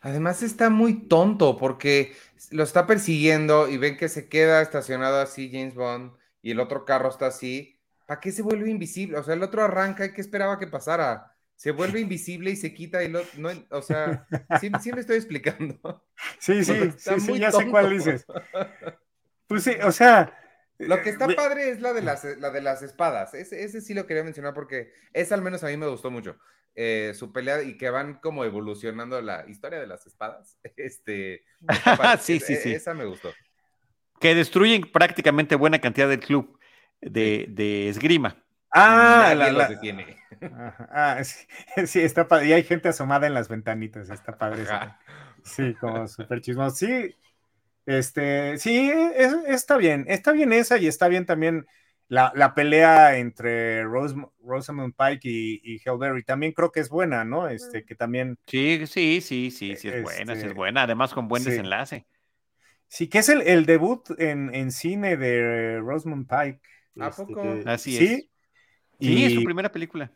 Además 0.00 0.42
está 0.42 0.70
muy 0.70 1.08
tonto 1.08 1.56
porque 1.56 2.14
lo 2.50 2.62
está 2.62 2.86
persiguiendo 2.86 3.68
y 3.68 3.78
ven 3.78 3.96
que 3.96 4.08
se 4.08 4.28
queda 4.28 4.62
estacionado 4.62 5.20
así 5.20 5.50
James 5.52 5.74
Bond 5.74 6.12
y 6.42 6.50
el 6.52 6.60
otro 6.60 6.84
carro 6.84 7.08
está 7.08 7.26
así. 7.26 7.80
¿Para 8.06 8.20
qué 8.20 8.32
se 8.32 8.42
vuelve 8.42 8.70
invisible? 8.70 9.18
O 9.18 9.22
sea, 9.22 9.34
el 9.34 9.42
otro 9.42 9.62
arranca 9.62 10.04
y 10.04 10.12
que 10.12 10.20
esperaba 10.20 10.58
que 10.58 10.66
pasara. 10.66 11.34
Se 11.56 11.70
vuelve 11.70 12.00
invisible 12.00 12.50
y 12.50 12.56
se 12.56 12.74
quita 12.74 13.02
y 13.02 13.08
lo, 13.08 13.22
no, 13.38 13.50
o 13.70 13.80
sea, 13.80 14.26
sí, 14.60 14.70
me 14.70 15.00
estoy 15.00 15.16
explicando. 15.16 16.04
Sí, 16.38 16.64
sí, 16.64 16.92
sí, 16.98 17.38
ya 17.38 17.50
sé 17.50 17.68
cuál 17.70 17.90
dices. 17.90 18.26
Pues 19.46 19.62
sí, 19.62 19.72
o 19.82 19.92
sea. 19.92 20.40
Lo 20.78 21.00
que 21.02 21.10
está 21.10 21.28
padre 21.28 21.70
es 21.70 21.80
la 21.80 21.92
de 21.92 22.02
las, 22.02 22.24
la 22.38 22.50
de 22.50 22.60
las 22.60 22.82
espadas. 22.82 23.32
Ese, 23.34 23.62
ese 23.62 23.80
sí 23.80 23.94
lo 23.94 24.06
quería 24.06 24.24
mencionar 24.24 24.52
porque 24.52 24.92
ese 25.12 25.32
al 25.32 25.42
menos 25.42 25.62
a 25.62 25.68
mí 25.68 25.76
me 25.76 25.86
gustó 25.86 26.10
mucho. 26.10 26.36
Eh, 26.76 27.12
su 27.14 27.32
pelea 27.32 27.62
y 27.62 27.76
que 27.76 27.88
van 27.88 28.14
como 28.14 28.44
evolucionando 28.44 29.20
la 29.22 29.48
historia 29.48 29.78
de 29.78 29.86
las 29.86 30.06
espadas. 30.06 30.58
Este, 30.76 31.44
sí, 32.20 32.40
sí, 32.40 32.56
sí. 32.56 32.72
Esa 32.72 32.94
me 32.94 33.04
gustó. 33.04 33.32
Que 34.20 34.34
destruyen 34.34 34.82
prácticamente 34.90 35.54
buena 35.54 35.80
cantidad 35.80 36.08
del 36.08 36.20
club 36.20 36.58
de, 37.00 37.46
de 37.48 37.88
esgrima. 37.88 38.36
Ah, 38.70 39.34
la, 39.36 39.52
la... 39.52 39.78
tiene. 39.78 40.18
Ah, 40.90 41.22
sí, 41.22 42.00
está 42.00 42.26
padre. 42.26 42.48
Y 42.48 42.52
hay 42.52 42.64
gente 42.64 42.88
asomada 42.88 43.26
en 43.26 43.34
las 43.34 43.48
ventanitas, 43.48 44.10
está 44.10 44.36
padre. 44.36 44.64
Sí, 45.44 45.74
como 45.74 46.08
súper 46.08 46.40
chismoso. 46.40 46.74
Sí, 46.74 47.14
este, 47.86 48.58
sí, 48.58 48.90
está 49.46 49.76
bien, 49.76 50.06
está 50.08 50.32
bien 50.32 50.52
esa 50.52 50.78
y 50.78 50.88
está 50.88 51.06
bien 51.06 51.26
también 51.26 51.66
la, 52.08 52.54
pelea 52.54 53.16
entre 53.18 53.82
Rosamund 53.84 54.94
Pike 54.96 55.28
y, 55.28 55.60
y 55.64 55.80
Hellberry. 55.84 56.22
También 56.22 56.52
creo 56.52 56.70
que 56.70 56.80
es 56.80 56.88
buena, 56.88 57.24
¿no? 57.24 57.48
Este, 57.48 57.84
que 57.84 57.94
también. 57.94 58.38
Sí, 58.46 58.86
sí, 58.86 59.20
sí, 59.20 59.50
sí, 59.50 59.76
sí 59.76 59.88
es 59.88 60.02
buena, 60.02 60.34
sí 60.34 60.38
es 60.38 60.44
este, 60.44 60.54
buena. 60.54 60.82
Además, 60.82 61.14
con 61.14 61.28
buen 61.28 61.44
desenlace. 61.44 62.06
Sí, 62.88 63.08
que 63.08 63.18
es 63.18 63.28
el, 63.28 63.66
debut 63.66 64.08
en, 64.18 64.70
cine 64.70 65.16
de 65.16 65.80
Rosamund 65.80 66.28
Pike. 66.28 66.60
¿A 67.00 67.08
este, 67.08 67.24
poco? 67.24 67.42
Así 67.66 67.96
es. 67.96 68.28
Sí, 69.00 69.24
es 69.24 69.34
su 69.34 69.44
primera 69.44 69.72
película. 69.72 70.12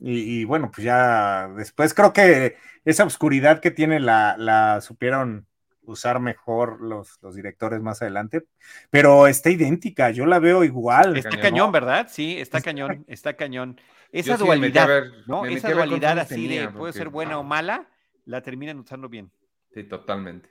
Y, 0.00 0.44
bueno, 0.44 0.70
pues 0.74 0.84
ya 0.84 1.48
después 1.56 1.94
creo 1.94 2.12
que 2.12 2.56
esa 2.84 3.04
oscuridad 3.04 3.60
que 3.60 3.70
tiene 3.70 4.00
la, 4.00 4.34
la 4.36 4.80
supieron 4.80 5.46
usar 5.86 6.20
mejor 6.20 6.80
los, 6.80 7.18
los 7.22 7.34
directores 7.34 7.80
más 7.80 8.02
adelante, 8.02 8.44
pero 8.90 9.26
está 9.26 9.50
idéntica, 9.50 10.10
yo 10.10 10.26
la 10.26 10.38
veo 10.38 10.64
igual. 10.64 11.16
Está 11.16 11.38
cañón, 11.40 11.72
¿verdad? 11.72 12.08
Sí, 12.10 12.38
está 12.38 12.60
cañón, 12.60 13.04
está 13.08 13.34
cañón. 13.36 13.80
Esa 14.12 14.36
dualidad, 14.36 14.88
¿no? 15.26 15.44
Esa 15.44 15.72
dualidad 15.72 16.18
así 16.18 16.46
de 16.46 16.68
puede 16.68 16.92
ser 16.92 17.08
buena 17.08 17.38
o 17.38 17.42
mala, 17.42 17.88
la 18.24 18.42
terminan 18.42 18.78
usando 18.78 19.08
bien. 19.08 19.30
Sí, 19.72 19.84
totalmente. 19.84 20.50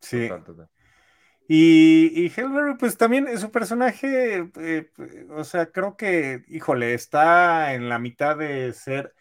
Sí. 0.00 0.28
Y, 1.46 2.26
y 2.26 2.32
pues 2.78 2.96
también 2.96 3.38
su 3.38 3.50
personaje, 3.50 4.50
eh, 4.58 4.90
o 5.30 5.44
sea, 5.44 5.66
creo 5.70 5.96
que, 5.96 6.42
híjole, 6.48 6.94
está 6.94 7.74
en 7.74 7.88
la 7.88 7.98
mitad 7.98 8.36
de 8.36 8.72
ser 8.72 9.14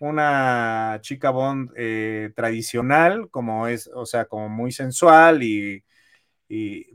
una 0.00 0.98
chica 1.02 1.30
Bond 1.30 1.72
eh, 1.76 2.32
tradicional, 2.36 3.30
como 3.30 3.68
es, 3.68 3.90
o 3.94 4.06
sea, 4.06 4.26
como 4.26 4.48
muy 4.50 4.72
sensual 4.72 5.42
y, 5.44 5.84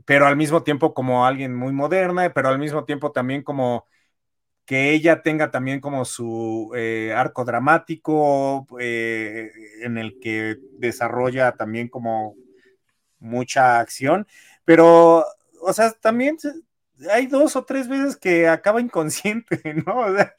pero 0.04 0.26
al 0.26 0.36
mismo 0.36 0.62
tiempo 0.62 0.92
como 0.94 1.26
alguien 1.26 1.54
muy 1.56 1.72
moderna, 1.72 2.32
pero 2.34 2.48
al 2.50 2.58
mismo 2.58 2.84
tiempo 2.84 3.12
también 3.12 3.42
como 3.42 3.86
que 4.66 4.92
ella 4.92 5.22
tenga 5.22 5.50
también 5.50 5.80
como 5.80 6.04
su 6.04 6.72
eh, 6.76 7.12
arco 7.16 7.44
dramático 7.44 8.66
en 8.80 9.98
el 9.98 10.18
que 10.20 10.56
desarrolla 10.78 11.52
también 11.52 11.88
como 11.88 12.36
mucha 13.18 13.80
acción 13.80 14.26
pero, 14.66 15.24
o 15.62 15.72
sea, 15.72 15.92
también 15.92 16.36
hay 17.10 17.26
dos 17.26 17.56
o 17.56 17.64
tres 17.64 17.88
veces 17.88 18.16
que 18.16 18.48
acaba 18.48 18.80
inconsciente, 18.80 19.60
¿no? 19.86 19.98
O 19.98 20.14
sea, 20.14 20.34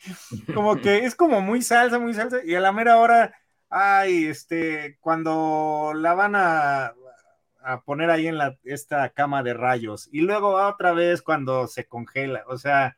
como 0.54 0.78
que 0.78 1.06
es 1.06 1.16
como 1.16 1.42
muy 1.42 1.62
salsa, 1.62 2.00
muy 2.00 2.14
salsa, 2.14 2.38
y 2.44 2.56
a 2.56 2.60
la 2.60 2.72
mera 2.72 2.98
hora, 2.98 3.34
ay, 3.70 4.26
este, 4.26 4.98
cuando 5.00 5.94
la 5.96 6.14
van 6.14 6.36
a, 6.36 6.94
poner 7.86 8.10
ahí 8.10 8.28
en 8.28 8.38
la, 8.38 8.58
esta 8.64 9.10
cama 9.10 9.44
de 9.44 9.54
rayos, 9.54 10.08
y 10.12 10.22
luego 10.22 10.56
otra 10.56 10.94
vez 10.94 11.22
cuando 11.22 11.68
se 11.68 11.86
congela, 11.86 12.44
o 12.48 12.58
sea, 12.58 12.98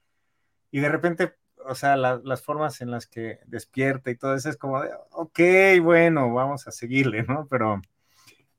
y 0.72 0.80
de 0.80 0.90
repente, 0.90 1.36
o 1.66 1.76
sea, 1.76 1.98
las 1.98 2.44
formas 2.44 2.82
en 2.82 2.92
las 2.92 3.08
que 3.08 3.40
despierta 3.46 4.12
y 4.12 4.16
todo 4.16 4.36
eso 4.36 4.50
es 4.50 4.58
como 4.58 4.82
de, 4.82 4.92
ok, 5.12 5.40
bueno, 5.82 6.34
vamos 6.34 6.68
a 6.68 6.72
seguirle, 6.72 7.24
¿no? 7.24 7.48
Pero 7.50 7.82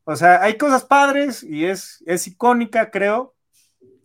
o 0.05 0.17
sea, 0.17 0.43
hay 0.43 0.57
cosas 0.57 0.85
padres 0.85 1.45
y 1.45 1.67
es, 1.67 2.03
es 2.05 2.27
icónica, 2.27 2.91
creo. 2.91 3.35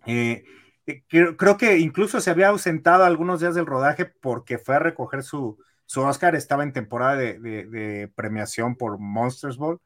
Eh, 0.06 0.44
eh, 0.88 1.04
creo, 1.08 1.58
que 1.58 1.78
incluso 1.80 2.20
se 2.22 2.30
había 2.30 2.50
ausentado 2.50 3.04
algunos 3.04 3.40
días 3.40 3.56
del 3.56 3.66
rodaje 3.66 4.06
porque 4.06 4.58
fue 4.58 4.76
a 4.76 4.80
recoger 4.80 5.24
su, 5.24 5.58
su 5.86 6.02
Oscar, 6.02 6.36
estaba 6.36 6.64
en 6.64 6.74
temporada 6.74 7.16
de, 7.16 8.12
premiación 8.16 8.76
por 8.76 8.98
Monsters 8.98 9.58
Ball. 9.58 9.80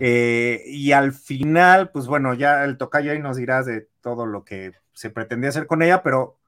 Eh, 0.00 0.62
y 0.66 0.92
al 0.92 1.12
final, 1.12 1.90
pues 1.90 2.06
bueno, 2.06 2.34
ya 2.34 2.64
el 2.64 2.76
tocayo 2.76 3.12
ahí 3.12 3.20
nos 3.20 3.36
dirás 3.36 3.66
de 3.66 3.88
todo 4.00 4.26
lo 4.26 4.44
que 4.44 4.72
se 4.92 5.10
pretendía 5.10 5.50
hacer 5.50 5.66
con 5.66 5.82
ella, 5.82 6.02
pero, 6.02 6.38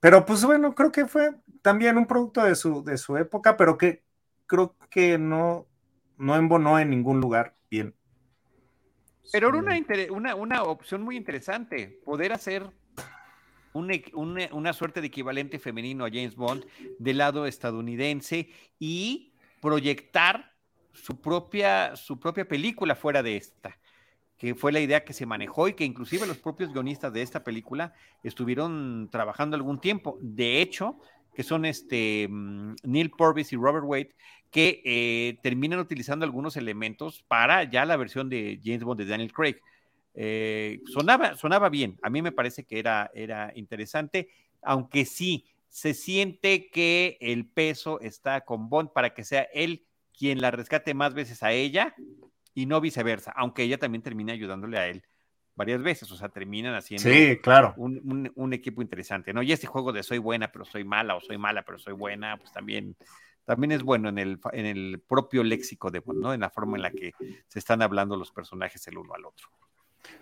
pero 0.00 0.26
pues 0.26 0.44
bueno, 0.44 0.74
creo 0.74 0.92
que 0.92 1.06
fue 1.06 1.34
también 1.62 1.96
un 1.96 2.06
producto 2.06 2.44
de 2.44 2.56
su, 2.56 2.84
de 2.84 2.98
su 2.98 3.16
época, 3.16 3.56
pero 3.56 3.78
que 3.78 4.02
creo 4.46 4.76
que 4.90 5.18
no, 5.18 5.66
no 6.18 6.36
embonó 6.36 6.78
en 6.78 6.90
ningún 6.90 7.20
lugar 7.20 7.54
bien. 7.70 7.94
Pero 9.30 9.48
era 9.48 9.58
una, 10.10 10.34
una, 10.34 10.62
opción 10.64 11.02
muy 11.02 11.16
interesante, 11.16 12.00
poder 12.04 12.32
hacer 12.32 12.68
una, 13.72 14.72
suerte 14.72 15.00
de 15.00 15.06
equivalente 15.06 15.58
femenino 15.58 16.04
a 16.04 16.08
James 16.08 16.34
Bond 16.34 16.66
del 16.98 17.18
lado 17.18 17.46
estadounidense 17.46 18.50
y 18.78 19.32
proyectar 19.60 20.52
su 20.92 21.20
propia, 21.20 21.96
su 21.96 22.18
propia 22.18 22.46
película 22.46 22.94
fuera 22.94 23.22
de 23.22 23.36
esta, 23.36 23.78
que 24.36 24.54
fue 24.54 24.72
la 24.72 24.80
idea 24.80 25.04
que 25.04 25.12
se 25.12 25.24
manejó 25.24 25.68
y 25.68 25.74
que 25.74 25.84
inclusive 25.84 26.26
los 26.26 26.38
propios 26.38 26.72
guionistas 26.72 27.12
de 27.12 27.22
esta 27.22 27.44
película 27.44 27.94
estuvieron 28.22 29.08
trabajando 29.10 29.56
algún 29.56 29.80
tiempo. 29.80 30.18
De 30.20 30.60
hecho, 30.60 30.98
que 31.34 31.42
son 31.42 31.64
este 31.64 32.28
mm, 32.28 32.74
Neil 32.84 33.10
Purvis 33.10 33.52
y 33.52 33.56
Robert 33.56 33.84
Wade, 33.86 34.14
que 34.50 34.82
eh, 34.84 35.38
terminan 35.42 35.78
utilizando 35.78 36.24
algunos 36.24 36.56
elementos 36.56 37.24
para 37.26 37.64
ya 37.64 37.84
la 37.84 37.96
versión 37.96 38.28
de 38.28 38.60
James 38.62 38.84
Bond 38.84 39.00
de 39.00 39.06
Daniel 39.06 39.32
Craig. 39.32 39.56
Eh, 40.14 40.80
sonaba, 40.92 41.36
sonaba 41.36 41.70
bien, 41.70 41.98
a 42.02 42.10
mí 42.10 42.20
me 42.20 42.32
parece 42.32 42.64
que 42.64 42.78
era, 42.78 43.10
era 43.14 43.50
interesante, 43.54 44.28
aunque 44.60 45.06
sí 45.06 45.46
se 45.70 45.94
siente 45.94 46.68
que 46.68 47.16
el 47.20 47.46
peso 47.46 47.98
está 48.00 48.42
con 48.42 48.68
Bond 48.68 48.92
para 48.92 49.14
que 49.14 49.24
sea 49.24 49.48
él 49.54 49.86
quien 50.12 50.42
la 50.42 50.50
rescate 50.50 50.92
más 50.92 51.14
veces 51.14 51.42
a 51.42 51.52
ella 51.52 51.94
y 52.54 52.66
no 52.66 52.82
viceversa, 52.82 53.32
aunque 53.34 53.62
ella 53.62 53.78
también 53.78 54.02
termine 54.02 54.32
ayudándole 54.32 54.78
a 54.78 54.86
él 54.88 55.02
varias 55.54 55.82
veces, 55.82 56.10
o 56.10 56.16
sea, 56.16 56.28
terminan 56.28 56.74
haciendo 56.74 57.08
sí, 57.08 57.38
claro. 57.42 57.74
un, 57.76 58.52
equipo 58.52 58.82
interesante, 58.82 59.32
¿no? 59.32 59.42
Y 59.42 59.52
este 59.52 59.66
juego 59.66 59.92
de 59.92 60.02
soy 60.02 60.18
buena, 60.18 60.50
pero 60.50 60.64
soy 60.64 60.84
mala, 60.84 61.14
o 61.14 61.20
soy 61.20 61.38
mala, 61.38 61.62
pero 61.62 61.78
soy 61.78 61.92
buena, 61.92 62.36
pues 62.38 62.52
también, 62.52 62.96
también 63.44 63.72
es 63.72 63.82
bueno 63.82 64.08
en 64.08 64.18
el, 64.18 64.40
en 64.52 64.66
el 64.66 65.02
propio 65.06 65.44
léxico 65.44 65.90
de, 65.90 66.02
¿no? 66.06 66.32
En 66.32 66.40
la 66.40 66.50
forma 66.50 66.76
en 66.76 66.82
la 66.82 66.90
que 66.90 67.12
se 67.48 67.58
están 67.58 67.82
hablando 67.82 68.16
los 68.16 68.32
personajes 68.32 68.86
el 68.88 68.98
uno 68.98 69.14
al 69.14 69.26
otro. 69.26 69.48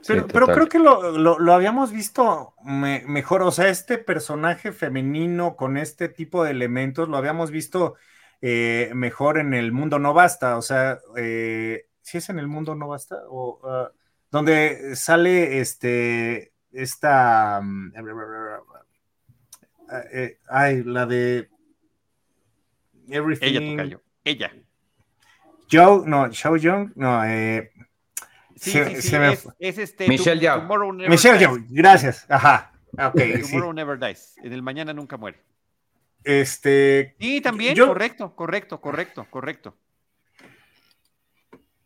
Pero, 0.07 0.27
pero 0.27 0.47
creo 0.47 0.69
que 0.69 0.79
lo, 0.79 1.53
habíamos 1.53 1.93
visto 1.93 2.55
mejor, 2.63 3.43
o 3.43 3.51
sea, 3.51 3.69
este 3.69 3.99
personaje 3.99 4.73
femenino 4.73 5.57
con 5.57 5.77
este 5.77 6.09
tipo 6.09 6.45
de 6.45 6.51
elementos 6.51 7.09
lo 7.09 7.17
habíamos 7.17 7.51
visto 7.51 7.95
eh, 8.43 8.91
mejor 8.95 9.39
en 9.39 9.55
el 9.55 9.73
mundo 9.73 9.99
no 9.99 10.13
basta, 10.13 10.59
o 10.59 10.63
sea, 10.63 10.99
eh, 11.17 11.87
si 12.03 12.19
es 12.19 12.29
en 12.29 12.39
el 12.39 12.47
mundo 12.47 12.75
no 12.75 12.89
basta, 12.89 13.17
o 13.29 13.61
ah, 13.65 13.91
donde 14.31 14.95
sale 14.97 15.61
este, 15.61 16.53
esta, 16.73 17.61
mm, 17.63 17.93
eh, 20.13 20.39
ay, 20.49 20.83
la 20.85 21.07
de 21.07 21.49
Everything. 23.09 23.47
Ella, 23.47 23.87
toca 23.89 24.03
Ella. 24.25 24.53
Joe, 25.71 26.03
no, 26.07 26.33
Xiao 26.33 26.57
Young, 26.57 26.93
no, 26.97 27.25
eh. 27.25 27.71
Sí, 28.57 28.73
sí, 28.73 29.03
sí, 29.03 29.17
es, 29.59 29.79
este. 29.79 30.07
Michelle 30.07 30.41
Yao. 30.41 30.69
Michelle 31.09 31.39
Yao, 31.39 31.57
gracias. 31.71 32.27
Ajá. 32.29 32.73
Okay, 32.93 33.41
tomorrow 33.41 33.73
Never 33.73 33.99
Dies. 33.99 34.37
En 34.43 34.53
el 34.53 34.63
mañana 34.63 34.93
nunca 34.93 35.17
muere. 35.17 35.39
Este. 36.25 37.17
Sí, 37.19 37.41
también, 37.41 37.77
correcto, 37.77 38.35
correcto, 38.35 38.81
correcto, 38.81 39.27
correcto. 39.31 39.77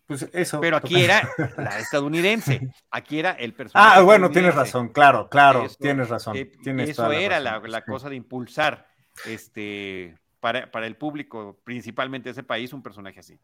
Pues 0.07 0.29
eso. 0.33 0.61
Pero 0.61 0.77
aquí 0.77 1.03
era 1.03 1.29
la 1.57 1.79
estadounidense. 1.79 2.61
Aquí 2.91 3.19
era 3.19 3.33
el 3.33 3.55
personaje. 3.55 3.99
Ah, 3.99 4.03
bueno, 4.03 4.31
tienes 4.31 4.55
razón, 4.55 4.91
claro, 4.91 5.29
claro, 5.31 5.67
tienes 5.79 6.09
razón. 6.09 6.37
Eh, 6.37 6.53
eso 6.79 7.11
era 7.11 7.41
la, 7.41 7.85
cosa 7.85 8.09
de 8.09 8.17
impulsar 8.17 8.87
este, 9.27 10.17
para, 10.41 10.71
para 10.71 10.87
el 10.87 10.97
público, 10.97 11.59
principalmente 11.65 12.29
de 12.29 12.33
ese 12.33 12.43
país, 12.43 12.73
un 12.73 12.83
personaje 12.83 13.21
así. 13.21 13.39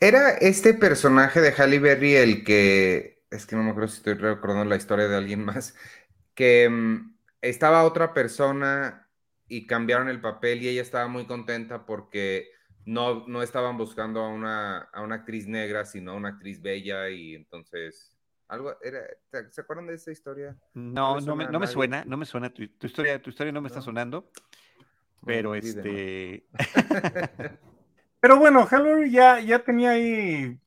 Era 0.00 0.30
este 0.30 0.74
personaje 0.74 1.40
de 1.40 1.52
Halle 1.52 1.80
Berry 1.80 2.14
el 2.14 2.44
que, 2.44 3.22
es 3.30 3.46
que 3.46 3.56
no 3.56 3.62
me 3.62 3.70
acuerdo 3.70 3.88
si 3.88 3.96
estoy 3.96 4.14
recordando 4.14 4.64
la 4.64 4.76
historia 4.76 5.08
de 5.08 5.16
alguien 5.16 5.44
más, 5.44 5.74
que 6.34 6.68
mm, 6.68 7.16
estaba 7.42 7.82
otra 7.82 8.14
persona 8.14 9.08
y 9.48 9.66
cambiaron 9.66 10.08
el 10.08 10.20
papel 10.20 10.62
y 10.62 10.68
ella 10.68 10.82
estaba 10.82 11.08
muy 11.08 11.26
contenta 11.26 11.84
porque 11.84 12.50
no, 12.88 13.26
no 13.26 13.42
estaban 13.42 13.76
buscando 13.76 14.20
a 14.20 14.28
una, 14.28 14.78
a 14.78 15.02
una 15.02 15.16
actriz 15.16 15.46
negra, 15.46 15.84
sino 15.84 16.12
a 16.12 16.14
una 16.14 16.30
actriz 16.30 16.62
bella 16.62 17.10
y 17.10 17.34
entonces... 17.34 18.14
Algo 18.48 18.74
era, 18.82 19.00
¿Se 19.50 19.60
acuerdan 19.60 19.88
de 19.88 19.94
esa 19.94 20.10
historia? 20.10 20.56
No, 20.72 21.20
no, 21.20 21.36
me, 21.36 21.46
no 21.48 21.60
me, 21.60 21.66
suena, 21.66 22.02
no 22.06 22.16
me 22.16 22.24
suena. 22.24 22.48
Tu, 22.48 22.62
historia, 22.62 23.20
tu 23.20 23.28
historia 23.28 23.52
no 23.52 23.60
me 23.60 23.68
está 23.68 23.82
sonando. 23.82 24.30
Pero 25.22 25.54
este. 25.54 26.46
pero 28.20 28.38
bueno, 28.38 28.64
Halloween 28.64 29.12
ya, 29.12 29.38
ya 29.40 29.58
tenía 29.58 29.90
ahí. 29.90 30.58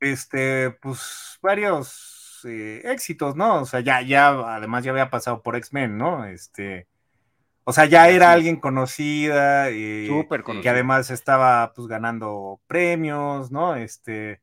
Este, 0.00 0.70
pues, 0.70 1.38
varios 1.42 2.40
eh, 2.44 2.80
éxitos, 2.84 3.36
¿no? 3.36 3.60
O 3.60 3.66
sea, 3.66 3.80
ya, 3.80 4.00
ya, 4.00 4.28
además 4.56 4.82
ya 4.82 4.92
había 4.92 5.10
pasado 5.10 5.42
por 5.42 5.54
X-Men, 5.56 5.98
¿no? 5.98 6.24
Este. 6.24 6.88
O 7.68 7.72
sea, 7.72 7.86
ya 7.86 8.08
era 8.08 8.30
alguien 8.30 8.60
conocida 8.60 9.72
y 9.72 10.08
que 10.62 10.68
además 10.68 11.10
estaba 11.10 11.72
pues 11.74 11.88
ganando 11.88 12.60
premios, 12.68 13.50
¿no? 13.50 13.74
Este 13.74 14.40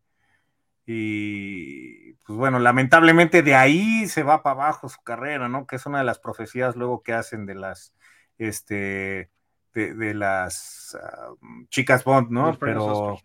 y 0.86 2.16
pues 2.26 2.38
bueno, 2.38 2.60
lamentablemente 2.60 3.42
de 3.42 3.56
ahí 3.56 4.10
se 4.10 4.24
va 4.24 4.44
para 4.44 4.66
abajo 4.66 4.90
su 4.90 5.02
carrera, 5.04 5.48
¿no? 5.48 5.66
Que 5.66 5.78
es 5.78 5.86
una 5.86 6.00
de 6.00 6.04
las 6.04 6.20
profecías 6.20 6.76
luego 6.76 7.02
que 7.02 7.14
hacen 7.14 7.46
de 7.46 7.56
las 7.56 7.94
este 8.38 9.30
de, 9.74 10.14
las 10.14 10.98
ah, 11.02 11.30
chicas 11.70 12.04
Bond, 12.04 12.30
¿no? 12.30 12.60
Pero 12.60 13.20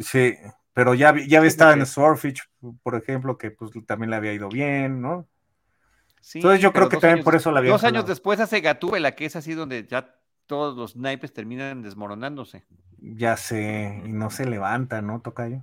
sí, 0.00 0.34
pero 0.72 0.94
ya, 0.94 1.14
ya 1.28 1.44
estaba 1.44 1.74
en 1.74 1.84
Swordfish, 1.84 2.42
por 2.82 2.94
ejemplo, 2.94 3.36
que 3.36 3.50
pues 3.50 3.70
también 3.86 4.08
le 4.08 4.16
había 4.16 4.32
ido 4.32 4.48
bien, 4.48 5.02
¿no? 5.02 5.28
Entonces 6.34 6.60
yo 6.60 6.72
creo 6.72 6.88
que 6.88 6.98
también 6.98 7.24
por 7.24 7.34
eso 7.34 7.50
la 7.50 7.58
había. 7.58 7.72
Dos 7.72 7.84
años 7.84 8.06
después 8.06 8.38
hace 8.40 8.60
Gatúbela, 8.60 9.12
que 9.12 9.24
es 9.24 9.36
así 9.36 9.54
donde 9.54 9.86
ya 9.86 10.14
todos 10.46 10.76
los 10.76 10.96
naipes 10.96 11.32
terminan 11.32 11.82
desmoronándose. 11.82 12.64
Ya 12.98 13.36
sé, 13.36 14.02
y 14.04 14.12
no 14.12 14.30
se 14.30 14.46
levanta, 14.46 15.02
¿no, 15.02 15.20
Tocayo? 15.20 15.62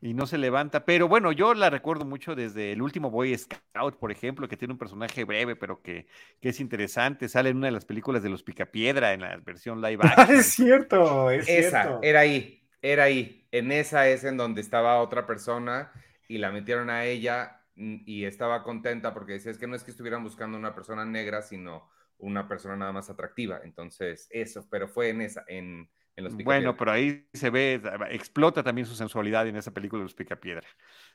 Y 0.00 0.14
no 0.14 0.26
se 0.26 0.38
levanta, 0.38 0.84
pero 0.84 1.08
bueno, 1.08 1.32
yo 1.32 1.54
la 1.54 1.70
recuerdo 1.70 2.04
mucho 2.04 2.34
desde 2.34 2.72
el 2.72 2.82
último 2.82 3.10
Boy 3.10 3.36
Scout, 3.36 3.96
por 3.98 4.12
ejemplo, 4.12 4.46
que 4.46 4.56
tiene 4.56 4.72
un 4.72 4.78
personaje 4.78 5.24
breve, 5.24 5.56
pero 5.56 5.82
que, 5.82 6.06
es 6.40 6.60
interesante. 6.60 7.28
Sale 7.28 7.50
en 7.50 7.56
una 7.56 7.66
de 7.66 7.72
las 7.72 7.84
películas 7.84 8.22
de 8.22 8.28
los 8.28 8.42
Picapiedra, 8.42 9.12
en 9.12 9.22
la 9.22 9.36
versión 9.38 9.80
live 9.80 9.98
action. 10.16 10.38
es 10.38 10.46
cierto, 10.46 11.30
es 11.30 11.48
esa, 11.48 11.98
era 12.02 12.20
ahí, 12.20 12.62
era 12.82 13.04
ahí. 13.04 13.46
En 13.50 13.72
esa 13.72 14.08
es 14.08 14.24
en 14.24 14.36
donde 14.36 14.60
estaba 14.60 15.00
otra 15.00 15.26
persona 15.26 15.90
y 16.28 16.38
la 16.38 16.52
metieron 16.52 16.90
a 16.90 17.04
ella 17.04 17.55
y 17.76 18.24
estaba 18.24 18.62
contenta 18.62 19.12
porque 19.12 19.34
decía, 19.34 19.52
es 19.52 19.58
que 19.58 19.66
no 19.66 19.76
es 19.76 19.84
que 19.84 19.90
estuvieran 19.90 20.22
buscando 20.22 20.56
una 20.56 20.74
persona 20.74 21.04
negra, 21.04 21.42
sino 21.42 21.88
una 22.18 22.48
persona 22.48 22.76
nada 22.76 22.92
más 22.92 23.10
atractiva. 23.10 23.60
Entonces, 23.62 24.28
eso, 24.30 24.66
pero 24.70 24.88
fue 24.88 25.10
en 25.10 25.20
esa, 25.20 25.44
en, 25.46 25.88
en 26.16 26.24
los 26.24 26.34
Bueno, 26.36 26.76
pero 26.76 26.92
ahí 26.92 27.28
se 27.34 27.50
ve, 27.50 27.80
explota 28.10 28.62
también 28.62 28.86
su 28.86 28.94
sensualidad 28.94 29.46
en 29.46 29.56
esa 29.56 29.72
película 29.72 30.00
de 30.00 30.04
los 30.04 30.14
Picapiedra. 30.14 30.66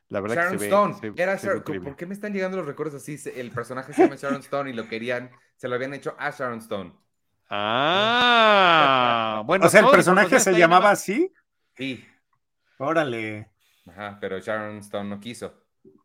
La 0.09 0.22
verdad 0.22 0.51
que 0.51 0.59
se 0.59 0.66
Stone. 0.66 1.14
Era 1.16 1.38
¿Por 1.64 1.95
qué 1.95 2.05
me 2.05 2.14
están 2.14 2.34
llegando 2.34 2.57
los 2.57 2.68
recuerdos 2.68 2.95
así? 2.95 3.18
El 3.36 3.51
personaje 3.51 3.93
se 3.93 4.03
llama 4.03 4.16
Sharon 4.16 4.41
Stone 4.41 4.70
y 4.70 4.74
lo 4.74 4.88
querían, 4.88 5.32
se 5.55 5.68
lo 5.68 5.76
habían 5.76 5.93
hecho 5.93 6.16
a 6.20 6.30
Sharon 6.30 6.59
Stone. 6.59 6.93
Ah, 7.49 9.41
bueno. 9.47 9.66
O 9.66 9.70
sea, 9.70 9.82
el 9.82 9.89
personaje 9.89 10.39
se 10.39 10.53
llamaba 10.53 10.91
así. 10.91 11.34
Sí. 11.76 12.05
Órale. 12.78 13.49
Ajá, 13.88 14.18
pero 14.22 14.39
Sharon 14.39 14.78
Stone 14.78 15.09
no 15.09 15.20
quiso. 15.20 15.61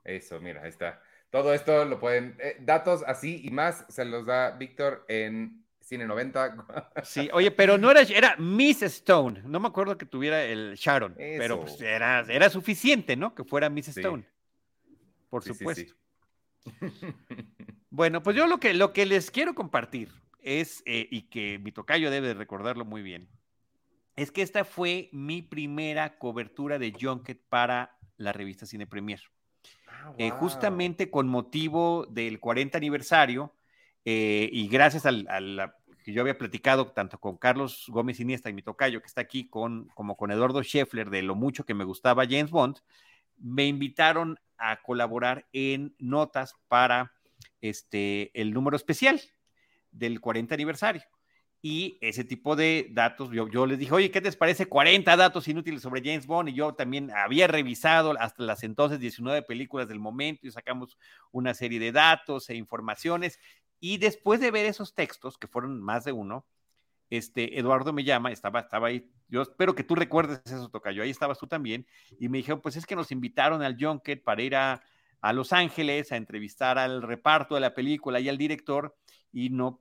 Eso, 0.06 0.40
mira, 0.40 0.62
ahí 0.62 0.68
está. 0.68 1.02
Todo 1.30 1.52
esto 1.52 1.84
lo 1.84 1.98
pueden, 1.98 2.36
eh, 2.40 2.56
datos 2.60 3.02
así 3.06 3.40
y 3.44 3.50
más 3.50 3.84
se 3.88 4.04
los 4.04 4.24
da 4.24 4.52
Víctor 4.52 5.04
en 5.08 5.64
Cine 5.80 6.06
90. 6.06 6.92
Sí, 7.02 7.28
oye, 7.32 7.50
pero 7.50 7.76
no 7.76 7.90
era, 7.90 8.02
era 8.02 8.36
Miss 8.36 8.82
Stone. 8.82 9.42
No 9.44 9.58
me 9.58 9.68
acuerdo 9.68 9.98
que 9.98 10.06
tuviera 10.06 10.44
el 10.44 10.74
Sharon, 10.76 11.14
pero 11.16 11.60
pues 11.60 11.80
era, 11.80 12.20
era 12.20 12.48
suficiente, 12.48 13.16
¿no? 13.16 13.34
Que 13.34 13.44
fuera 13.44 13.68
Miss 13.68 13.88
Stone. 13.88 14.24
Por 15.28 15.42
supuesto. 15.42 15.92
bueno, 17.90 18.22
pues 18.22 18.36
yo 18.36 18.46
lo 18.46 18.58
que, 18.58 18.74
lo 18.74 18.92
que 18.92 19.06
les 19.06 19.30
quiero 19.30 19.54
compartir 19.54 20.10
es, 20.40 20.82
eh, 20.86 21.08
y 21.10 21.22
que 21.22 21.58
mi 21.58 21.72
tocayo 21.72 22.10
debe 22.10 22.32
recordarlo 22.34 22.84
muy 22.84 23.02
bien, 23.02 23.28
es 24.14 24.30
que 24.30 24.42
esta 24.42 24.64
fue 24.64 25.08
mi 25.12 25.42
primera 25.42 26.18
cobertura 26.18 26.78
de 26.78 26.92
Junket 26.98 27.42
para 27.48 27.98
la 28.16 28.32
revista 28.32 28.66
Cine 28.66 28.86
Premier. 28.86 29.20
Ah, 30.04 30.14
eh, 30.18 30.30
justamente 30.30 31.10
con 31.10 31.28
motivo 31.28 32.06
del 32.06 32.40
40 32.40 32.76
aniversario 32.78 33.54
eh, 34.04 34.48
y 34.52 34.68
gracias 34.68 35.06
al, 35.06 35.26
que 36.04 36.12
yo 36.12 36.22
había 36.22 36.38
platicado 36.38 36.92
tanto 36.92 37.18
con 37.18 37.36
Carlos 37.36 37.86
Gómez 37.88 38.20
Iniesta 38.20 38.50
y 38.50 38.52
mi 38.52 38.62
tocayo 38.62 39.00
que 39.00 39.06
está 39.06 39.20
aquí, 39.20 39.48
con, 39.48 39.88
como 39.94 40.16
con 40.16 40.30
Eduardo 40.30 40.62
Scheffler, 40.62 41.10
de 41.10 41.22
lo 41.22 41.34
mucho 41.34 41.64
que 41.64 41.74
me 41.74 41.84
gustaba 41.84 42.24
James 42.24 42.50
Bond, 42.50 42.78
me 43.38 43.66
invitaron 43.66 44.38
a 44.58 44.80
colaborar 44.82 45.46
en 45.52 45.94
notas 45.98 46.54
para 46.68 47.12
este, 47.60 48.30
el 48.40 48.52
número 48.52 48.76
especial 48.76 49.20
del 49.90 50.20
40 50.20 50.54
aniversario 50.54 51.02
y 51.68 51.98
ese 52.00 52.22
tipo 52.22 52.54
de 52.54 52.86
datos, 52.92 53.28
yo, 53.32 53.48
yo, 53.48 53.66
les 53.66 53.76
dije, 53.76 53.92
oye, 53.92 54.12
¿qué 54.12 54.20
te 54.20 54.30
parece 54.30 54.66
40 54.66 55.16
datos 55.16 55.48
inútiles 55.48 55.82
sobre 55.82 56.00
James 56.00 56.24
Bond? 56.24 56.50
Y 56.50 56.52
yo 56.52 56.74
también 56.74 57.10
había 57.10 57.48
revisado 57.48 58.14
hasta 58.20 58.44
las 58.44 58.62
entonces 58.62 59.00
19 59.00 59.42
películas 59.42 59.88
del 59.88 59.98
momento 59.98 60.46
y 60.46 60.52
sacamos 60.52 60.96
una 61.32 61.54
serie 61.54 61.80
de 61.80 61.90
datos 61.90 62.50
e 62.50 62.54
informaciones. 62.54 63.40
Y 63.80 63.98
después 63.98 64.38
de 64.38 64.52
ver 64.52 64.64
esos 64.66 64.94
textos, 64.94 65.38
que 65.38 65.48
fueron 65.48 65.82
más 65.82 66.04
de 66.04 66.12
uno, 66.12 66.46
este, 67.10 67.58
Eduardo 67.58 67.92
me 67.92 68.04
llama, 68.04 68.30
estaba, 68.30 68.60
estaba 68.60 68.86
ahí, 68.86 69.10
yo 69.26 69.42
espero 69.42 69.74
que 69.74 69.82
tú 69.82 69.96
recuerdes 69.96 70.42
eso, 70.44 70.68
Tocayo, 70.68 71.02
ahí 71.02 71.10
estabas 71.10 71.36
tú 71.36 71.48
también, 71.48 71.84
y 72.20 72.28
me 72.28 72.38
dijeron, 72.38 72.60
pues 72.60 72.76
es 72.76 72.86
que 72.86 72.94
nos 72.94 73.10
invitaron 73.10 73.62
al 73.62 73.76
Junket 73.76 74.22
para 74.22 74.40
ir 74.40 74.54
a, 74.54 74.84
a 75.20 75.32
Los 75.32 75.52
Ángeles 75.52 76.12
a 76.12 76.16
entrevistar 76.16 76.78
al 76.78 77.02
reparto 77.02 77.56
de 77.56 77.60
la 77.60 77.74
película 77.74 78.20
y 78.20 78.28
al 78.28 78.38
director, 78.38 78.96
y 79.32 79.50
no 79.50 79.80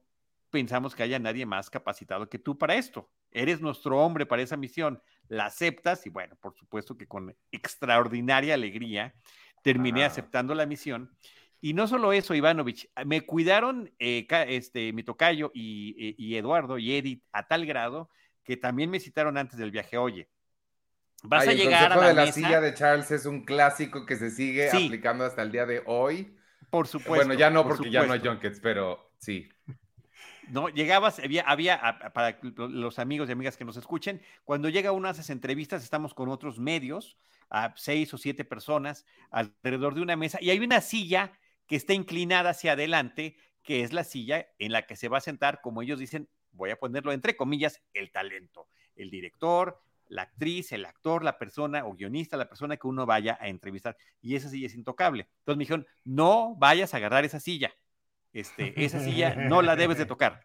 pensamos 0.55 0.95
que 0.95 1.03
haya 1.03 1.19
nadie 1.19 1.45
más 1.45 1.69
capacitado 1.69 2.29
que 2.29 2.39
tú 2.39 2.57
para 2.57 2.75
esto. 2.75 3.11
Eres 3.29 3.59
nuestro 3.59 3.99
hombre 3.99 4.25
para 4.25 4.41
esa 4.41 4.55
misión, 4.55 5.01
la 5.27 5.47
aceptas 5.47 6.05
y 6.05 6.09
bueno, 6.09 6.37
por 6.37 6.55
supuesto 6.55 6.97
que 6.97 7.07
con 7.07 7.35
extraordinaria 7.51 8.53
alegría 8.53 9.13
terminé 9.63 10.05
aceptando 10.05 10.55
la 10.55 10.65
misión. 10.65 11.13
Y 11.59 11.73
no 11.73 11.89
solo 11.89 12.13
eso, 12.13 12.33
Ivanovich, 12.33 12.89
me 13.05 13.25
cuidaron 13.25 13.91
eh, 13.99 14.25
este, 14.47 14.93
mi 14.93 15.03
tocayo 15.03 15.51
y, 15.53 16.15
y, 16.17 16.37
Eduardo 16.37 16.77
y 16.77 16.95
Edith 16.95 17.21
a 17.33 17.45
tal 17.49 17.65
grado 17.65 18.09
que 18.45 18.55
también 18.55 18.89
me 18.89 19.01
citaron 19.01 19.37
antes 19.37 19.59
del 19.59 19.71
viaje. 19.71 19.97
Oye, 19.97 20.29
vas 21.21 21.49
a 21.49 21.51
llegar 21.51 21.91
a 21.91 21.97
la 21.97 22.07
de 22.07 22.13
la 22.13 22.31
silla 22.31 22.61
de 22.61 22.73
Charles 22.73 23.11
es 23.11 23.25
un 23.25 23.43
clásico 23.43 24.05
que 24.05 24.15
se 24.15 24.31
sigue 24.31 24.69
aplicando 24.69 25.25
hasta 25.25 25.41
el 25.41 25.51
día 25.51 25.65
de 25.65 25.83
hoy. 25.85 26.37
Por 26.69 26.87
supuesto. 26.87 27.25
Bueno, 27.25 27.33
ya 27.33 27.49
no, 27.49 27.67
porque 27.67 27.91
ya 27.91 28.05
no 28.05 28.13
hay 28.13 28.21
junkets, 28.21 28.61
pero 28.61 29.11
sí. 29.17 29.49
No, 30.49 30.69
llegabas, 30.69 31.19
había, 31.19 31.43
había, 31.43 32.11
para 32.13 32.39
los 32.41 32.99
amigos 32.99 33.29
y 33.29 33.31
amigas 33.31 33.57
que 33.57 33.65
nos 33.65 33.77
escuchen, 33.77 34.21
cuando 34.43 34.69
llega 34.69 34.91
uno 34.91 35.07
a 35.07 35.11
esas 35.11 35.29
entrevistas, 35.29 35.83
estamos 35.83 36.13
con 36.13 36.29
otros 36.29 36.59
medios, 36.59 37.17
a 37.49 37.73
seis 37.75 38.13
o 38.13 38.17
siete 38.17 38.43
personas 38.43 39.05
alrededor 39.31 39.95
de 39.95 40.01
una 40.01 40.15
mesa, 40.15 40.39
y 40.41 40.49
hay 40.49 40.59
una 40.59 40.81
silla 40.81 41.31
que 41.67 41.75
está 41.75 41.93
inclinada 41.93 42.51
hacia 42.51 42.73
adelante, 42.73 43.37
que 43.63 43.81
es 43.81 43.93
la 43.93 44.03
silla 44.03 44.47
en 44.59 44.71
la 44.71 44.85
que 44.85 44.95
se 44.95 45.07
va 45.07 45.17
a 45.17 45.21
sentar, 45.21 45.61
como 45.61 45.81
ellos 45.81 45.99
dicen, 45.99 46.29
voy 46.51 46.69
a 46.69 46.77
ponerlo 46.77 47.11
entre 47.11 47.35
comillas, 47.35 47.81
el 47.93 48.11
talento, 48.11 48.67
el 48.95 49.09
director, 49.09 49.81
la 50.07 50.23
actriz, 50.23 50.71
el 50.71 50.85
actor, 50.85 51.23
la 51.23 51.37
persona 51.37 51.85
o 51.85 51.93
guionista, 51.93 52.37
la 52.37 52.47
persona 52.47 52.77
que 52.77 52.87
uno 52.87 53.05
vaya 53.05 53.37
a 53.41 53.47
entrevistar, 53.47 53.97
y 54.21 54.35
esa 54.35 54.49
silla 54.49 54.67
es 54.67 54.75
intocable. 54.75 55.27
Entonces 55.39 55.57
me 55.57 55.63
dijeron, 55.63 55.87
no 56.03 56.55
vayas 56.55 56.93
a 56.93 56.97
agarrar 56.97 57.25
esa 57.25 57.39
silla 57.39 57.73
este, 58.35 58.83
esa 58.83 58.99
silla 58.99 59.33
no 59.33 59.61
la 59.61 59.77
debes 59.77 59.97
de 59.97 60.05
tocar. 60.05 60.41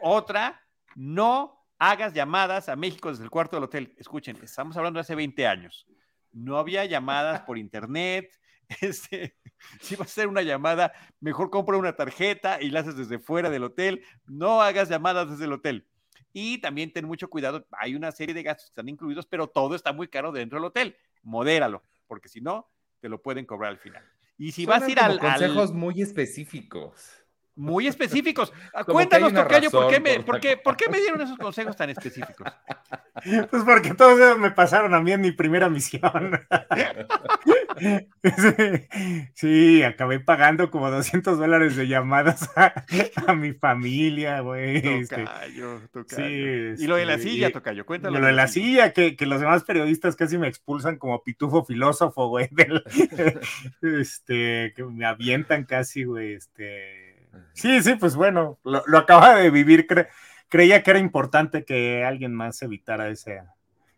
Otra, 0.00 0.66
no 0.96 1.66
hagas 1.78 2.14
llamadas 2.14 2.70
a 2.70 2.76
México 2.76 3.10
desde 3.10 3.24
el 3.24 3.30
cuarto 3.30 3.56
del 3.56 3.64
hotel. 3.64 3.94
Escuchen, 3.98 4.38
estamos 4.42 4.74
hablando 4.78 4.96
de 4.96 5.02
hace 5.02 5.14
20 5.14 5.46
años. 5.46 5.86
No 6.32 6.56
había 6.56 6.84
llamadas 6.86 7.42
por 7.42 7.58
internet. 7.58 8.32
Este, 8.80 9.36
si 9.80 9.96
vas 9.96 10.06
a 10.06 10.10
hacer 10.12 10.28
una 10.28 10.42
llamada, 10.42 10.92
mejor 11.18 11.50
compra 11.50 11.76
una 11.76 11.96
tarjeta 11.96 12.62
y 12.62 12.70
la 12.70 12.80
haces 12.80 12.96
desde 12.96 13.18
fuera 13.18 13.50
del 13.50 13.64
hotel. 13.64 14.04
No 14.26 14.62
hagas 14.62 14.88
llamadas 14.88 15.28
desde 15.28 15.46
el 15.46 15.54
hotel. 15.54 15.88
Y 16.32 16.58
también 16.58 16.92
ten 16.92 17.04
mucho 17.04 17.28
cuidado, 17.28 17.66
hay 17.72 17.96
una 17.96 18.12
serie 18.12 18.32
de 18.32 18.44
gastos 18.44 18.66
que 18.66 18.70
están 18.70 18.88
incluidos, 18.88 19.26
pero 19.26 19.48
todo 19.48 19.74
está 19.74 19.92
muy 19.92 20.06
caro 20.06 20.30
dentro 20.30 20.58
del 20.60 20.66
hotel. 20.66 20.96
Modéralo, 21.24 21.82
porque 22.06 22.28
si 22.28 22.40
no, 22.40 22.70
te 23.00 23.08
lo 23.08 23.20
pueden 23.20 23.44
cobrar 23.44 23.72
al 23.72 23.78
final. 23.78 24.04
Y 24.40 24.52
si 24.52 24.64
vas 24.64 24.82
a 24.82 24.90
ir 24.90 24.98
al. 24.98 25.18
Consejos 25.18 25.74
muy 25.74 26.00
específicos. 26.00 27.19
Muy 27.60 27.86
específicos. 27.86 28.54
Cuéntanos, 28.86 29.34
Tocayo, 29.34 29.70
¿por 29.70 29.90
qué, 29.90 30.00
me, 30.00 30.20
por, 30.20 30.40
qué, 30.40 30.56
¿por 30.56 30.78
qué 30.78 30.88
me 30.90 30.98
dieron 30.98 31.20
esos 31.20 31.36
consejos 31.36 31.76
tan 31.76 31.90
específicos? 31.90 32.50
Pues 33.50 33.64
porque 33.64 33.92
todos 33.92 34.38
me 34.38 34.50
pasaron 34.50 34.94
a 34.94 35.00
mí 35.02 35.12
en 35.12 35.20
mi 35.20 35.32
primera 35.32 35.68
misión. 35.68 36.40
Sí, 39.34 39.82
acabé 39.82 40.20
pagando 40.20 40.70
como 40.70 40.90
200 40.90 41.38
dólares 41.38 41.76
de 41.76 41.88
llamadas 41.88 42.50
a, 42.54 43.32
mi 43.32 43.52
familia, 43.54 44.40
güey. 44.40 44.76
Este. 44.76 45.24
Tocayo, 45.24 45.80
tocayo. 45.90 46.26
y 46.26 46.86
lo 46.86 46.96
de 46.96 47.06
la 47.06 47.18
silla, 47.18 47.50
Tocayo, 47.50 47.86
cuéntalo. 47.86 48.18
Lo 48.18 48.26
de 48.26 48.32
la 48.32 48.48
silla, 48.48 48.92
que, 48.92 49.16
que, 49.16 49.24
los 49.24 49.40
demás 49.40 49.64
periodistas 49.64 50.14
casi 50.14 50.36
me 50.36 50.48
expulsan 50.48 50.98
como 50.98 51.22
pitufo 51.22 51.64
filósofo, 51.64 52.28
güey. 52.28 52.50
este, 53.80 54.74
que 54.76 54.84
me 54.84 55.06
avientan 55.06 55.64
casi, 55.64 56.04
güey, 56.04 56.34
este... 56.34 57.09
Sí, 57.52 57.82
sí, 57.82 57.94
pues 57.94 58.16
bueno, 58.16 58.58
lo, 58.64 58.82
lo 58.86 58.98
acaba 58.98 59.36
de 59.36 59.50
vivir, 59.50 59.86
creía 60.48 60.82
que 60.82 60.90
era 60.90 60.98
importante 60.98 61.64
que 61.64 62.04
alguien 62.04 62.34
más 62.34 62.60
evitara 62.62 63.08
ese, 63.08 63.42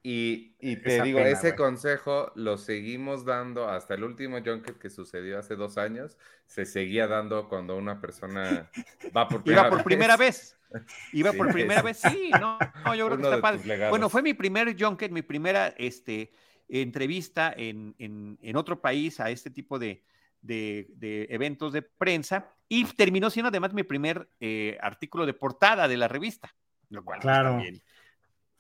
y, 0.05 0.77
te 0.77 1.01
digo, 1.03 1.21
ese 1.21 1.55
consejo 1.55 2.33
lo 2.35 2.59
seguimos 2.59 3.25
dando 3.25 3.69
hasta 3.69 3.95
el 3.95 4.03
último 4.03 4.39
junket 4.45 4.77
que 4.77 4.91
sucedió 4.91 5.39
hace 5.39 5.55
dos 5.55 5.79
años. 5.79 6.19
Se 6.47 6.65
seguía 6.65 7.07
dando 7.07 7.49
cuando 7.49 7.77
una 7.77 8.01
persona 8.01 8.69
va 9.17 9.29
por 9.29 9.45
primera 9.45 9.63
Iba 9.63 9.71
por 9.71 9.79
vez. 9.79 9.85
primera 9.85 10.17
vez. 10.17 10.59
Iba 11.13 11.33
por 11.33 11.53
primera 11.53 11.83
vez, 11.83 11.99
sí, 11.99 12.31
no, 12.41 12.59
yo 12.95 13.07
creo 13.07 13.19
que 13.19 13.25
está 13.25 13.41
padre. 13.41 13.91
Bueno, 13.91 14.09
fue 14.09 14.23
mi 14.23 14.35
primer 14.35 14.75
junket, 14.77 15.13
mi 15.13 15.23
primera 15.23 15.69
este, 15.77 16.33
entrevista 16.69 17.53
en, 17.57 17.95
en, 17.99 18.57
otro 18.57 18.81
país 18.81 19.21
a 19.21 19.31
este 19.31 19.51
tipo 19.51 19.79
de, 19.79 20.03
de, 20.41 21.27
eventos 21.29 21.75
de 21.75 21.83
prensa 21.83 22.51
y 22.75 22.85
terminó 22.85 23.29
siendo 23.29 23.51
además 23.51 23.75
mi 23.75 23.83
primer 23.83 24.31
eh, 24.41 24.79
artículo 24.81 25.27
de 25.27 25.35
portada 25.35 25.89
de 25.89 25.99
la 25.99 26.09
revista, 26.09 26.55
lo 26.89 27.05
cual 27.05 27.21
claro. 27.21 27.51
también 27.51 27.83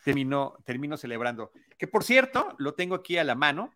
terminó, 0.04 0.58
terminó 0.66 0.98
celebrando. 0.98 1.50
Que 1.78 1.86
por 1.86 2.04
cierto, 2.04 2.54
lo 2.58 2.74
tengo 2.74 2.94
aquí 2.94 3.16
a 3.16 3.24
la 3.24 3.34
mano. 3.34 3.72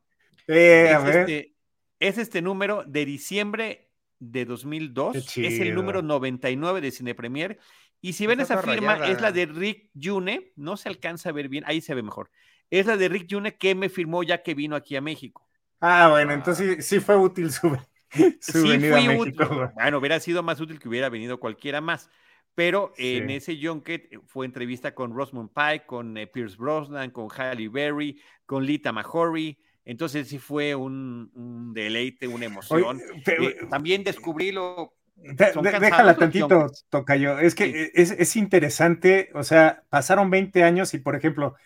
Eh, 0.46 0.92
es, 0.92 1.14
Este, 1.14 1.54
es 2.00 2.18
este 2.18 2.42
número 2.42 2.84
de 2.86 3.06
diciembre 3.06 3.88
de 4.18 4.44
2002. 4.44 5.16
Es 5.38 5.58
el 5.58 5.74
número 5.74 6.02
99 6.02 6.82
de 6.82 6.90
Cine 6.90 7.14
Premier. 7.14 7.58
Y 8.02 8.12
si 8.12 8.26
ven 8.26 8.40
esa 8.40 8.62
firma, 8.62 9.06
es 9.06 9.22
la 9.22 9.32
de 9.32 9.46
Rick 9.46 9.88
June. 9.98 10.52
No 10.54 10.76
se 10.76 10.90
alcanza 10.90 11.30
a 11.30 11.32
ver 11.32 11.48
bien, 11.48 11.64
ahí 11.66 11.80
se 11.80 11.94
ve 11.94 12.02
mejor. 12.02 12.30
Es 12.68 12.84
la 12.84 12.98
de 12.98 13.08
Rick 13.08 13.28
June 13.30 13.56
que 13.56 13.74
me 13.74 13.88
firmó 13.88 14.22
ya 14.22 14.42
que 14.42 14.52
vino 14.52 14.76
aquí 14.76 14.96
a 14.96 15.00
México. 15.00 15.48
Ah, 15.80 16.08
bueno, 16.10 16.34
entonces 16.34 16.86
sí, 16.86 17.00
fue 17.00 17.16
útil 17.16 17.50
su, 17.50 17.74
su 18.40 18.66
venida 18.66 18.98
a 18.98 19.02
México. 19.02 19.72
Bueno, 19.74 19.98
hubiera 19.98 20.20
sido 20.20 20.42
más 20.42 20.60
útil 20.60 20.78
que 20.78 20.88
hubiera 20.88 21.08
venido 21.08 21.38
cualquiera 21.38 21.80
más. 21.80 22.10
Pero 22.56 22.94
en 22.96 23.28
ese 23.28 23.58
junket 23.60 24.08
eh, 24.10 24.18
fue 24.24 24.46
entrevista 24.46 24.94
con 24.94 25.14
Rosamund 25.14 25.50
Pike, 25.54 25.84
con 25.84 26.16
eh, 26.16 26.26
Pierce 26.26 26.56
Brosnan, 26.56 27.10
con 27.10 27.28
Halle 27.28 27.68
Berry, 27.68 28.18
con 28.46 28.64
Lita 28.64 28.92
Mahori. 28.92 29.58
Entonces 29.84 30.26
sí 30.28 30.38
fue 30.38 30.74
un, 30.74 31.72
deleite, 31.74 32.26
una 32.26 32.46
emoción. 32.46 32.98
Eh, 33.26 33.56
también 33.68 34.04
descubrí 34.04 34.52
lo... 34.52 34.94
déjala 35.14 36.16
tantito, 36.16 36.68
Tocayo. 36.88 37.38
Es 37.38 37.54
que 37.54 37.92
es, 37.94 38.10
es, 38.10 38.36
interesante, 38.36 39.30
o 39.34 39.44
sea, 39.44 39.84
pasaron 39.90 40.30
20 40.30 40.64
años 40.64 40.94
y, 40.94 40.98
por 40.98 41.14
ejemplo, 41.14 41.56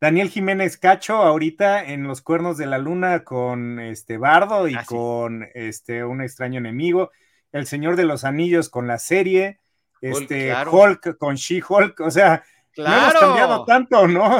Daniel 0.00 0.30
Jiménez 0.30 0.78
Cacho 0.78 1.16
ahorita 1.16 1.84
en 1.84 2.04
Los 2.04 2.22
Cuernos 2.22 2.56
de 2.56 2.64
la 2.64 2.78
Luna 2.78 3.22
con 3.22 3.78
este 3.78 4.16
Bardo 4.16 4.66
y 4.66 4.74
ah, 4.74 4.84
con 4.86 5.46
este 5.54 6.04
un 6.04 6.22
extraño 6.22 6.58
enemigo, 6.58 7.10
El 7.52 7.66
Señor 7.66 7.96
de 7.96 8.04
los 8.04 8.24
Anillos 8.24 8.70
con 8.70 8.86
la 8.86 8.96
serie, 8.96 9.60
este, 10.00 10.54
Hulk 10.54 11.18
con 11.18 11.34
She-Hulk, 11.34 12.00
o 12.00 12.10
sea, 12.10 12.42
claro. 12.72 12.94
no 12.94 13.02
hemos 13.02 13.20
cambiado 13.20 13.64
tanto, 13.66 14.08
¿no? 14.08 14.38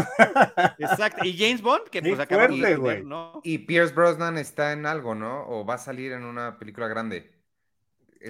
Exacto, 0.78 1.26
y 1.26 1.36
James 1.36 1.60
Bond, 1.60 1.90
que 1.90 2.00
pues 2.00 2.18
acaba 2.18 2.48
de 2.48 3.02
¿no? 3.04 3.42
Y 3.44 3.58
Pierce 3.58 3.94
Brosnan 3.94 4.38
está 4.38 4.72
en 4.72 4.86
algo, 4.86 5.14
¿no? 5.14 5.46
O 5.46 5.66
va 5.66 5.74
a 5.74 5.78
salir 5.78 6.12
en 6.12 6.24
una 6.24 6.58
película 6.58 6.88
grande. 6.88 7.30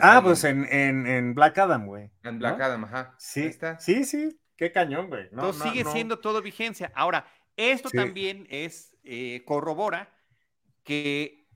ah, 0.00 0.20
pues 0.20 0.42
en, 0.42 0.66
en, 0.68 1.32
Black 1.34 1.58
Adam, 1.58 1.86
güey. 1.86 2.10
En 2.24 2.40
Black 2.40 2.60
Adam, 2.60 2.86
ajá. 2.86 3.14
Sí, 3.18 3.42
está. 3.42 3.78
sí, 3.78 4.02
sí, 4.02 4.36
qué 4.60 4.70
cañón, 4.70 5.08
güey. 5.08 5.22
Entonces 5.22 5.62
sigue 5.62 5.84
siendo 5.86 6.18
todo 6.18 6.42
vigencia. 6.42 6.92
Ahora, 6.94 7.26
esto 7.56 7.88
también 7.88 8.46
es, 8.50 8.94
eh, 9.04 9.42
corrobora 9.46 10.14
que 10.84 11.48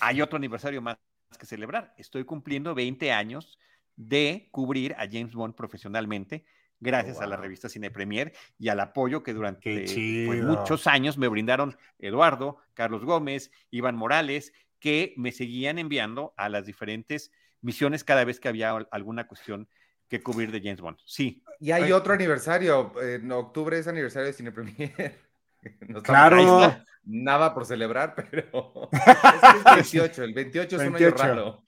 hay 0.00 0.22
otro 0.22 0.38
aniversario 0.38 0.80
más 0.80 0.96
que 1.38 1.44
celebrar. 1.44 1.94
Estoy 1.98 2.24
cumpliendo 2.24 2.74
20 2.74 3.12
años 3.12 3.58
de 3.96 4.48
cubrir 4.50 4.94
a 4.94 5.06
James 5.10 5.34
Bond 5.34 5.54
profesionalmente, 5.54 6.46
gracias 6.80 7.20
a 7.20 7.26
la 7.26 7.36
revista 7.36 7.68
Cine 7.68 7.90
Premier 7.90 8.32
y 8.58 8.68
al 8.68 8.80
apoyo 8.80 9.22
que 9.22 9.34
durante 9.34 9.84
pues, 9.84 10.42
muchos 10.42 10.86
años 10.86 11.18
me 11.18 11.28
brindaron 11.28 11.76
Eduardo, 11.98 12.56
Carlos 12.72 13.04
Gómez, 13.04 13.50
Iván 13.70 13.96
Morales, 13.96 14.54
que 14.78 15.12
me 15.18 15.32
seguían 15.32 15.78
enviando 15.78 16.32
a 16.38 16.48
las 16.48 16.64
diferentes 16.64 17.30
misiones 17.60 18.04
cada 18.04 18.24
vez 18.24 18.40
que 18.40 18.48
había 18.48 18.70
alguna 18.90 19.26
cuestión 19.26 19.68
que 20.08 20.22
cubrir 20.22 20.50
de 20.50 20.60
James 20.60 20.80
Bond. 20.80 20.98
Sí. 21.04 21.42
Y 21.60 21.72
hay 21.72 21.92
otro 21.92 22.14
aniversario, 22.14 22.92
en 23.02 23.30
octubre 23.32 23.78
es 23.78 23.86
aniversario 23.86 24.26
de 24.26 24.32
Cine 24.32 24.52
Premier. 24.52 25.18
claro. 26.02 26.76
Nada 27.04 27.54
por 27.54 27.64
celebrar, 27.64 28.14
pero 28.14 28.90
es, 29.78 29.94
el 29.94 30.04
28, 30.04 30.24
el 30.24 30.34
28 30.34 30.82
es 30.82 30.88
un 30.88 30.96
año 30.96 31.10
raro. 31.10 31.62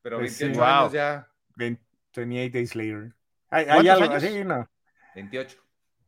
Pero 0.00 0.18
28 0.18 0.54
pues 0.54 0.68
años 0.68 0.92
ya 0.92 1.28
28 1.56 2.52
Days 2.52 2.76
Later. 2.76 3.14
¿Hay, 3.50 3.66
hay 3.66 3.88
algo 3.88 4.14
así? 4.14 4.44
No. 4.44 4.68
28. 5.16 5.58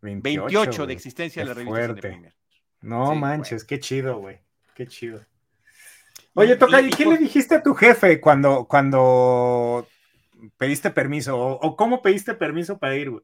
28, 0.00 0.86
de 0.86 0.92
existencia 0.92 1.42
de 1.42 1.48
la 1.48 1.54
revista. 1.54 1.76
Fuerte. 1.76 2.34
No 2.82 3.14
manches, 3.14 3.64
qué 3.64 3.80
chido, 3.80 4.18
güey. 4.18 4.38
Qué 4.74 4.86
chido. 4.86 5.20
Oye, 6.34 6.54
Toca, 6.54 6.80
¿y 6.80 6.90
qué 6.90 7.04
le 7.04 7.18
dijiste 7.18 7.56
a 7.56 7.62
tu 7.62 7.74
jefe 7.74 8.20
cuando, 8.20 8.66
cuando 8.66 9.88
pediste 10.57 10.91
permiso? 10.91 11.39
¿O, 11.39 11.76
cómo 11.76 12.03
pediste 12.03 12.34
permiso 12.34 12.78
para 12.78 12.97
ir, 12.97 13.11
güey? 13.11 13.22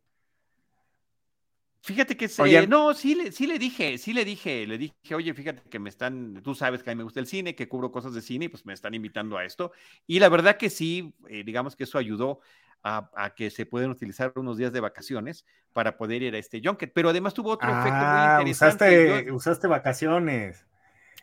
Fíjate 1.83 2.17
que 2.17 2.29
se, 2.29 2.67
no, 2.67 2.95
sí 2.95 3.15
le, 3.15 3.31
sí 3.31 3.47
le 3.47 3.59
dije, 3.59 3.99
sí 3.99 4.15
le 4.15 4.25
dije, 4.25 4.67
le 4.67 4.79
dije, 4.79 5.15
oye, 5.15 5.35
fíjate 5.35 5.69
que 5.69 5.79
me 5.79 5.91
están, 5.91 6.41
tú 6.43 6.55
sabes 6.55 6.83
que 6.83 6.91
a 6.91 6.95
mí 6.95 6.97
me 6.97 7.05
gusta 7.05 7.21
el 7.21 7.27
cine, 7.27 7.55
que 7.55 7.69
cubro 7.69 7.93
cosas 7.93 8.15
de 8.15 8.23
cine, 8.23 8.47
y 8.47 8.49
pues 8.49 8.65
me 8.65 8.73
están 8.73 8.95
invitando 8.95 9.37
a 9.37 9.45
esto. 9.45 9.71
Y 10.07 10.19
la 10.19 10.31
verdad 10.31 10.57
que 10.57 10.71
sí, 10.71 11.15
eh, 11.29 11.43
digamos 11.45 11.77
que 11.77 11.85
eso 11.85 11.99
ayudó 11.99 12.41
a, 12.85 13.33
que 13.35 13.51
se 13.51 13.67
pueden 13.67 13.91
utilizar 13.91 14.33
unos 14.37 14.59
días 14.59 14.73
de 14.73 14.81
vacaciones 14.81 15.47
para 15.73 15.97
poder 15.97 16.23
ir 16.23 16.35
a 16.35 16.39
este 16.39 16.61
junket. 16.63 16.93
Pero 16.93 17.09
además 17.09 17.35
tuvo 17.35 17.51
otro 17.51 17.69
efecto 17.69 17.91
muy 17.91 17.99
ah, 17.99 18.37
interesante. 18.39 19.07
Usaste, 19.07 19.33
usaste 19.33 19.67
vacaciones. 19.67 20.67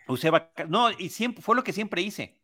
Usé 0.08 0.30
vacaciones. 0.32 0.72
No, 0.72 0.90
y 0.92 1.10
siempre, 1.10 1.42
fue 1.42 1.56
lo 1.56 1.64
que 1.64 1.72
siempre 1.72 2.02
hice. 2.02 2.42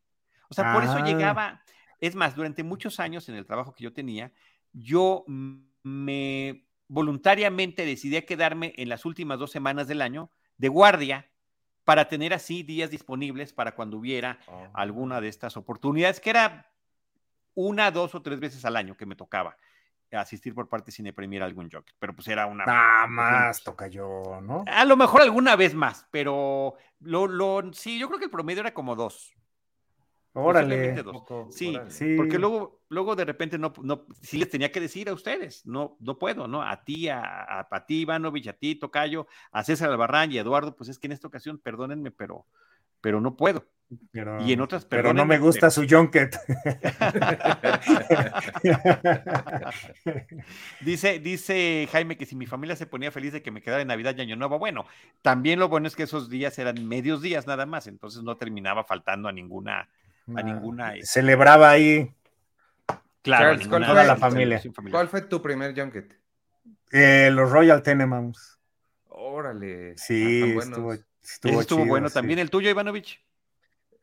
O 0.50 0.54
sea, 0.54 0.74
por 0.74 0.84
eso 0.84 0.94
ah. 0.94 1.06
llegaba, 1.06 1.62
es 2.00 2.16
más, 2.16 2.36
durante 2.36 2.64
muchos 2.64 3.00
años 3.00 3.28
en 3.30 3.36
el 3.36 3.46
trabajo 3.46 3.74
que 3.74 3.84
yo 3.84 3.94
tenía, 3.94 4.32
yo 4.74 5.26
me 5.84 6.66
voluntariamente 6.88 7.86
decidí 7.86 8.22
quedarme 8.22 8.74
en 8.78 8.90
las 8.90 9.06
últimas 9.06 9.40
dos 9.40 9.52
semanas 9.52 9.88
del 9.88 10.02
año 10.02 10.30
de 10.58 10.70
guardia 10.70 11.30
para 11.84 12.08
tener 12.08 12.34
así 12.34 12.64
días 12.64 12.92
disponibles 12.92 13.54
para 13.54 13.74
cuando 13.74 13.98
hubiera 13.98 14.40
oh. 14.48 14.68
alguna 14.74 15.22
de 15.22 15.28
estas 15.28 15.58
oportunidades, 15.58 16.20
que 16.20 16.30
era 16.30 16.72
una, 17.56 17.92
dos 17.92 18.14
o 18.16 18.22
tres 18.22 18.40
veces 18.40 18.64
al 18.66 18.76
año 18.76 18.96
que 18.96 19.06
me 19.06 19.16
tocaba 19.16 19.58
asistir 20.12 20.54
por 20.54 20.70
parte 20.70 20.88
de 20.88 20.92
Cine 20.94 21.14
Premier 21.14 21.42
a 21.42 21.46
algún 21.46 21.70
jockey, 21.70 21.94
pero 22.00 22.16
pues 22.16 22.28
era 22.30 22.46
una... 22.46 22.66
Nada 22.66 23.08
más 23.08 23.62
toca 23.64 23.88
yo, 23.88 24.40
¿no? 24.42 24.64
A 24.68 24.86
lo 24.86 24.96
mejor 24.96 25.22
alguna 25.22 25.56
vez 25.56 25.74
más, 25.74 26.08
pero 26.12 26.76
lo, 27.02 27.28
lo, 27.28 27.74
sí, 27.74 28.00
yo 28.00 28.08
creo 28.08 28.20
que 28.20 28.26
el 28.26 28.32
promedio 28.32 28.62
era 28.62 28.74
como 28.74 28.96
dos. 28.96 29.34
Órale. 30.40 31.04
sí, 31.50 31.76
sí, 31.88 32.16
porque 32.16 32.38
luego, 32.38 32.84
luego 32.90 33.16
de 33.16 33.26
repente 33.26 33.58
no, 33.58 33.74
no, 33.82 34.06
sí 34.22 34.38
les 34.38 34.50
tenía 34.50 34.72
que 34.72 34.80
decir 34.80 35.10
a 35.10 35.14
ustedes, 35.14 35.66
no, 35.66 35.98
no 36.00 36.20
puedo, 36.20 36.48
¿no? 36.48 36.62
A 36.62 36.84
ti, 36.84 37.10
a, 37.10 37.66
a, 37.70 37.86
ti, 37.88 38.02
Ivanovich, 38.02 38.48
a 38.48 38.54
ti, 38.54 38.76
Tocayo, 38.76 39.26
a 39.52 39.64
César 39.64 39.90
Albarrán 39.90 40.32
y 40.32 40.38
a 40.38 40.42
Eduardo, 40.42 40.76
pues 40.76 40.90
es 40.90 41.00
que 41.00 41.08
en 41.08 41.14
esta 41.14 41.28
ocasión, 41.28 41.58
perdónenme, 41.58 42.12
pero, 42.12 42.46
pero 43.02 43.20
no 43.20 43.36
puedo. 43.36 43.66
y 44.46 44.54
en 44.54 44.62
otras, 44.62 44.86
pero 44.86 45.12
no 45.12 45.26
me 45.26 45.40
gusta 45.40 45.72
su 45.72 45.88
junket. 45.90 46.38
dice, 50.82 51.20
dice 51.20 51.90
Jaime 51.92 52.16
que 52.16 52.28
si 52.28 52.36
mi 52.36 52.46
familia 52.46 52.76
se 52.76 52.86
ponía 52.86 53.12
feliz 53.12 53.34
de 53.34 53.42
que 53.42 53.50
me 53.50 53.64
quedara 53.64 53.82
en 53.82 53.88
Navidad 53.88 54.14
y 54.16 54.22
Año 54.22 54.36
Nuevo, 54.36 54.60
bueno, 54.60 54.86
también 55.24 55.58
lo 55.58 55.68
bueno 55.68 55.88
es 55.88 55.96
que 55.96 56.04
esos 56.04 56.30
días 56.30 56.60
eran 56.60 56.88
medios 56.88 57.24
días 57.24 57.48
nada 57.48 57.66
más, 57.66 57.88
entonces 57.88 58.22
no 58.22 58.38
terminaba 58.38 58.84
faltando 58.84 59.30
a 59.30 59.32
ninguna 59.32 59.90
a 60.36 60.44
ninguna. 60.44 60.94
Celebraba 61.04 61.70
ahí. 61.70 62.12
Claro, 63.22 63.60
toda 63.60 64.04
la 64.04 64.16
familia. 64.16 64.62
¿Cuál 64.92 65.08
fue 65.08 65.22
tu 65.22 65.42
primer 65.42 65.78
junket? 65.80 66.18
Eh, 66.92 67.30
los 67.32 67.52
Royal 67.52 67.82
Tenenbaums. 67.84 68.60
Órale. 69.10 69.98
Sí, 69.98 70.54
ah, 70.56 70.60
estuvo, 70.60 70.94
estuvo, 71.60 71.86
bueno 71.86 72.10
también. 72.10 72.40
¿El 72.40 72.50
tuyo, 72.50 72.70
Ivanovich? 72.70 73.22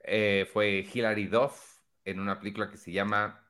Eh, 0.01 0.47
fue 0.53 0.87
Hilary 0.93 1.27
Duff 1.27 1.81
en 2.05 2.21
una 2.21 2.39
película 2.39 2.71
que 2.71 2.77
se 2.77 2.93
llama 2.93 3.43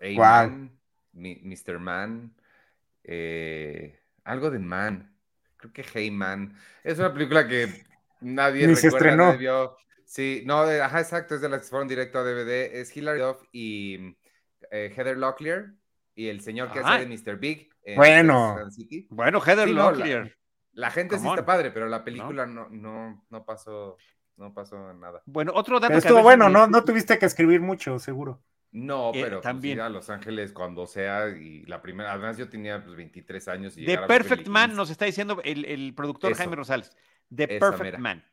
Man, 0.00 0.78
Mr. 1.12 1.78
Man, 1.78 2.34
eh, 3.02 4.00
algo 4.24 4.50
de 4.50 4.58
Man, 4.58 5.16
creo 5.56 5.72
que 5.72 5.82
Hey 5.82 6.10
Man. 6.10 6.56
Es 6.84 6.98
una 6.98 7.12
película 7.12 7.48
que 7.48 7.84
nadie 8.20 8.66
Ni 8.66 8.74
recuerda, 8.74 8.80
se 8.80 8.88
estrenó. 8.88 9.76
Sí, 10.14 10.44
no, 10.46 10.60
ajá, 10.60 11.00
exacto, 11.00 11.34
es 11.34 11.40
de 11.40 11.48
las 11.48 11.62
que 11.62 11.66
fueron 11.66 11.88
directo 11.88 12.20
a 12.20 12.22
DVD. 12.22 12.72
Es 12.72 12.96
Hilary 12.96 13.18
Duff 13.18 13.42
y 13.50 14.16
eh, 14.70 14.94
Heather 14.96 15.16
Locklear 15.16 15.72
y 16.14 16.28
el 16.28 16.40
señor 16.40 16.70
que 16.70 16.78
hace 16.78 17.04
de 17.04 17.16
Mr. 17.16 17.36
Big. 17.36 17.68
bueno, 17.96 18.56
bueno, 19.08 19.40
Heather 19.44 19.68
Locklear. 19.68 20.30
La, 20.70 20.92
gente 20.92 21.18
sí 21.18 21.26
está 21.26 21.44
padre, 21.44 21.72
pero 21.72 21.88
la 21.88 22.04
película 22.04 22.46
no, 22.46 22.68
no, 22.68 23.26
no 23.28 23.44
pasó, 23.44 23.96
no 24.36 24.54
pasó 24.54 24.94
nada. 24.94 25.20
Bueno, 25.26 25.50
otro 25.52 25.80
dato. 25.80 25.88
Pero 25.88 25.98
estuvo 25.98 26.22
bueno, 26.22 26.48
no, 26.48 26.68
no 26.68 26.84
tuviste 26.84 27.18
que 27.18 27.26
escribir 27.26 27.60
mucho, 27.60 27.98
seguro. 27.98 28.40
No, 28.70 29.08
eh, 29.08 29.20
pero 29.20 29.38
pues, 29.38 29.42
también 29.42 29.80
a 29.80 29.88
Los 29.88 30.10
Ángeles 30.10 30.52
cuando 30.52 30.86
sea 30.86 31.28
y 31.30 31.64
la 31.64 31.82
primera, 31.82 32.12
además 32.12 32.36
yo 32.36 32.48
tenía 32.48 32.84
pues, 32.84 32.94
23 32.94 33.48
años. 33.48 33.76
Y 33.76 33.84
The 33.84 33.98
Perfect 33.98 34.46
Man 34.46 34.76
nos 34.76 34.90
está 34.90 35.06
diciendo 35.06 35.40
el, 35.42 35.64
el 35.64 35.92
productor 35.92 36.36
Jaime 36.36 36.54
Rosales. 36.54 36.96
The 37.34 37.48
Perfect 37.58 37.98
Man. 37.98 38.24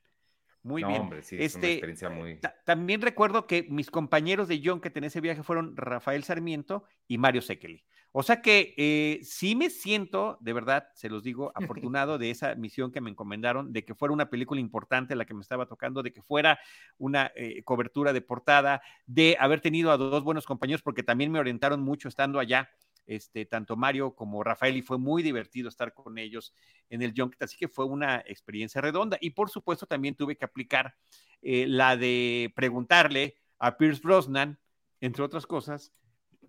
Muy 0.64 0.84
bien. 0.84 1.01
Hombre, 1.01 1.24
sí, 1.24 1.38
es 1.39 1.55
una 1.55 1.64
este, 1.64 1.72
experiencia 1.74 2.09
muy... 2.09 2.39
También 2.66 3.01
recuerdo 3.01 3.47
que 3.47 3.64
mis 3.70 3.89
compañeros 3.89 4.47
de 4.47 4.62
John 4.64 4.80
que 4.80 4.91
en 4.93 5.03
ese 5.03 5.22
viaje 5.22 5.43
fueron 5.43 5.76
Rafael 5.76 6.24
Sarmiento 6.24 6.84
y 7.07 7.18
Mario 7.18 7.41
Sekeli. 7.41 7.84
O 8.14 8.24
sea 8.24 8.41
que 8.41 8.74
eh, 8.78 9.20
sí 9.24 9.55
me 9.55 9.70
siento, 9.70 10.38
de 10.41 10.51
verdad, 10.51 10.89
se 10.93 11.09
los 11.09 11.24
digo, 11.24 11.51
afortunado 11.89 12.18
de 12.18 12.30
esa 12.30 12.55
misión 12.55 12.91
que 12.91 13.01
me 13.01 13.09
encomendaron, 13.09 13.72
de 13.72 13.86
que 13.86 13.95
fuera 13.95 14.14
una 14.14 14.30
película 14.30 14.59
importante 14.59 15.16
la 15.16 15.26
que 15.26 15.34
me 15.34 15.41
estaba 15.41 15.66
tocando, 15.66 16.03
de 16.03 16.12
que 16.12 16.22
fuera 16.22 16.59
una 16.97 17.32
eh, 17.36 17.64
cobertura 17.64 18.12
de 18.12 18.22
portada, 18.22 18.82
de 19.05 19.38
haber 19.39 19.62
tenido 19.62 19.91
a 19.91 19.97
dos 19.97 20.24
buenos 20.24 20.45
compañeros, 20.45 20.82
porque 20.82 21.03
también 21.03 21.32
me 21.32 21.39
orientaron 21.39 21.82
mucho 21.82 22.09
estando 22.09 22.39
allá 22.39 22.70
este, 23.06 23.45
tanto 23.45 23.76
Mario 23.76 24.16
como 24.16 24.43
Rafael, 24.43 24.78
y 24.78 24.82
fue 24.82 24.97
muy 24.97 25.24
divertido 25.24 25.70
estar 25.70 25.93
con 25.93 26.18
ellos 26.18 26.54
en 26.89 27.02
el 27.02 27.14
Junket, 27.16 27.43
así 27.43 27.58
que 27.58 27.68
fue 27.68 27.86
una 27.86 28.18
experiencia 28.26 28.82
redonda. 28.82 29.18
Y 29.22 29.32
por 29.32 29.49
supuesto 29.49 29.86
también 29.86 30.16
tuve 30.16 30.36
que 30.36 30.45
aplicar 30.45 30.95
eh, 31.41 31.66
la 31.68 31.97
de 31.97 32.52
preguntarle 32.56 33.36
a 33.60 33.78
Pierce 33.78 34.02
Brosnan, 34.02 34.60
entre 34.99 35.24
otras 35.24 35.45
cosas, 35.45 35.93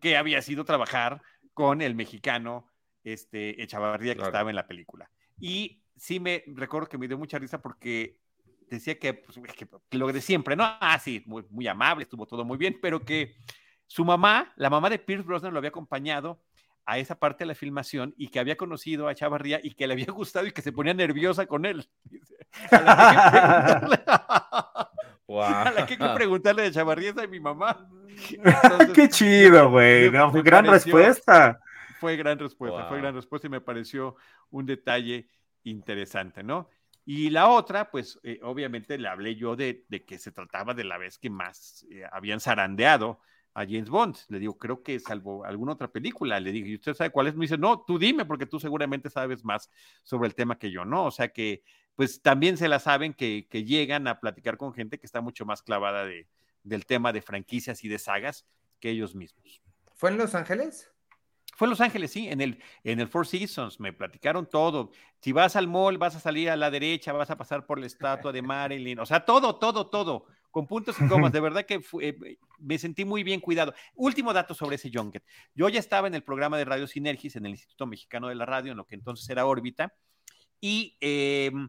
que 0.01 0.17
había 0.17 0.43
sido 0.43 0.65
trabajar 0.65 1.23
con 1.55 1.83
el 1.83 1.95
mexicano 1.95 2.67
este, 3.05 3.63
Echavarría 3.63 4.15
que 4.15 4.23
estaba 4.23 4.51
en 4.51 4.57
la 4.57 4.67
película. 4.67 5.11
Y 5.39 5.83
sí 5.97 6.21
me 6.21 6.45
recuerdo 6.47 6.89
que 6.89 6.99
me 6.99 7.09
dio 7.09 7.19
mucha 7.19 7.39
risa 7.39 7.61
porque 7.61 8.19
decía 8.69 8.99
que, 8.99 9.15
pues, 9.15 9.39
lo 9.91 10.13
de 10.13 10.21
siempre, 10.21 10.57
¿no? 10.57 10.65
Ah, 10.65 10.99
sí, 10.99 11.23
muy, 11.27 11.45
muy 11.51 11.67
amable, 11.67 12.05
estuvo 12.05 12.27
todo 12.27 12.45
muy 12.45 12.57
bien, 12.57 12.79
pero 12.81 13.05
que 13.05 13.37
su 13.93 14.05
mamá, 14.05 14.53
la 14.57 14.71
mamá 14.71 14.89
de 14.89 14.99
Pierce 14.99 15.27
Brosnan, 15.27 15.53
lo 15.53 15.59
había 15.59 15.69
acompañado 15.69 16.41
a 16.87 16.99
esa 16.99 17.19
parte 17.19 17.45
de 17.45 17.49
la 17.49 17.55
filmación 17.55 18.15
y 18.17 18.29
que 18.29 18.41
había 18.41 18.57
conocido 18.57 19.07
a 19.07 19.15
Chavarría 19.15 19.61
y 19.63 19.75
que 19.75 19.87
le 19.87 19.93
había 19.93 20.07
gustado 20.07 20.47
y 20.47 20.53
que 20.53 20.63
se 20.63 20.73
ponía 20.73 20.95
nerviosa 20.95 21.47
con 21.47 21.67
él. 21.67 21.87
A 25.41 25.71
la 25.71 25.87
que 25.87 25.95
hay 25.95 25.99
que 25.99 26.15
preguntarle 26.15 26.63
de 26.63 26.73
Chavarría 26.73 27.11
es 27.11 27.19
a 27.19 27.27
mi 27.27 27.41
mamá. 27.41 27.89
Qué 28.95 29.09
chido, 29.09 29.71
güey. 29.71 30.11
fue 30.31 30.43
gran 30.43 30.67
respuesta. 30.67 31.61
Fue 32.01 32.17
gran 32.17 32.39
respuesta, 32.39 32.89
fue 32.89 32.99
gran 32.99 33.15
respuesta 33.15 33.47
y 33.47 33.51
me 33.51 33.61
pareció 33.61 34.17
un 34.51 34.67
detalle 34.67 35.29
interesante, 35.65 36.43
¿no? 36.43 36.69
Y 37.05 37.31
la 37.31 37.49
otra, 37.49 37.91
pues 37.91 38.19
eh, 38.23 38.41
obviamente 38.43 38.99
le 38.99 39.09
hablé 39.09 39.37
yo 39.37 39.57
de, 39.57 39.85
que 40.07 40.19
se 40.19 40.33
trataba 40.33 40.75
de 40.75 40.85
la 40.85 40.99
vez 40.99 41.19
que 41.19 41.31
más 41.31 41.87
eh, 41.91 42.05
habían 42.11 42.41
zarandeado 42.41 43.21
a 43.55 43.65
James 43.65 43.91
Bond. 43.91 44.17
Le 44.29 44.39
digo, 44.39 44.57
creo 44.57 44.83
que 44.83 44.99
salvo 45.01 45.45
alguna 45.45 45.73
otra 45.73 45.89
película. 45.89 46.41
Le 46.41 46.53
digo, 46.53 46.67
¿y 46.67 46.75
usted 46.75 46.95
sabe 46.95 47.11
cuál 47.11 47.29
es? 47.29 47.35
Me 47.35 47.43
dice, 47.43 47.59
no, 47.59 47.81
tú 47.81 47.99
dime, 47.99 48.25
porque 48.25 48.47
tú 48.47 48.59
seguramente 48.59 49.11
sabes 49.11 49.45
más 49.45 49.71
sobre 50.03 50.29
el 50.29 50.35
tema 50.35 50.59
que 50.59 50.71
yo, 50.71 50.85
¿no? 50.85 51.07
O 51.07 51.11
sea 51.11 51.29
que, 51.29 51.63
pues 51.95 52.23
también 52.23 52.57
se 52.57 52.69
la 52.69 52.79
saben 52.79 53.15
que, 53.15 53.47
llegan 53.51 54.09
a 54.09 54.21
platicar 54.21 54.57
con 54.57 54.73
gente 54.73 54.99
que 54.99 55.07
está 55.07 55.21
mucho 55.21 55.45
más 55.45 55.63
clavada 55.63 56.05
de, 56.05 56.27
del 56.63 56.87
tema 56.87 57.13
de 57.13 57.23
franquicias 57.23 57.85
y 57.85 57.89
de 57.89 57.99
sagas 57.99 58.47
que 58.81 58.91
ellos 58.91 59.15
mismos. 59.15 59.63
¿Fue 59.95 60.11
en 60.11 60.19
Los 60.19 60.35
Ángeles? 60.35 60.91
Fue 61.55 61.67
en 61.67 61.71
Los 61.71 61.81
Ángeles, 61.83 62.11
sí, 62.11 62.29
en 62.29 62.41
el, 62.41 62.63
en 62.83 62.99
el 62.99 63.09
Four 63.09 63.27
Seasons, 63.27 63.79
me 63.79 63.93
platicaron 63.93 64.49
todo. 64.49 64.91
Si 65.21 65.33
vas 65.33 65.55
al 65.55 65.69
mall, 65.69 65.99
vas 65.99 66.17
a 66.17 66.21
salir 66.21 66.49
a 66.49 66.57
la 66.57 66.71
derecha, 66.71 67.13
vas 67.13 67.31
a 67.31 67.37
pasar 67.37 67.67
por 67.67 67.79
la 67.79 67.87
estatua 67.87 68.33
de 68.33 68.41
Marilyn, 68.41 68.99
o 68.99 69.07
sea, 69.07 69.25
todo, 69.25 69.57
todo, 69.57 69.89
todo 69.89 70.27
con 70.53 70.69
puntos 70.69 70.95
y 71.01 71.09
comas. 71.09 71.33
De 71.33 71.41
verdad 71.41 71.67
que 71.67 71.83
eh, 72.01 72.39
me 72.59 72.79
sentí 72.79 73.05
muy 73.05 73.25
bien 73.25 73.41
cuidado. 73.41 73.75
Último 73.97 74.33
dato 74.33 74.55
sobre 74.55 74.77
ese 74.77 74.91
Junket. 74.95 75.25
Yo 75.55 75.69
ya 75.69 75.81
estaba 75.81 76.07
en 76.07 76.15
el 76.15 76.23
programa 76.23 76.57
de 76.59 76.65
Radio 76.65 76.87
Sinergis 76.87 77.35
en 77.35 77.47
el 77.47 77.53
Instituto 77.53 77.87
Mexicano 77.87 78.29
de 78.29 78.37
la 78.37 78.47
Radio, 78.47 78.71
en 78.71 78.77
lo 78.77 78.87
que 78.87 78.95
entonces 78.95 79.29
era 79.29 79.47
órbita, 79.47 79.95
y 80.61 80.97
em, 81.01 81.69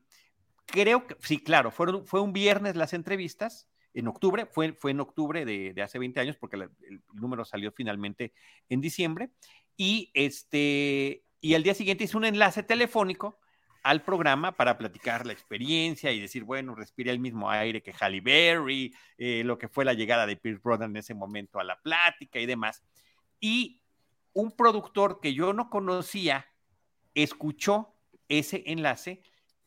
creo 0.68 1.08
que, 1.08 1.16
sí, 1.22 1.40
claro, 1.40 1.72
fueron, 1.72 2.06
fue 2.06 2.22
un 2.22 2.34
viernes 2.34 2.76
las 2.76 2.94
entrevistas, 2.94 3.68
en 3.96 4.08
octubre, 4.08 4.48
fue, 4.52 4.74
fue 4.74 4.92
en 4.92 5.00
octubre 5.00 5.46
de, 5.46 5.82
hace 5.82 6.00
20 6.00 6.20
años, 6.20 6.38
porque 6.38 6.58
el 6.58 7.02
número 7.14 7.46
salió 7.46 7.72
finalmente 7.72 8.34
en 8.70 8.82
diciembre, 8.82 9.32
y 9.78 10.12
este, 10.14 11.24
y 11.42 11.56
al 11.56 11.64
día 11.64 11.74
siguiente 11.74 12.04
hice 12.04 12.18
un 12.18 12.26
enlace 12.26 12.64
telefónico 12.64 13.40
al 13.84 14.02
programa 14.02 14.54
para 14.54 14.78
platicar 14.78 15.26
la 15.26 15.34
experiencia 15.34 16.12
y 16.12 16.22
decir, 16.22 16.46
bueno, 16.46 16.74
respire 16.74 17.12
el 17.12 17.20
mismo 17.20 17.52
aire 17.52 17.84
que 17.84 17.94
Halle 17.94 18.22
Berry, 18.22 18.96
eh, 19.18 19.44
lo 19.44 19.58
que 19.58 19.68
fue 19.68 19.84
la 19.84 19.94
llegada 19.94 20.26
de 20.26 20.38
Pierce 20.38 20.62
Brosnan 20.64 20.92
en 20.92 20.98
ese 20.98 21.14
momento 21.14 21.60
a 21.60 21.66
la 21.66 21.80
plática 21.82 22.40
y 22.40 22.46
demás. 22.46 22.82
Y 23.42 23.82
un 24.32 24.52
productor 24.52 25.20
que 25.20 25.34
yo 25.34 25.52
no 25.52 25.70
conocía 25.70 26.48
escuchó 27.14 27.94
ese 28.30 28.64
enlace 28.68 29.22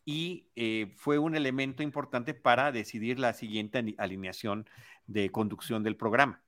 y 0.06 0.48
eh, 0.56 0.94
fue 0.96 1.18
un 1.18 1.36
elemento 1.36 1.82
importante 1.82 2.32
para 2.32 2.72
decidir 2.72 3.18
la 3.18 3.34
siguiente 3.34 3.96
alineación 3.98 4.68
de 5.06 5.30
conducción 5.30 5.82
del 5.82 5.96
programa. 5.96 6.42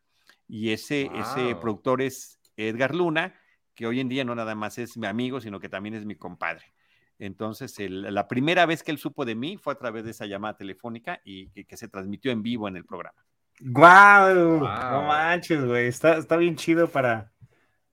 Y 0.48 0.70
ese, 0.70 1.10
ese 1.14 1.54
productor 1.56 2.00
es 2.00 2.40
Edgar 2.56 2.94
Luna, 2.94 3.34
que 3.74 3.86
hoy 3.86 4.00
en 4.00 4.08
día 4.08 4.24
no 4.24 4.34
nada 4.34 4.54
más 4.54 4.78
es 4.78 4.96
mi 4.96 5.06
amigo, 5.06 5.40
sino 5.40 5.60
que 5.60 5.68
también 5.68 5.94
es 5.94 6.06
mi 6.06 6.14
compadre. 6.14 6.72
Entonces, 7.18 7.74
la 7.78 8.28
primera 8.28 8.64
vez 8.66 8.82
que 8.82 8.90
él 8.90 8.98
supo 8.98 9.24
de 9.24 9.34
mí 9.34 9.56
fue 9.56 9.72
a 9.72 9.78
través 9.78 10.04
de 10.04 10.12
esa 10.12 10.26
llamada 10.26 10.56
telefónica 10.56 11.20
y 11.24 11.48
que, 11.64 11.76
se 11.76 11.88
transmitió 11.88 12.30
en 12.30 12.42
vivo 12.42 12.68
en 12.68 12.76
el 12.76 12.84
programa. 12.84 13.24
¡Guau! 13.60 14.60
No 14.60 15.02
manches, 15.02 15.64
güey. 15.64 15.88
Está, 15.88 16.16
está 16.16 16.36
bien 16.36 16.54
chido 16.54 16.88
para, 16.88 17.32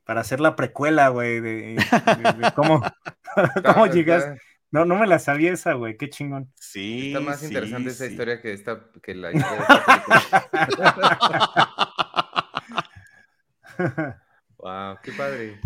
para 0.04 0.22
hacer 0.22 0.40
la 0.40 0.56
precuela, 0.56 1.10
güey, 1.10 1.42
de, 1.42 1.84
cómo, 2.56 2.82
cómo 3.66 3.88
llegas. 3.88 4.38
No, 4.72 4.84
no 4.84 4.96
me 4.96 5.08
la 5.08 5.20
sabía 5.20 5.54
esa, 5.54 5.74
güey, 5.74 5.96
qué 5.98 6.10
chingón. 6.10 6.52
Sí. 6.56 7.08
Está 7.08 7.20
más 7.22 7.42
interesante 7.44 7.90
esa 7.90 8.06
historia 8.08 8.42
que 8.42 8.54
esta, 8.54 8.92
que 9.02 9.16
la 9.16 9.32
historia 9.34 9.66
wow, 14.58 14.98
qué 15.02 15.12
padre. 15.14 15.60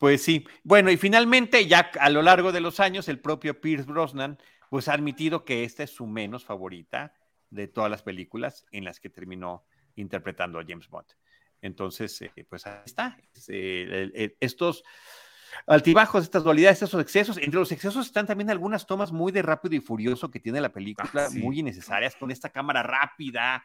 Pues 0.00 0.22
sí. 0.22 0.46
Bueno, 0.64 0.90
y 0.90 0.96
finalmente, 0.96 1.66
ya 1.66 1.90
a 2.00 2.08
lo 2.08 2.22
largo 2.22 2.52
de 2.52 2.60
los 2.62 2.80
años, 2.80 3.06
el 3.08 3.20
propio 3.20 3.60
Pierce 3.60 3.84
Brosnan, 3.84 4.38
pues 4.70 4.88
ha 4.88 4.94
admitido 4.94 5.44
que 5.44 5.64
esta 5.64 5.82
es 5.82 5.90
su 5.90 6.06
menos 6.06 6.42
favorita 6.42 7.12
de 7.50 7.68
todas 7.68 7.90
las 7.90 8.02
películas 8.02 8.64
en 8.72 8.86
las 8.86 8.98
que 8.98 9.10
terminó 9.10 9.66
interpretando 9.96 10.58
a 10.58 10.64
James 10.66 10.88
Bond. 10.88 11.08
Entonces, 11.60 12.22
eh, 12.22 12.32
pues 12.48 12.66
ahí 12.66 12.80
está. 12.86 13.18
Eh, 13.48 14.34
estos 14.40 14.84
altibajos, 15.66 16.24
estas 16.24 16.44
dualidades, 16.44 16.82
estos 16.82 17.00
excesos. 17.00 17.36
Entre 17.38 17.58
los 17.58 17.72
excesos 17.72 18.06
están 18.06 18.26
también 18.26 18.50
algunas 18.50 18.86
tomas 18.86 19.12
muy 19.12 19.32
de 19.32 19.42
rápido 19.42 19.74
y 19.74 19.80
furioso 19.80 20.30
que 20.30 20.40
tiene 20.40 20.60
la 20.60 20.72
película, 20.72 21.26
ah, 21.26 21.28
muy 21.32 21.60
innecesarias, 21.60 22.16
con 22.16 22.30
esta 22.30 22.50
cámara 22.50 22.82
rápida. 22.82 23.64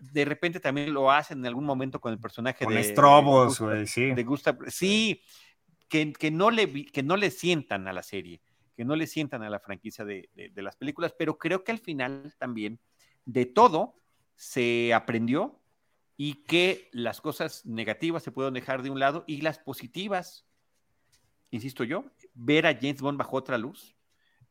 De 0.00 0.24
repente 0.24 0.60
también 0.60 0.92
lo 0.92 1.10
hacen 1.10 1.38
en 1.38 1.46
algún 1.46 1.64
momento 1.64 2.00
con 2.00 2.12
el 2.12 2.18
personaje 2.18 2.64
con 2.64 2.74
de. 2.74 2.80
Estrobos, 2.80 3.62
sí. 3.86 4.12
De 4.12 4.24
Gustav. 4.24 4.58
Sí, 4.68 5.22
que, 5.88 6.12
que, 6.12 6.30
no 6.30 6.50
le, 6.50 6.86
que 6.86 7.02
no 7.02 7.16
le 7.16 7.30
sientan 7.30 7.88
a 7.88 7.92
la 7.92 8.02
serie, 8.02 8.40
que 8.76 8.84
no 8.84 8.96
le 8.96 9.06
sientan 9.06 9.42
a 9.42 9.50
la 9.50 9.60
franquicia 9.60 10.04
de, 10.04 10.28
de 10.34 10.62
las 10.62 10.76
películas, 10.76 11.14
pero 11.18 11.38
creo 11.38 11.64
que 11.64 11.72
al 11.72 11.78
final 11.78 12.34
también 12.38 12.80
de 13.24 13.46
todo 13.46 13.96
se 14.34 14.92
aprendió 14.94 15.60
y 16.16 16.44
que 16.44 16.88
las 16.92 17.20
cosas 17.20 17.66
negativas 17.66 18.22
se 18.22 18.32
pueden 18.32 18.54
dejar 18.54 18.82
de 18.82 18.90
un 18.90 18.98
lado 18.98 19.24
y 19.26 19.42
las 19.42 19.58
positivas, 19.58 20.46
insisto 21.50 21.84
yo, 21.84 22.04
ver 22.34 22.66
a 22.66 22.74
James 22.74 23.00
Bond 23.00 23.18
bajo 23.18 23.36
otra 23.36 23.58
luz, 23.58 23.96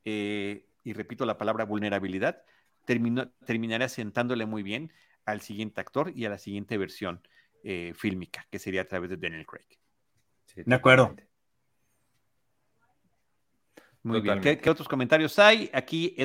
eh, 0.03 0.67
y 0.83 0.93
repito 0.93 1.25
la 1.25 1.37
palabra 1.37 1.65
vulnerabilidad, 1.65 2.43
terminará 2.85 3.89
sentándole 3.89 4.45
muy 4.45 4.61
bien 4.61 4.93
al 5.25 5.41
siguiente 5.41 5.81
actor 5.81 6.11
y 6.15 6.25
a 6.25 6.29
la 6.29 6.37
siguiente 6.37 6.77
versión 6.77 7.21
eh, 7.63 7.93
fílmica, 7.95 8.45
que 8.51 8.59
sería 8.59 8.81
a 8.81 8.85
través 8.85 9.09
de 9.09 9.17
Daniel 9.17 9.45
Craig. 9.45 9.65
de 10.55 10.75
acuerdo. 10.75 11.15
Muy 14.05 14.21
bien. 14.21 14.39
¿Qué, 14.39 14.69
otros 14.69 14.87
comentarios 14.87 15.39
hay? 15.39 15.67
Aquí 15.73 16.15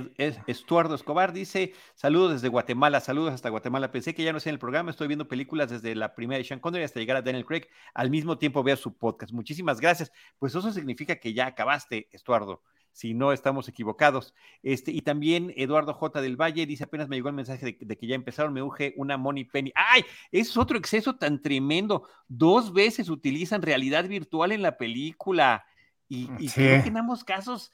Estuardo 0.46 0.94
Escobar 0.94 1.32
dice: 1.32 1.72
Saludos 1.94 2.32
desde 2.32 2.48
Guatemala, 2.48 3.00
saludos 3.00 3.32
hasta 3.32 3.48
Guatemala. 3.48 3.90
Pensé 3.90 4.14
que 4.14 4.22
ya 4.22 4.34
no 4.34 4.38
sé 4.38 4.50
en 4.50 4.56
el 4.56 4.58
programa, 4.58 4.90
estoy 4.90 5.08
viendo 5.08 5.26
películas 5.28 5.70
desde 5.70 5.94
la 5.94 6.14
primera 6.14 6.36
de 6.36 6.44
Sean 6.44 6.60
Connery 6.60 6.84
hasta 6.84 7.00
llegar 7.00 7.16
a 7.16 7.22
Daniel 7.22 7.46
Craig. 7.46 7.68
Al 7.94 8.10
mismo 8.10 8.36
tiempo 8.36 8.62
veo 8.62 8.76
su 8.76 8.98
podcast. 8.98 9.32
Muchísimas 9.32 9.80
gracias. 9.80 10.12
Pues 10.38 10.54
eso 10.54 10.70
significa 10.72 11.16
que 11.16 11.32
ya 11.32 11.46
acabaste, 11.46 12.10
Estuardo. 12.12 12.62
Si 12.92 13.14
no 13.14 13.32
estamos 13.32 13.66
equivocados. 13.66 14.34
Este, 14.62 14.90
y 14.90 15.00
también 15.00 15.54
Eduardo 15.56 15.94
J. 15.94 16.20
del 16.20 16.36
Valle 16.36 16.66
dice: 16.66 16.84
apenas 16.84 17.08
me 17.08 17.16
llegó 17.16 17.30
el 17.30 17.34
mensaje 17.34 17.64
de, 17.64 17.78
de 17.80 17.96
que 17.96 18.06
ya 18.06 18.14
empezaron, 18.14 18.52
me 18.52 18.62
urge 18.62 18.92
una 18.98 19.16
Money 19.16 19.44
Penny. 19.44 19.72
¡Ay! 19.74 20.04
Es 20.30 20.54
otro 20.58 20.76
exceso 20.76 21.16
tan 21.16 21.40
tremendo. 21.40 22.06
Dos 22.28 22.74
veces 22.74 23.08
utilizan 23.08 23.62
realidad 23.62 24.06
virtual 24.06 24.52
en 24.52 24.60
la 24.60 24.76
película 24.76 25.64
y, 26.10 26.26
mm, 26.26 26.36
creo 26.52 26.82
que 26.82 26.88
en 26.88 26.96
ambos 26.98 27.24
casos 27.24 27.72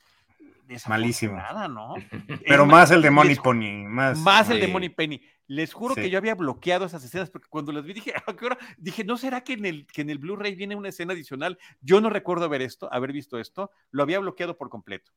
malísimo. 0.86 1.40
¿no? 1.70 1.94
Pero 2.46 2.66
más 2.66 2.90
el 2.90 3.02
de 3.02 3.10
Money 3.10 3.36
Penny. 3.36 3.84
Más, 3.84 4.18
más 4.18 4.50
el 4.50 4.60
de 4.60 4.68
Money 4.68 4.90
Penny. 4.90 5.22
Les 5.48 5.72
juro 5.72 5.94
que 5.94 6.10
yo 6.10 6.18
había 6.18 6.34
bloqueado 6.34 6.86
esas 6.86 7.04
escenas 7.04 7.30
porque 7.30 7.48
cuando 7.48 7.72
las 7.72 7.84
vi 7.84 7.94
dije, 7.94 8.12
¿a 8.14 8.34
qué 8.34 8.46
hora? 8.46 8.58
Dije, 8.76 9.04
¿no 9.04 9.16
será 9.16 9.42
que 9.42 9.54
en 9.54 9.64
el, 9.64 9.86
que 9.86 10.02
en 10.02 10.10
el 10.10 10.18
Blu-ray 10.18 10.54
viene 10.54 10.74
una 10.74 10.88
escena 10.88 11.12
adicional? 11.12 11.58
Yo 11.80 12.00
no 12.00 12.10
recuerdo 12.10 12.44
haber 12.44 12.62
esto, 12.62 12.92
haber 12.92 13.12
visto 13.12 13.38
esto. 13.38 13.70
Lo 13.90 14.02
había 14.02 14.18
bloqueado 14.18 14.58
por 14.58 14.68
completo. 14.68 15.12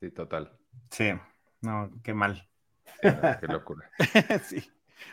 Sí, 0.00 0.10
total. 0.10 0.52
Sí, 0.90 1.12
no, 1.60 1.90
qué 2.02 2.14
mal. 2.14 2.48
qué 3.00 3.46
locura. 3.46 3.90
sí. 4.44 4.62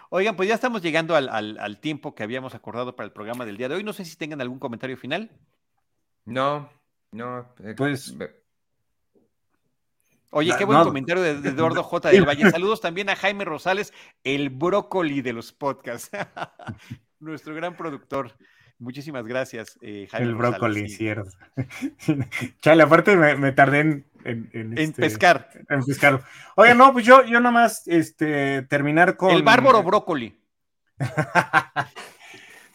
Oigan, 0.09 0.35
pues 0.35 0.49
ya 0.49 0.55
estamos 0.55 0.81
llegando 0.81 1.15
al, 1.15 1.29
al, 1.29 1.79
tiempo 1.79 2.13
que 2.13 2.23
habíamos 2.23 2.55
acordado 2.55 2.95
para 2.95 3.05
el 3.05 3.13
programa 3.13 3.45
del 3.45 3.57
día 3.57 3.69
de 3.69 3.75
hoy. 3.75 3.83
No 3.83 3.93
sé 3.93 4.03
si 4.03 4.17
tengan 4.17 4.41
algún 4.41 4.59
comentario 4.59 4.97
final. 4.97 5.31
No, 6.25 6.69
no, 7.11 7.53
eh, 7.63 7.73
pues. 7.75 8.15
Oye, 10.31 10.53
qué 10.57 10.65
buen 10.65 10.83
comentario 10.83 11.23
de, 11.23 11.49
Eduardo 11.49 11.83
J. 11.83 12.09
del 12.09 12.27
Valle. 12.27 12.51
Saludos 12.51 12.81
también 12.81 13.09
a 13.09 13.15
Jaime 13.15 13.45
Rosales, 13.45 13.93
el 14.23 14.49
brócoli 14.49 15.21
de 15.21 15.33
los 15.33 15.53
podcasts. 15.53 16.11
Nuestro 17.19 17.55
gran 17.55 17.75
productor. 17.75 18.33
Muchísimas 18.79 19.25
gracias, 19.25 19.79
eh, 19.81 20.07
Jaime. 20.11 20.27
El 20.27 20.35
brócoli, 20.35 20.87
cierto. 20.89 21.31
Chale, 22.61 22.83
aparte 22.83 23.15
me, 23.15 23.51
tardé 23.53 23.79
en, 23.79 24.05
en, 24.23 24.77
este, 24.77 25.01
pescar. 25.01 25.49
En 25.69 25.83
pescar. 25.83 26.23
Oye, 26.55 26.75
no, 26.75 26.93
pues 26.93 27.03
yo, 27.03 27.23
yo 27.25 27.39
nomás 27.39 27.87
este, 27.87 28.61
terminar 28.63 29.17
con. 29.17 29.31
El 29.31 29.41
bárbaro 29.41 29.81
brócoli. 29.81 30.39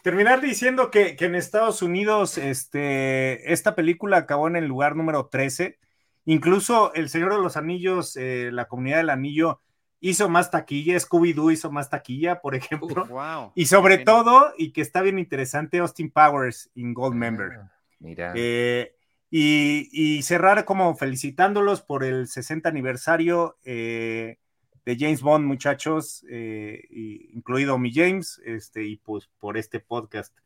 Terminar 0.03 0.41
diciendo 0.41 0.91
que, 0.91 1.17
en 1.19 1.35
Estados 1.35 1.81
Unidos 1.81 2.37
este, 2.39 3.53
esta 3.53 3.75
película 3.75 4.19
acabó 4.19 4.49
en 4.49 4.57
el 4.57 4.67
lugar 4.67 4.97
número 4.97 5.27
13. 5.27 5.79
Incluso 6.25 6.93
El 6.95 7.09
Señor 7.09 7.33
de 7.33 7.41
los 7.41 7.57
Anillos, 7.57 8.17
eh, 8.17 8.51
la 8.53 8.67
comunidad 8.67 8.99
del 8.99 9.11
anillo, 9.11 9.61
hizo 10.01 10.29
más 10.29 10.51
taquilla, 10.51 10.97
Scooby-Doo 10.97 11.53
hizo 11.53 11.71
más 11.71 11.89
taquilla, 11.89 12.41
por 12.41 12.55
ejemplo. 12.55 13.09
Y 13.55 13.67
sobre 13.67 13.99
todo, 13.99 14.53
y 14.59 14.73
que 14.73 14.83
está 14.83 15.01
bien 15.01 15.19
interesante, 15.19 15.79
Austin 15.79 16.11
Powers 16.11 16.71
in 16.75 16.93
Gold 16.93 17.15
Member. 17.15 17.53
Ah, 17.53 17.73
mira. 18.01 18.33
Eh, 18.37 18.95
y, 19.31 20.21
cerrar 20.23 20.65
como 20.67 20.95
felicitándolos 20.95 21.81
por 21.81 22.05
el 22.05 22.29
60 22.29 22.69
aniversario. 22.69 23.57
Eh, 23.65 24.39
de 24.85 24.97
James 24.99 25.23
Bond, 25.23 25.47
muchachos, 25.47 26.25
eh, 26.29 26.87
incluido 27.35 27.79
mi 27.79 27.93
James, 27.93 28.41
este, 28.45 28.85
y 28.85 28.97
pues 28.97 29.29
por 29.39 29.57
este 29.57 29.81
podcast 29.81 30.37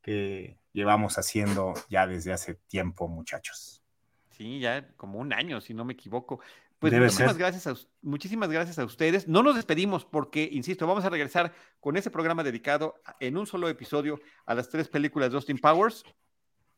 que 0.00 0.56
llevamos 0.72 1.18
haciendo 1.18 1.74
ya 1.88 2.06
desde 2.06 2.32
hace 2.32 2.54
tiempo, 2.54 3.08
muchachos. 3.08 3.82
Sí, 4.30 4.60
ya 4.60 4.88
como 4.96 5.18
un 5.18 5.32
año, 5.32 5.60
si 5.60 5.74
no 5.74 5.84
me 5.84 5.92
equivoco. 5.92 6.40
Pues 6.78 6.94
muchísimas 6.94 7.36
gracias, 7.36 7.66
a, 7.66 7.74
muchísimas 8.00 8.48
gracias 8.48 8.78
a 8.78 8.84
ustedes. 8.84 9.28
No 9.28 9.42
nos 9.42 9.54
despedimos 9.54 10.06
porque, 10.06 10.48
insisto, 10.50 10.86
vamos 10.86 11.04
a 11.04 11.10
regresar 11.10 11.52
con 11.78 11.98
ese 11.98 12.10
programa 12.10 12.42
dedicado 12.42 12.94
en 13.18 13.36
un 13.36 13.46
solo 13.46 13.68
episodio 13.68 14.18
a 14.46 14.54
las 14.54 14.70
tres 14.70 14.88
películas 14.88 15.30
de 15.30 15.36
Austin 15.36 15.58
Powers. 15.58 16.04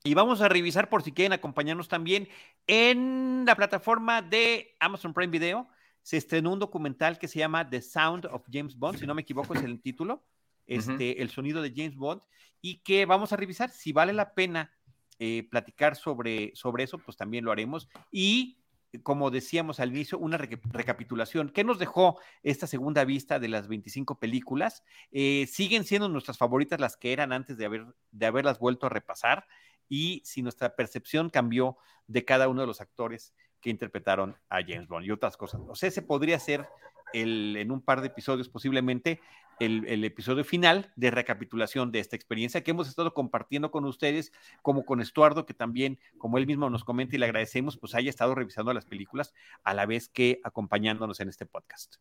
Y 0.02 0.14
vamos 0.14 0.40
a 0.40 0.48
revisar 0.48 0.88
por 0.88 1.04
si 1.04 1.12
quieren 1.12 1.32
acompañarnos 1.32 1.86
también 1.86 2.28
en 2.66 3.44
la 3.46 3.54
plataforma 3.54 4.22
de 4.22 4.74
Amazon 4.80 5.14
Prime 5.14 5.30
Video 5.30 5.68
se 6.02 6.16
estrenó 6.16 6.52
un 6.52 6.58
documental 6.58 7.18
que 7.18 7.28
se 7.28 7.38
llama 7.38 7.68
The 7.68 7.82
Sound 7.82 8.26
of 8.26 8.46
James 8.50 8.76
Bond, 8.76 8.98
si 8.98 9.06
no 9.06 9.14
me 9.14 9.22
equivoco 9.22 9.54
es 9.54 9.62
el 9.62 9.80
título, 9.80 10.24
este, 10.66 11.22
el 11.22 11.30
sonido 11.30 11.62
de 11.62 11.72
James 11.74 11.96
Bond, 11.96 12.22
y 12.60 12.78
que 12.78 13.06
vamos 13.06 13.32
a 13.32 13.36
revisar 13.36 13.70
si 13.70 13.92
vale 13.92 14.12
la 14.12 14.34
pena 14.34 14.72
eh, 15.18 15.46
platicar 15.50 15.96
sobre, 15.96 16.52
sobre 16.54 16.84
eso, 16.84 16.98
pues 16.98 17.16
también 17.16 17.44
lo 17.44 17.52
haremos. 17.52 17.88
Y 18.10 18.58
como 19.02 19.30
decíamos 19.30 19.80
al 19.80 19.90
inicio, 19.90 20.18
una 20.18 20.36
recapitulación. 20.36 21.48
¿Qué 21.48 21.64
nos 21.64 21.78
dejó 21.78 22.18
esta 22.42 22.66
segunda 22.66 23.04
vista 23.04 23.38
de 23.38 23.48
las 23.48 23.68
25 23.68 24.18
películas? 24.18 24.84
Eh, 25.10 25.46
siguen 25.50 25.84
siendo 25.84 26.08
nuestras 26.08 26.36
favoritas 26.36 26.78
las 26.78 26.96
que 26.96 27.12
eran 27.12 27.32
antes 27.32 27.56
de, 27.56 27.64
haber, 27.64 27.86
de 28.10 28.26
haberlas 28.26 28.58
vuelto 28.58 28.86
a 28.86 28.90
repasar 28.90 29.46
y 29.92 30.22
si 30.24 30.40
nuestra 30.40 30.74
percepción 30.74 31.28
cambió 31.28 31.76
de 32.06 32.24
cada 32.24 32.48
uno 32.48 32.62
de 32.62 32.66
los 32.66 32.80
actores 32.80 33.34
que 33.60 33.68
interpretaron 33.68 34.38
a 34.48 34.62
James 34.66 34.88
Bond 34.88 35.04
y 35.04 35.10
otras 35.10 35.36
cosas. 35.36 35.60
O 35.68 35.74
sea, 35.74 35.90
ese 35.90 36.00
podría 36.00 36.38
ser 36.38 36.66
el, 37.12 37.58
en 37.58 37.70
un 37.70 37.82
par 37.82 38.00
de 38.00 38.06
episodios 38.06 38.48
posiblemente 38.48 39.20
el, 39.60 40.02
episodio 40.02 40.44
final 40.44 40.90
de 40.96 41.10
recapitulación 41.10 41.92
de 41.92 41.98
esta 41.98 42.16
experiencia 42.16 42.64
que 42.64 42.70
hemos 42.70 42.88
estado 42.88 43.12
compartiendo 43.12 43.70
con 43.70 43.84
ustedes, 43.84 44.32
como 44.62 44.86
con 44.86 45.02
Estuardo, 45.02 45.44
que 45.44 45.52
también, 45.52 46.00
como 46.16 46.38
él 46.38 46.46
mismo 46.46 46.70
nos 46.70 46.84
comenta 46.84 47.14
y 47.14 47.18
le 47.18 47.26
agradecemos, 47.26 47.76
pues 47.76 47.94
haya 47.94 48.08
estado 48.08 48.34
revisando 48.34 48.72
las 48.72 48.86
películas 48.86 49.34
a 49.62 49.74
la 49.74 49.84
vez 49.84 50.08
que 50.08 50.40
acompañándonos 50.42 51.20
en 51.20 51.28
este 51.28 51.44
podcast. 51.44 51.96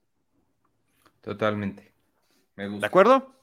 Totalmente. 1.19 1.93
Me 2.55 2.69
gusta. 2.69 2.79
¿De 2.79 2.87
acuerdo? 2.87 3.40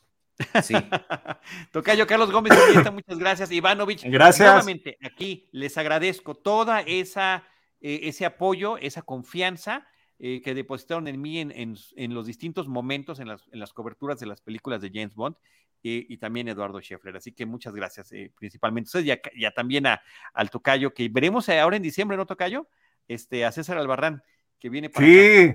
Sí. 0.63 0.75
Tocayo 1.73 2.07
Carlos 2.07 2.31
Gómez, 2.31 2.53
muchas 2.93 3.19
gracias. 3.19 3.51
Ivanovich, 3.51 4.05
gracias. 4.05 4.49
Nuevamente, 4.49 4.99
aquí 5.03 5.49
les 5.53 5.77
agradezco 5.77 6.35
toda 6.35 6.81
esa 6.83 7.45
eh, 7.81 8.01
ese 8.09 8.27
apoyo, 8.27 8.77
esa 8.79 9.03
confianza 9.03 9.87
eh, 10.19 10.43
que 10.43 10.55
depositaron 10.55 11.07
en 11.07 11.21
mí 11.21 11.39
en, 11.39 12.15
los 12.15 12.27
distintos 12.27 12.67
momentos, 12.67 13.21
en 13.21 13.29
las, 13.29 13.73
coberturas 13.73 14.19
de 14.19 14.27
las 14.27 14.41
películas 14.41 14.81
de 14.83 14.91
James 14.93 15.15
Bond. 15.15 15.37
y, 15.81 16.17
también 16.17 16.49
Eduardo 16.49 16.81
Scheffler. 16.81 17.17
Así 17.17 17.33
que 17.33 17.47
muchas 17.47 17.75
gracias, 17.75 18.11
eh, 18.11 18.33
principalmente. 18.37 18.89
Entonces, 18.89 19.07
ya, 19.07 19.21
ya 19.39 19.53
también 19.53 19.87
a, 19.87 20.03
al 20.35 20.51
Tocayo, 20.51 20.93
que 20.93 21.09
veremos 21.09 21.49
ahora 21.49 21.77
en 21.77 21.83
diciembre, 21.83 22.17
¿no, 22.17 22.27
Tocayo? 22.27 22.69
Este, 23.07 23.45
a 23.45 23.53
César 23.53 23.79
Albarrán, 23.79 24.25
que 24.59 24.71
viene 24.71 24.91
para 24.91 25.07
sí, 25.07 25.55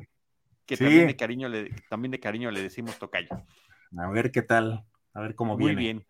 que 0.65 0.77
también 0.77 1.07
de 1.07 1.15
cariño 1.17 1.49
le, 1.49 1.69
también 1.89 2.11
de 2.11 2.21
cariño 2.21 2.49
le 2.51 2.61
decimos 2.61 2.97
Tocayo. 2.97 3.27
A 3.97 4.09
ver 4.09 4.31
qué 4.31 4.41
tal, 4.41 4.85
a 5.13 5.21
ver 5.21 5.35
cómo 5.35 5.57
viene. 5.57 5.73
Muy 5.73 5.83
bien. 5.83 6.05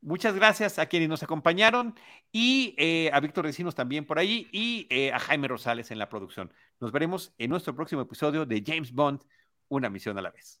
Muchas 0.00 0.34
gracias 0.34 0.78
a 0.78 0.86
quienes 0.86 1.08
nos 1.08 1.22
acompañaron 1.22 1.94
y 2.30 2.74
eh, 2.76 3.10
a 3.12 3.20
Víctor 3.20 3.46
Recinos 3.46 3.74
también 3.74 4.04
por 4.04 4.18
ahí 4.18 4.48
y 4.52 4.86
eh, 4.90 5.12
a 5.12 5.18
Jaime 5.18 5.48
Rosales 5.48 5.90
en 5.90 5.98
la 5.98 6.10
producción. 6.10 6.52
Nos 6.78 6.92
veremos 6.92 7.32
en 7.38 7.48
nuestro 7.48 7.74
próximo 7.74 8.02
episodio 8.02 8.44
de 8.44 8.62
James 8.64 8.92
Bond, 8.92 9.22
una 9.68 9.88
misión 9.88 10.18
a 10.18 10.22
la 10.22 10.30
vez. 10.30 10.60